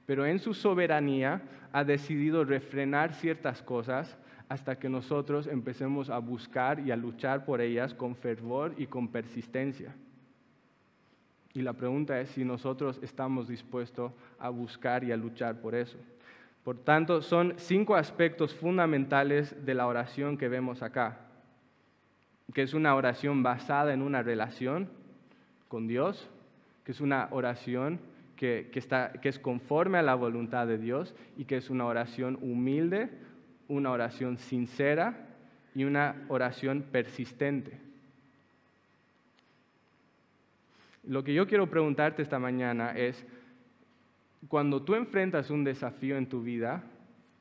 pero 0.06 0.24
en 0.24 0.38
su 0.38 0.54
soberanía 0.54 1.42
ha 1.72 1.84
decidido 1.84 2.44
refrenar 2.44 3.12
ciertas 3.12 3.60
cosas 3.60 4.16
hasta 4.48 4.78
que 4.78 4.88
nosotros 4.88 5.46
empecemos 5.46 6.08
a 6.10 6.18
buscar 6.18 6.80
y 6.80 6.90
a 6.90 6.96
luchar 6.96 7.44
por 7.44 7.60
ellas 7.60 7.94
con 7.94 8.14
fervor 8.14 8.74
y 8.76 8.86
con 8.86 9.08
persistencia. 9.08 9.94
Y 11.52 11.62
la 11.62 11.72
pregunta 11.72 12.20
es 12.20 12.30
si 12.30 12.44
nosotros 12.44 12.98
estamos 13.02 13.48
dispuestos 13.48 14.12
a 14.38 14.50
buscar 14.50 15.02
y 15.04 15.12
a 15.12 15.16
luchar 15.16 15.60
por 15.60 15.74
eso. 15.74 15.96
Por 16.62 16.76
tanto, 16.78 17.22
son 17.22 17.54
cinco 17.56 17.96
aspectos 17.96 18.54
fundamentales 18.54 19.64
de 19.64 19.74
la 19.74 19.86
oración 19.86 20.36
que 20.36 20.48
vemos 20.48 20.82
acá, 20.82 21.20
que 22.52 22.62
es 22.62 22.74
una 22.74 22.94
oración 22.94 23.42
basada 23.42 23.94
en 23.94 24.02
una 24.02 24.22
relación 24.22 24.88
con 25.68 25.86
Dios, 25.86 26.28
que 26.84 26.92
es 26.92 27.00
una 27.00 27.28
oración 27.30 28.00
que, 28.36 28.70
está, 28.74 29.12
que 29.12 29.28
es 29.28 29.38
conforme 29.38 29.98
a 29.98 30.02
la 30.02 30.14
voluntad 30.14 30.66
de 30.66 30.78
Dios 30.78 31.14
y 31.36 31.46
que 31.46 31.56
es 31.56 31.70
una 31.70 31.86
oración 31.86 32.38
humilde, 32.42 33.10
una 33.68 33.90
oración 33.90 34.38
sincera 34.38 35.26
y 35.74 35.84
una 35.84 36.24
oración 36.28 36.82
persistente. 36.82 37.78
Lo 41.04 41.22
que 41.22 41.34
yo 41.34 41.46
quiero 41.46 41.68
preguntarte 41.68 42.22
esta 42.22 42.38
mañana 42.38 42.92
es, 42.92 43.24
cuando 44.48 44.82
tú 44.82 44.94
enfrentas 44.94 45.50
un 45.50 45.64
desafío 45.64 46.16
en 46.16 46.28
tu 46.28 46.42
vida, 46.42 46.82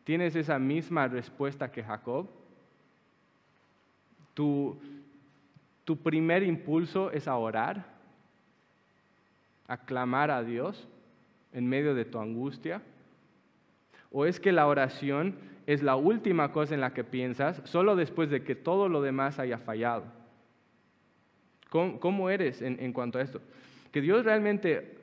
¿tienes 0.04 0.36
esa 0.36 0.60
misma 0.60 1.08
respuesta 1.08 1.72
que 1.72 1.84
Jacob? 1.84 2.28
¿Tu, 4.34 4.78
tu 5.84 5.98
primer 5.98 6.44
impulso 6.44 7.12
es 7.12 7.28
a 7.28 7.36
orar? 7.36 7.96
a 9.68 9.78
clamar 9.78 10.32
a 10.32 10.44
Dios 10.44 10.88
en 11.54 11.68
medio 11.68 11.96
de 11.96 12.06
tu 12.06 12.20
angustia? 12.20 12.82
¿O 14.12 14.26
es 14.26 14.40
que 14.40 14.52
la 14.52 14.68
oración 14.68 15.36
es 15.66 15.82
la 15.82 15.96
última 15.96 16.52
cosa 16.52 16.74
en 16.74 16.82
la 16.82 16.94
que 16.94 17.04
piensas 17.04 17.62
solo 17.66 17.96
después 17.96 18.30
de 18.30 18.44
que 18.44 18.56
todo 18.56 18.90
lo 18.90 19.02
demás 19.02 19.40
haya 19.40 19.58
fallado? 19.58 20.06
¿Cómo, 21.70 22.30
eres 22.30 22.62
en, 22.62 22.94
cuanto 22.94 23.20
a 23.20 23.22
esto? 23.22 23.42
Que 23.92 24.00
Dios 24.00 24.24
realmente 24.24 24.98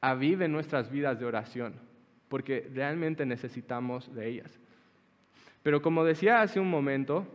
avive 0.00 0.48
nuestras 0.48 0.90
vidas 0.90 1.20
de 1.20 1.26
oración, 1.26 1.74
porque 2.28 2.70
realmente 2.72 3.26
necesitamos 3.26 4.14
de 4.14 4.28
ellas. 4.28 4.58
Pero 5.62 5.82
como 5.82 6.04
decía 6.04 6.40
hace 6.40 6.58
un 6.58 6.70
momento, 6.70 7.26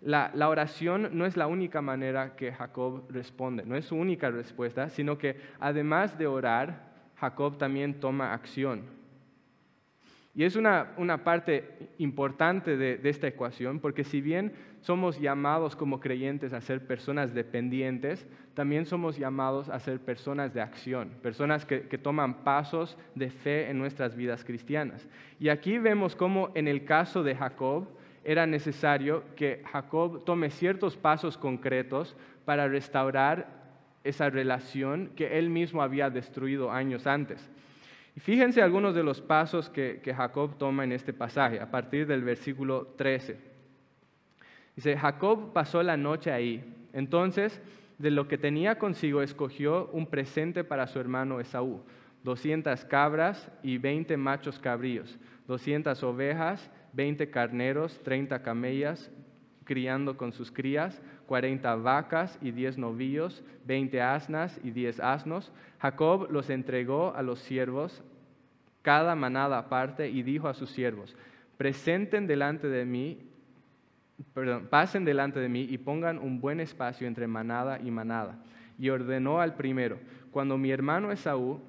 la, 0.00 0.30
oración 0.48 1.08
no 1.12 1.26
es 1.26 1.36
la 1.36 1.46
única 1.46 1.80
manera 1.80 2.36
que 2.36 2.52
Jacob 2.52 3.04
responde, 3.08 3.64
no 3.64 3.74
es 3.74 3.86
su 3.86 3.96
única 3.96 4.30
respuesta, 4.30 4.90
sino 4.90 5.18
que 5.18 5.40
además 5.58 6.16
de 6.18 6.26
orar, 6.26 6.92
Jacob 7.16 7.58
también 7.58 8.00
toma 8.00 8.32
acción. 8.32 8.82
Y 10.34 10.42
es 10.42 10.56
una, 10.56 10.96
parte 11.22 11.90
importante 11.98 12.76
de, 12.76 12.98
de, 12.98 13.08
esta 13.08 13.28
ecuación, 13.28 13.78
porque 13.78 14.02
si 14.02 14.20
bien 14.20 14.52
somos 14.80 15.20
llamados 15.20 15.76
como 15.76 16.00
creyentes 16.00 16.52
a 16.52 16.60
ser 16.60 16.86
personas 16.86 17.32
dependientes, 17.34 18.26
también 18.54 18.84
somos 18.84 19.16
llamados 19.16 19.68
a 19.68 19.78
ser 19.78 20.00
personas 20.00 20.52
de 20.52 20.60
acción, 20.60 21.10
personas 21.22 21.64
que, 21.64 21.82
que 21.82 21.98
toman 21.98 22.42
pasos 22.42 22.98
de 23.14 23.30
fe 23.30 23.70
en 23.70 23.78
nuestras 23.78 24.16
vidas 24.16 24.44
cristianas. 24.44 25.08
Y 25.38 25.50
aquí 25.50 25.78
vemos 25.78 26.16
cómo 26.16 26.50
en 26.54 26.66
el 26.66 26.84
caso 26.84 27.22
de 27.22 27.36
Jacob, 27.36 27.86
era 28.24 28.46
necesario 28.46 29.22
que 29.36 29.62
Jacob 29.70 30.24
tome 30.24 30.50
ciertos 30.50 30.96
pasos 30.96 31.36
concretos 31.36 32.16
para 32.44 32.66
restaurar 32.66 33.46
esa 34.02 34.30
relación 34.30 35.10
que 35.14 35.38
él 35.38 35.50
mismo 35.50 35.82
había 35.82 36.10
destruido 36.10 36.72
años 36.72 37.06
antes. 37.06 37.50
Y 38.16 38.20
fíjense 38.20 38.62
algunos 38.62 38.94
de 38.94 39.02
los 39.02 39.20
pasos 39.20 39.68
que, 39.70 40.00
Jacob 40.04 40.56
toma 40.56 40.84
en 40.84 40.92
este 40.92 41.12
pasaje, 41.12 41.60
a 41.60 41.70
partir 41.70 42.06
del 42.06 42.22
versículo 42.22 42.86
13. 42.96 43.38
Dice, 44.76 44.96
Jacob 44.96 45.52
pasó 45.52 45.82
la 45.82 45.96
noche 45.96 46.32
ahí. 46.32 46.64
Entonces, 46.92 47.60
de 47.98 48.10
lo 48.10 48.28
que 48.28 48.38
tenía 48.38 48.78
consigo, 48.78 49.22
escogió 49.22 49.88
un 49.92 50.06
presente 50.06 50.64
para 50.64 50.86
su 50.86 51.00
hermano 51.00 51.40
Esaú, 51.40 51.82
200 52.22 52.84
cabras 52.84 53.50
y 53.62 53.78
20 53.78 54.16
machos 54.16 54.58
cabríos, 54.58 55.18
200 55.46 56.02
ovejas 56.02 56.70
20 56.94 57.28
carneros, 57.30 58.00
30 58.02 58.42
camellas, 58.42 59.10
criando 59.64 60.16
con 60.16 60.32
sus 60.32 60.50
crías, 60.50 61.00
40 61.26 61.74
vacas 61.76 62.38
y 62.40 62.52
10 62.52 62.78
novillos, 62.78 63.42
20 63.66 64.00
asnas 64.00 64.58
y 64.62 64.70
10 64.70 65.00
asnos. 65.00 65.52
Jacob 65.84 66.28
los 66.30 66.48
entregó 66.48 67.14
a 67.14 67.20
los 67.20 67.40
siervos, 67.40 68.02
cada 68.80 69.14
manada 69.14 69.58
aparte, 69.58 70.08
y 70.08 70.22
dijo 70.22 70.48
a 70.48 70.54
sus 70.54 70.70
siervos, 70.70 71.14
presenten 71.58 72.26
delante 72.26 72.68
de 72.68 72.86
mí, 72.86 73.18
perdón, 74.32 74.68
pasen 74.70 75.04
delante 75.04 75.40
de 75.40 75.50
mí 75.50 75.66
y 75.68 75.76
pongan 75.76 76.18
un 76.18 76.40
buen 76.40 76.60
espacio 76.60 77.06
entre 77.06 77.26
manada 77.26 77.78
y 77.82 77.90
manada. 77.90 78.38
Y 78.78 78.88
ordenó 78.88 79.42
al 79.42 79.56
primero, 79.56 79.98
cuando 80.30 80.56
mi 80.56 80.70
hermano 80.70 81.12
Esaú 81.12 81.60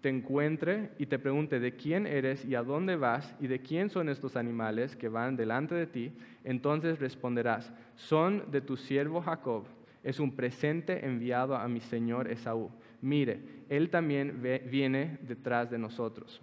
te 0.00 0.10
encuentre 0.10 0.92
y 0.96 1.06
te 1.06 1.18
pregunte 1.18 1.58
de 1.58 1.74
quién 1.74 2.06
eres 2.06 2.44
y 2.44 2.54
a 2.54 2.62
dónde 2.62 2.94
vas 2.94 3.34
y 3.40 3.48
de 3.48 3.62
quién 3.62 3.90
son 3.90 4.08
estos 4.08 4.36
animales 4.36 4.94
que 4.94 5.08
van 5.08 5.34
delante 5.34 5.74
de 5.74 5.88
ti, 5.88 6.12
entonces 6.44 7.00
responderás, 7.00 7.72
son 7.96 8.48
de 8.52 8.60
tu 8.60 8.76
siervo 8.76 9.22
Jacob, 9.22 9.64
es 10.04 10.20
un 10.20 10.36
presente 10.36 11.04
enviado 11.04 11.56
a 11.56 11.66
mi 11.66 11.80
señor 11.80 12.30
Esaú. 12.30 12.70
Mire, 13.00 13.40
él 13.68 13.90
también 13.90 14.42
viene 14.70 15.18
detrás 15.22 15.70
de 15.70 15.78
nosotros. 15.78 16.40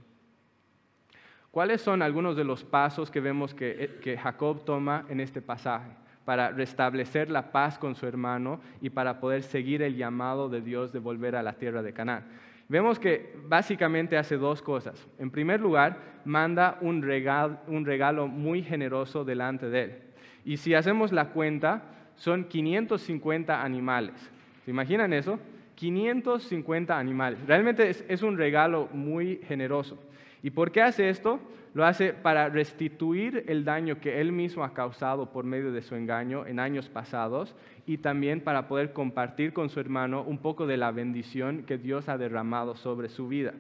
¿Cuáles 1.52 1.82
son 1.82 2.02
algunos 2.02 2.36
de 2.36 2.44
los 2.44 2.64
pasos 2.64 3.12
que 3.12 3.20
vemos 3.20 3.54
que, 3.54 3.84
eh, 3.84 4.00
que 4.02 4.18
Jacob 4.18 4.66
toma 4.66 5.06
en 5.10 5.20
este 5.20 5.42
pasaje? 5.42 5.92
para 6.26 6.52
restablecer 6.52 7.30
la 7.30 7.52
paz 7.52 7.78
con 7.78 7.96
su 7.96 8.08
hermano 8.08 8.62
y 8.82 8.90
para 8.90 9.20
poder 9.20 9.44
seguir 9.44 9.82
el 9.82 9.96
llamado 9.96 10.50
de 10.50 10.62
Dios 10.62 10.94
de 10.94 11.00
volver 11.00 11.36
a 11.36 11.44
la 11.44 11.54
tierra 11.54 11.82
de 11.82 11.94
Canaán. 11.94 12.24
Vemos 12.70 12.98
que 12.98 13.36
básicamente 13.46 14.18
hace 14.18 14.38
dos 14.38 14.62
cosas. 14.62 15.08
En 15.20 15.30
primer 15.30 15.60
lugar, 15.60 15.98
manda 16.26 16.78
un 16.82 17.02
regalo, 17.02 18.28
muy 18.28 18.64
generoso 18.64 19.26
delante 19.26 19.70
de 19.70 19.84
él. 19.84 20.02
Y 20.46 20.58
si 20.58 20.74
hacemos 20.74 21.12
la 21.12 21.30
cuenta, 21.30 21.84
son 22.16 22.46
550 22.46 23.62
animales. 23.62 24.16
¿Se 24.64 24.72
imaginan 24.72 25.12
eso? 25.12 25.40
550 25.76 26.98
animales. 26.98 27.40
Realmente 27.48 27.90
es, 27.90 28.22
un 28.22 28.38
regalo 28.38 28.90
muy 28.94 29.42
generoso. 29.48 29.98
¿Y 30.42 30.52
por 30.52 30.72
qué 30.72 30.82
hace 30.82 31.10
esto? 31.10 31.40
Lo 31.74 31.86
hace 31.86 32.14
para 32.14 32.50
restituir 32.50 33.46
el 33.48 33.66
daño 33.66 34.00
que 34.00 34.22
él 34.22 34.32
mismo 34.32 34.64
ha 34.64 34.74
causado 34.74 35.32
por 35.32 35.44
medio 35.44 35.72
de 35.72 35.82
su 35.82 35.96
engaño 35.96 36.46
en 36.46 36.60
años 36.60 36.90
pasados 36.90 37.56
y 37.88 37.98
también 37.98 38.42
para 38.42 38.68
poder 38.68 38.94
compartir 38.94 39.54
con 39.54 39.70
su 39.70 39.80
hermano 39.80 40.22
un 40.22 40.38
poco 40.38 40.68
de 40.68 40.78
la 40.78 40.92
bendición 40.92 41.64
que 41.64 41.78
Dios 41.78 42.10
ha 42.10 42.18
derramado 42.18 42.76
sobre 42.76 43.10
su 43.10 43.28
vida. 43.28 43.54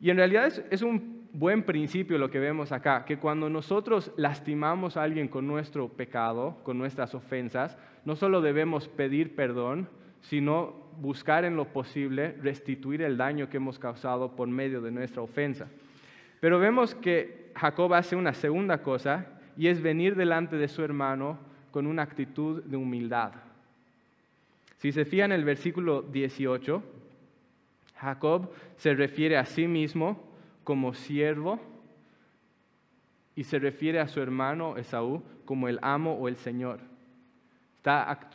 Y 0.00 0.10
en 0.10 0.16
realidad 0.16 0.46
es, 0.46 0.64
es 0.70 0.82
un 0.82 1.22
buen 1.32 1.62
principio 1.62 2.18
lo 2.18 2.30
que 2.30 2.38
vemos 2.38 2.72
acá, 2.72 3.04
que 3.04 3.18
cuando 3.18 3.48
nosotros 3.48 4.12
lastimamos 4.16 4.96
a 4.96 5.02
alguien 5.02 5.28
con 5.28 5.46
nuestro 5.46 5.88
pecado, 5.88 6.58
con 6.62 6.78
nuestras 6.78 7.14
ofensas, 7.14 7.76
no 8.04 8.16
solo 8.16 8.40
debemos 8.40 8.88
pedir 8.88 9.34
perdón, 9.34 9.88
sino 10.20 10.81
buscar 11.00 11.44
en 11.44 11.56
lo 11.56 11.66
posible 11.66 12.36
restituir 12.42 13.02
el 13.02 13.16
daño 13.16 13.48
que 13.48 13.56
hemos 13.56 13.78
causado 13.78 14.36
por 14.36 14.48
medio 14.48 14.80
de 14.80 14.90
nuestra 14.90 15.22
ofensa. 15.22 15.68
Pero 16.40 16.58
vemos 16.58 16.94
que 16.94 17.50
Jacob 17.54 17.94
hace 17.94 18.16
una 18.16 18.34
segunda 18.34 18.82
cosa 18.82 19.26
y 19.56 19.68
es 19.68 19.80
venir 19.80 20.16
delante 20.16 20.56
de 20.56 20.68
su 20.68 20.82
hermano 20.82 21.38
con 21.70 21.86
una 21.86 22.02
actitud 22.02 22.62
de 22.64 22.76
humildad. 22.76 23.32
Si 24.78 24.92
se 24.92 25.04
fijan 25.04 25.32
en 25.32 25.38
el 25.38 25.44
versículo 25.44 26.02
18, 26.02 26.82
Jacob 27.96 28.50
se 28.76 28.94
refiere 28.94 29.36
a 29.36 29.44
sí 29.44 29.68
mismo 29.68 30.20
como 30.64 30.94
siervo 30.94 31.60
y 33.36 33.44
se 33.44 33.58
refiere 33.58 34.00
a 34.00 34.08
su 34.08 34.20
hermano 34.20 34.76
Esaú 34.76 35.22
como 35.44 35.68
el 35.68 35.78
amo 35.82 36.14
o 36.14 36.28
el 36.28 36.36
señor. 36.36 36.80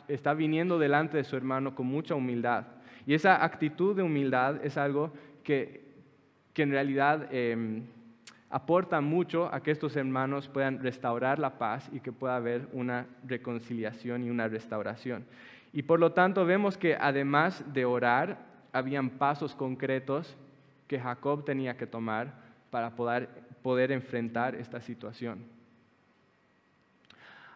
Está, 0.08 0.34
viniendo 0.34 0.78
delante 0.78 1.16
de 1.16 1.24
su 1.24 1.34
hermano 1.34 1.74
con 1.74 1.86
mucha 1.86 2.14
humildad. 2.14 2.66
Y 3.06 3.14
esa 3.14 3.42
actitud 3.42 3.96
de 3.96 4.02
humildad 4.02 4.62
es 4.62 4.76
algo 4.76 5.10
que, 5.42 5.88
en 6.54 6.70
realidad 6.70 7.32
em, 7.32 7.84
aporta 8.50 9.00
mucho 9.00 9.48
a 9.54 9.62
que 9.62 9.70
estos 9.70 9.96
hermanos 9.96 10.48
puedan 10.48 10.82
restaurar 10.82 11.38
la 11.38 11.56
paz 11.56 11.88
y 11.92 12.00
que 12.00 12.12
pueda 12.12 12.36
haber 12.36 12.68
una 12.72 13.06
reconciliación 13.24 14.24
y 14.24 14.30
una 14.30 14.48
restauración. 14.48 15.24
Y 15.72 15.82
por 15.82 16.00
lo 16.00 16.12
tanto 16.12 16.44
vemos 16.44 16.76
que 16.76 16.96
además 16.96 17.64
de 17.72 17.84
orar, 17.84 18.38
habían 18.72 19.08
pasos 19.08 19.54
concretos 19.54 20.36
que 20.86 21.00
Jacob 21.00 21.44
tenía 21.44 21.76
que 21.76 21.86
tomar 21.86 22.34
para 22.70 22.90
poder 22.90 23.92
enfrentar 23.92 24.54
esta 24.54 24.80
situación. 24.80 25.57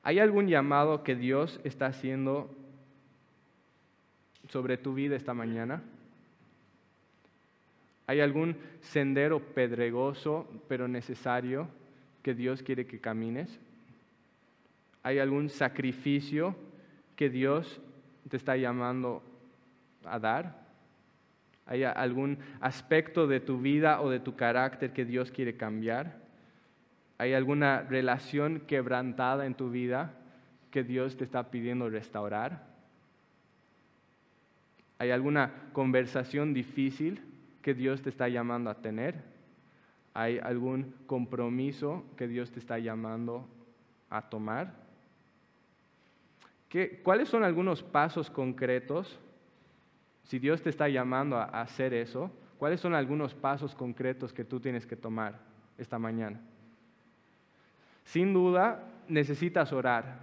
¿Hay 0.03 0.19
algún 0.19 0.49
llamado 0.49 1.05
que 1.05 1.15
Dios 1.15 1.61
está 1.63 1.87
haciendo 1.87 2.51
sobre 4.49 4.77
tu 4.77 4.95
vida 4.95 5.17
esta 5.17 5.33
mañana? 5.33 5.83
¿Hay 8.07 8.21
algún 8.21 8.57
sendero 8.81 9.41
pedregoso 9.41 10.49
pero 10.69 10.89
necesario 10.89 11.69
que 12.23 12.35
Dios 12.35 12.63
quiere 12.63 12.87
que 12.87 13.01
camines? 13.01 13.61
¿Hay 15.05 15.19
algún 15.19 15.49
sacrificio 15.49 16.57
que 17.15 17.31
Dios 17.31 17.81
te 18.29 18.37
está 18.37 18.57
llamando 18.57 19.23
a 20.05 20.19
dar? 20.19 20.63
¿Hay 21.67 21.85
algún 21.85 22.39
aspecto 22.61 23.29
de 23.29 23.39
tu 23.39 23.61
vida 23.61 24.01
o 24.01 24.11
de 24.11 24.19
tu 24.19 24.35
carácter 24.35 24.93
que 24.93 25.05
Dios 25.05 25.31
quiere 25.31 25.57
cambiar? 25.57 26.22
¿Hay 27.23 27.35
alguna 27.35 27.83
relación 27.83 28.63
quebrantada 28.67 29.47
en 29.47 29.55
tu 29.55 29.71
vida 29.71 30.13
que 30.73 30.83
Dios 30.83 31.17
te 31.17 31.23
está 31.23 31.53
pidiendo 31.53 31.89
restaurar? 31.89 32.67
¿Hay 34.99 35.13
alguna 35.13 35.53
conversación 35.73 36.53
difícil 36.53 37.23
que 37.63 37.75
Dios 37.75 38.03
te 38.03 38.09
está 38.09 38.29
llamando 38.29 38.71
a 38.71 38.83
tener? 38.83 39.23
¿Hay 40.15 40.41
algún 40.41 40.97
compromiso 41.07 42.05
que 42.17 42.27
Dios 42.27 42.51
te 42.51 42.59
está 42.59 42.81
llamando 42.81 43.47
a 44.11 44.23
tomar? 44.23 44.75
¿Cuáles 47.05 47.29
son 47.29 47.45
algunos 47.45 47.85
pasos 47.85 48.31
concretos? 48.31 49.21
Si 50.25 50.41
Dios 50.41 50.61
te 50.61 50.71
está 50.71 50.89
llamando 50.89 51.37
a 51.37 51.45
hacer 51.45 51.95
eso, 51.95 52.33
¿cuáles 52.59 52.81
son 52.81 52.97
algunos 52.97 53.33
pasos 53.33 53.77
concretos 53.77 54.33
que 54.33 54.45
tú 54.45 54.59
tienes 54.59 54.85
que 54.85 54.97
tomar 54.97 55.39
esta 55.79 56.01
mañana? 56.01 56.41
Sin 58.05 58.33
duda, 58.33 58.85
necesitas 59.09 59.73
orar, 59.73 60.19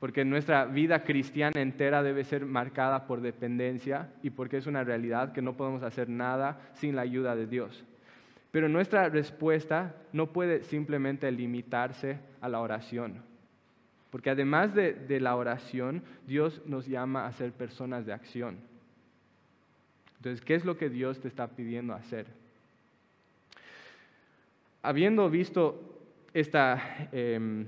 porque 0.00 0.24
nuestra 0.24 0.66
vida 0.66 1.02
cristiana 1.04 1.60
entera 1.60 2.02
debe 2.02 2.24
ser 2.24 2.44
marcada 2.44 3.06
por 3.06 3.20
dependencia 3.20 4.08
y 4.22 4.30
porque 4.30 4.58
es 4.58 4.66
una 4.66 4.84
realidad 4.84 5.32
que 5.32 5.42
no 5.42 5.56
podemos 5.56 5.82
hacer 5.82 6.08
nada 6.08 6.60
sin 6.74 6.96
la 6.96 7.02
ayuda 7.02 7.34
de 7.34 7.46
Dios. 7.46 7.84
Pero 8.50 8.68
nuestra 8.68 9.08
respuesta 9.08 9.94
no 10.12 10.28
puede 10.28 10.62
simplemente 10.64 11.30
limitarse 11.30 12.18
a 12.40 12.48
la 12.48 12.60
oración, 12.60 13.22
porque 14.10 14.30
además 14.30 14.74
de, 14.74 15.20
la 15.20 15.36
oración, 15.36 16.02
Dios 16.26 16.62
nos 16.64 16.86
llama 16.86 17.26
a 17.26 17.32
ser 17.32 17.52
personas 17.52 18.06
de 18.06 18.12
acción. 18.12 18.56
Entonces, 20.16 20.44
¿qué 20.44 20.54
es 20.54 20.64
lo 20.64 20.78
que 20.78 20.88
Dios 20.88 21.20
te 21.20 21.28
está 21.28 21.48
pidiendo 21.48 21.92
hacer? 21.92 22.26
Habiendo 24.82 25.28
visto 25.28 25.95
Em, 26.38 27.66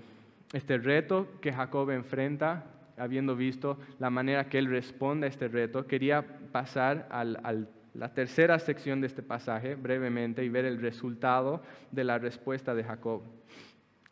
este 0.52 0.76
reto 0.76 1.26
que 1.40 1.54
Jacob 1.54 1.88
enfrenta, 1.88 2.66
habiendo 2.98 3.34
visto 3.34 3.78
la 3.98 4.10
manera 4.10 4.50
que 4.50 4.58
él 4.58 4.66
responde 4.66 5.26
a 5.26 5.30
este 5.30 5.48
reto, 5.48 5.86
quería 5.86 6.22
pasar 6.52 7.08
a 7.10 7.24
la 7.24 8.12
tercera 8.12 8.58
sección 8.58 9.00
de 9.00 9.06
este 9.06 9.22
pasaje 9.22 9.74
brevemente 9.74 10.44
y 10.44 10.50
ver 10.50 10.66
el 10.66 10.82
resultado 10.82 11.62
de 11.92 12.04
la 12.04 12.18
respuesta 12.18 12.74
de 12.74 12.84
Jacob, 12.84 13.22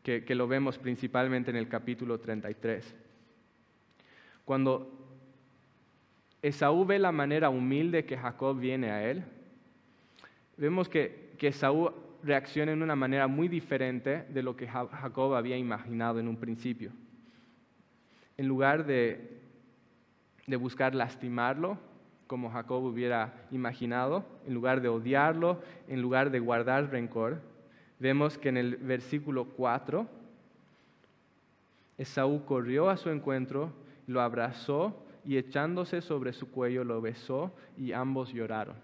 que, 0.02 0.24
que 0.24 0.34
lo 0.34 0.48
vemos 0.48 0.78
principalmente 0.78 1.50
en 1.50 1.59
el 1.59 1.68
capítulo 1.68 2.18
33. 2.18 2.96
Cuando 4.46 4.90
Esaú 6.40 6.86
ve 6.86 6.98
la 6.98 7.12
manera 7.12 7.50
humilde 7.50 8.07
que 8.07 8.16
Jacob 8.16 8.59
viene 8.59 8.90
a 8.90 9.07
él, 9.07 9.22
vemos 10.57 10.88
que, 10.88 11.34
que 11.36 11.48
Esaú 11.48 12.05
reacciona 12.27 12.72
de 12.72 12.83
una 12.83 12.97
manera 12.97 13.29
muy 13.29 13.49
diferente 13.49 14.27
de 14.29 14.43
lo 14.43 14.57
que 14.57 14.66
Jacob 14.66 15.35
había 15.35 15.57
imaginado 15.57 16.18
en 16.18 16.27
un 16.27 16.37
principio. 16.37 16.91
En 18.37 18.49
lugar 18.49 18.85
de, 18.85 19.39
de 20.47 20.57
buscar 20.57 20.95
lastimarlo, 20.95 21.79
como 22.27 22.51
Jacob 22.51 22.83
hubiera 22.83 23.33
imaginado, 23.53 24.24
en 24.47 24.55
lugar 24.55 24.81
de 24.81 24.89
odiarlo, 24.89 25.62
en 25.89 26.03
lugar 26.03 26.31
de 26.31 26.41
guardar 26.41 26.91
rencor, 26.91 27.41
vemos 28.01 28.37
que 28.37 28.49
en 28.49 28.57
el 28.57 28.77
versículo 28.77 29.45
4, 29.45 30.07
Esaú 31.97 32.45
corrió 32.45 32.91
a 32.91 32.97
su 32.97 33.11
encuentro, 33.11 33.72
lo 34.09 34.20
abrazó 34.20 34.95
y 35.24 35.37
echándose 35.37 36.03
sobre 36.03 36.33
su 36.33 36.51
cuello 36.51 36.85
lo 36.85 37.01
besó 37.01 37.53
y 37.79 37.93
ambos 37.93 38.33
lloraron. 38.33 38.77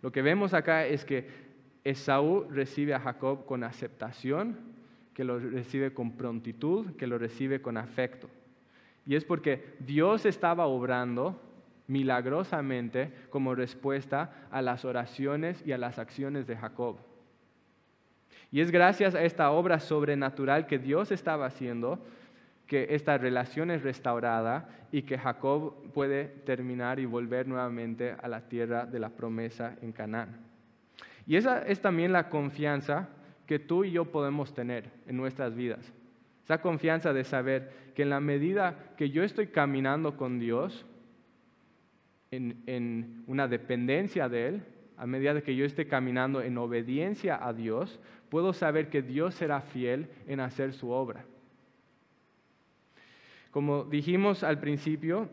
Lo 0.00 0.10
que 0.10 0.22
vemos 0.22 0.54
acá 0.54 0.86
es 0.86 1.04
que 1.04 1.51
Esaú 1.84 2.46
recibe 2.50 2.94
a 2.94 3.00
Jacob 3.00 3.44
con 3.44 3.64
aceptación, 3.64 4.56
que 5.14 5.24
lo 5.24 5.38
recibe 5.38 5.92
con 5.92 6.12
prontitud, 6.12 6.96
que 6.96 7.06
lo 7.06 7.18
recibe 7.18 7.60
con 7.60 7.76
afecto. 7.76 8.28
Y 9.04 9.16
es 9.16 9.24
porque 9.24 9.74
Dios 9.80 10.24
estaba 10.26 10.66
obrando 10.66 11.40
milagrosamente 11.88 13.12
como 13.30 13.54
respuesta 13.54 14.46
a 14.50 14.62
las 14.62 14.84
oraciones 14.84 15.62
y 15.66 15.72
a 15.72 15.78
las 15.78 15.98
acciones 15.98 16.46
de 16.46 16.56
Jacob. 16.56 16.98
Y 18.50 18.60
es 18.60 18.70
gracias 18.70 19.14
a 19.14 19.24
esta 19.24 19.50
obra 19.50 19.80
sobrenatural 19.80 20.66
que 20.66 20.78
Dios 20.78 21.10
estaba 21.10 21.46
haciendo 21.46 22.04
que 22.66 22.94
esta 22.94 23.18
relación 23.18 23.70
es 23.70 23.82
restaurada 23.82 24.68
y 24.92 25.02
que 25.02 25.18
Jacob 25.18 25.92
puede 25.92 26.24
terminar 26.24 26.98
y 26.98 27.06
volver 27.06 27.46
nuevamente 27.46 28.14
a 28.22 28.28
la 28.28 28.48
tierra 28.48 28.86
de 28.86 28.98
la 28.98 29.10
promesa 29.10 29.76
en 29.82 29.92
Canaán. 29.92 30.51
Y 31.26 31.36
esa 31.36 31.62
es 31.62 31.80
también 31.80 32.12
la 32.12 32.28
confianza 32.28 33.08
que 33.46 33.58
tú 33.58 33.84
y 33.84 33.92
yo 33.92 34.06
podemos 34.06 34.54
tener 34.54 34.90
en 35.06 35.16
nuestras 35.16 35.54
vidas. 35.54 35.92
Esa 36.44 36.60
confianza 36.60 37.12
de 37.12 37.24
saber 37.24 37.92
que 37.94 38.02
en 38.02 38.10
la 38.10 38.20
medida 38.20 38.94
que 38.96 39.10
yo 39.10 39.22
estoy 39.22 39.48
caminando 39.48 40.16
con 40.16 40.38
Dios, 40.38 40.86
en, 42.30 43.24
una 43.26 43.46
dependencia 43.46 44.28
de 44.28 44.48
Él, 44.48 44.62
a 44.96 45.06
medida 45.06 45.42
que 45.42 45.54
yo 45.54 45.64
esté 45.64 45.86
caminando 45.86 46.42
en 46.42 46.58
obediencia 46.58 47.46
a 47.46 47.52
Dios, 47.52 48.00
puedo 48.28 48.52
saber 48.52 48.88
que 48.88 49.02
Dios 49.02 49.34
será 49.34 49.60
fiel 49.60 50.08
en 50.26 50.40
hacer 50.40 50.72
su 50.72 50.90
obra. 50.90 51.24
Como 53.50 53.84
dijimos 53.84 54.42
al 54.42 54.60
principio, 54.60 55.28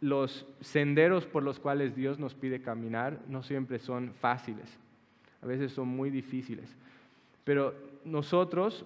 los 0.00 0.46
senderos 0.60 1.26
por 1.26 1.42
los 1.42 1.58
cuales 1.58 1.96
Dios 1.96 2.18
nos 2.18 2.34
pide 2.34 2.62
caminar 2.62 3.18
no 3.28 3.42
siempre 3.42 3.78
son 3.78 4.12
fáciles 4.14 4.78
a 5.42 5.46
veces 5.46 5.72
son 5.72 5.88
muy 5.88 6.10
difíciles. 6.10 6.74
Pero 7.44 7.74
nosotros 8.04 8.84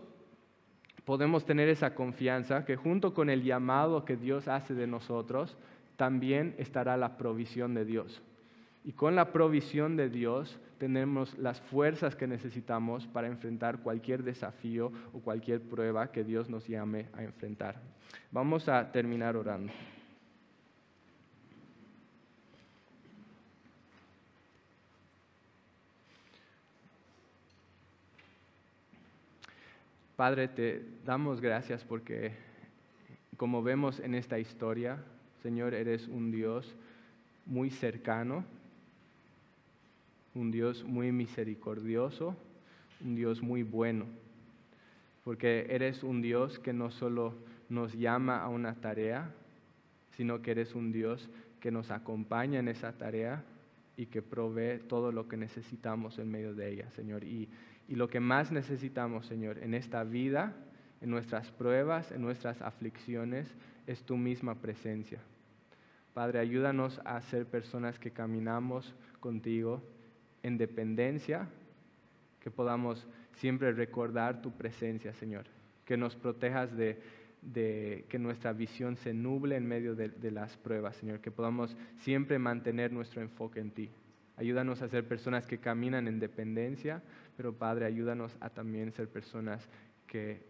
podemos 1.04 1.44
tener 1.44 1.68
esa 1.68 1.94
confianza 1.94 2.64
que 2.64 2.76
junto 2.76 3.14
con 3.14 3.30
el 3.30 3.42
llamado 3.42 4.04
que 4.04 4.16
Dios 4.16 4.48
hace 4.48 4.74
de 4.74 4.86
nosotros, 4.86 5.56
también 5.96 6.54
estará 6.58 6.96
la 6.96 7.16
provisión 7.16 7.74
de 7.74 7.84
Dios. 7.84 8.22
Y 8.84 8.92
con 8.92 9.14
la 9.14 9.32
provisión 9.32 9.96
de 9.96 10.08
Dios 10.08 10.58
tenemos 10.78 11.36
las 11.36 11.60
fuerzas 11.60 12.16
que 12.16 12.26
necesitamos 12.26 13.06
para 13.06 13.26
enfrentar 13.26 13.80
cualquier 13.80 14.22
desafío 14.22 14.92
o 15.12 15.20
cualquier 15.20 15.60
prueba 15.60 16.10
que 16.10 16.24
Dios 16.24 16.48
nos 16.48 16.66
llame 16.66 17.06
a 17.12 17.22
enfrentar. 17.22 17.76
Vamos 18.30 18.68
a 18.68 18.90
terminar 18.90 19.36
orando. 19.36 19.72
Padre, 30.20 30.48
te 30.48 30.84
damos 31.06 31.40
gracias 31.40 31.82
porque 31.82 32.32
como 33.38 33.62
vemos 33.62 34.00
en 34.00 34.14
esta 34.14 34.38
historia, 34.38 35.02
Señor, 35.42 35.72
eres 35.72 36.08
un 36.08 36.30
Dios 36.30 36.76
muy 37.46 37.70
cercano, 37.70 38.44
un 40.34 40.50
Dios 40.50 40.84
muy 40.84 41.10
misericordioso, 41.10 42.36
un 43.02 43.14
Dios 43.14 43.40
muy 43.40 43.62
bueno, 43.62 44.04
porque 45.24 45.66
eres 45.70 46.02
un 46.04 46.20
Dios 46.20 46.58
que 46.58 46.74
no 46.74 46.90
solo 46.90 47.32
nos 47.70 47.94
llama 47.94 48.42
a 48.42 48.50
una 48.50 48.74
tarea, 48.74 49.32
sino 50.18 50.42
que 50.42 50.50
eres 50.50 50.74
un 50.74 50.92
Dios 50.92 51.30
que 51.60 51.70
nos 51.70 51.90
acompaña 51.90 52.58
en 52.58 52.68
esa 52.68 52.92
tarea 52.92 53.42
y 53.96 54.04
que 54.04 54.20
provee 54.20 54.80
todo 54.86 55.12
lo 55.12 55.28
que 55.28 55.38
necesitamos 55.38 56.18
en 56.18 56.30
medio 56.30 56.54
de 56.54 56.72
ella, 56.72 56.90
Señor. 56.90 57.24
Y, 57.24 57.48
y 57.90 57.96
lo 57.96 58.08
que 58.08 58.20
más 58.20 58.52
necesitamos, 58.52 59.26
Señor, 59.26 59.58
en 59.58 59.74
esta 59.74 60.04
vida, 60.04 60.54
en 61.00 61.10
nuestras 61.10 61.50
pruebas, 61.50 62.12
en 62.12 62.22
nuestras 62.22 62.62
aflicciones, 62.62 63.52
es 63.88 64.04
tu 64.04 64.16
misma 64.16 64.54
presencia. 64.54 65.18
Padre, 66.14 66.38
ayúdanos 66.38 67.00
a 67.04 67.20
ser 67.20 67.46
personas 67.46 67.98
que 67.98 68.12
caminamos 68.12 68.94
contigo 69.18 69.82
en 70.44 70.56
dependencia, 70.56 71.48
que 72.38 72.52
podamos 72.52 73.08
siempre 73.32 73.72
recordar 73.72 74.40
tu 74.40 74.52
presencia, 74.52 75.12
Señor, 75.14 75.46
que 75.84 75.96
nos 75.96 76.14
protejas 76.14 76.70
de, 76.76 77.02
que 78.08 78.18
nuestra 78.20 78.52
visión 78.52 78.98
se 78.98 79.12
nuble 79.12 79.56
en 79.56 79.66
medio 79.66 79.96
de, 79.96 80.30
las 80.30 80.56
pruebas, 80.56 80.94
Señor, 80.94 81.20
que 81.20 81.32
podamos 81.32 81.76
siempre 81.98 82.38
mantener 82.38 82.92
nuestro 82.92 83.20
enfoque 83.20 83.58
en 83.58 83.72
ti. 83.72 83.90
Ayúdanos 84.36 84.80
a 84.80 84.88
ser 84.88 85.06
personas 85.06 85.46
que 85.46 85.58
caminan 85.58 86.08
en 86.08 86.20
dependencia, 86.20 87.02
pero 87.40 87.54
Padre, 87.54 87.86
ayúdanos 87.86 88.36
a 88.40 88.50
también 88.50 88.92
ser 88.92 89.08
personas 89.08 89.66
que, 90.06 90.46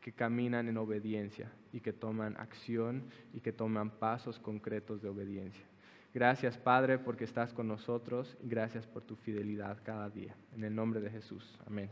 que 0.00 0.10
caminan 0.10 0.66
en 0.66 0.76
obediencia 0.76 1.52
y 1.72 1.78
que 1.78 1.92
toman 1.92 2.36
acción 2.36 3.04
y 3.32 3.38
que 3.38 3.52
toman 3.52 3.90
pasos 3.90 4.40
concretos 4.40 5.00
de 5.00 5.08
obediencia. 5.08 5.64
Gracias, 6.12 6.58
Padre, 6.58 6.98
porque 6.98 7.22
estás 7.22 7.52
con 7.52 7.68
nosotros 7.68 8.36
y 8.42 8.48
gracias 8.48 8.88
por 8.88 9.04
tu 9.04 9.14
fidelidad 9.14 9.78
cada 9.84 10.10
día. 10.10 10.34
En 10.52 10.64
el 10.64 10.74
nombre 10.74 11.00
de 11.00 11.10
Jesús. 11.10 11.56
Amén. 11.64 11.90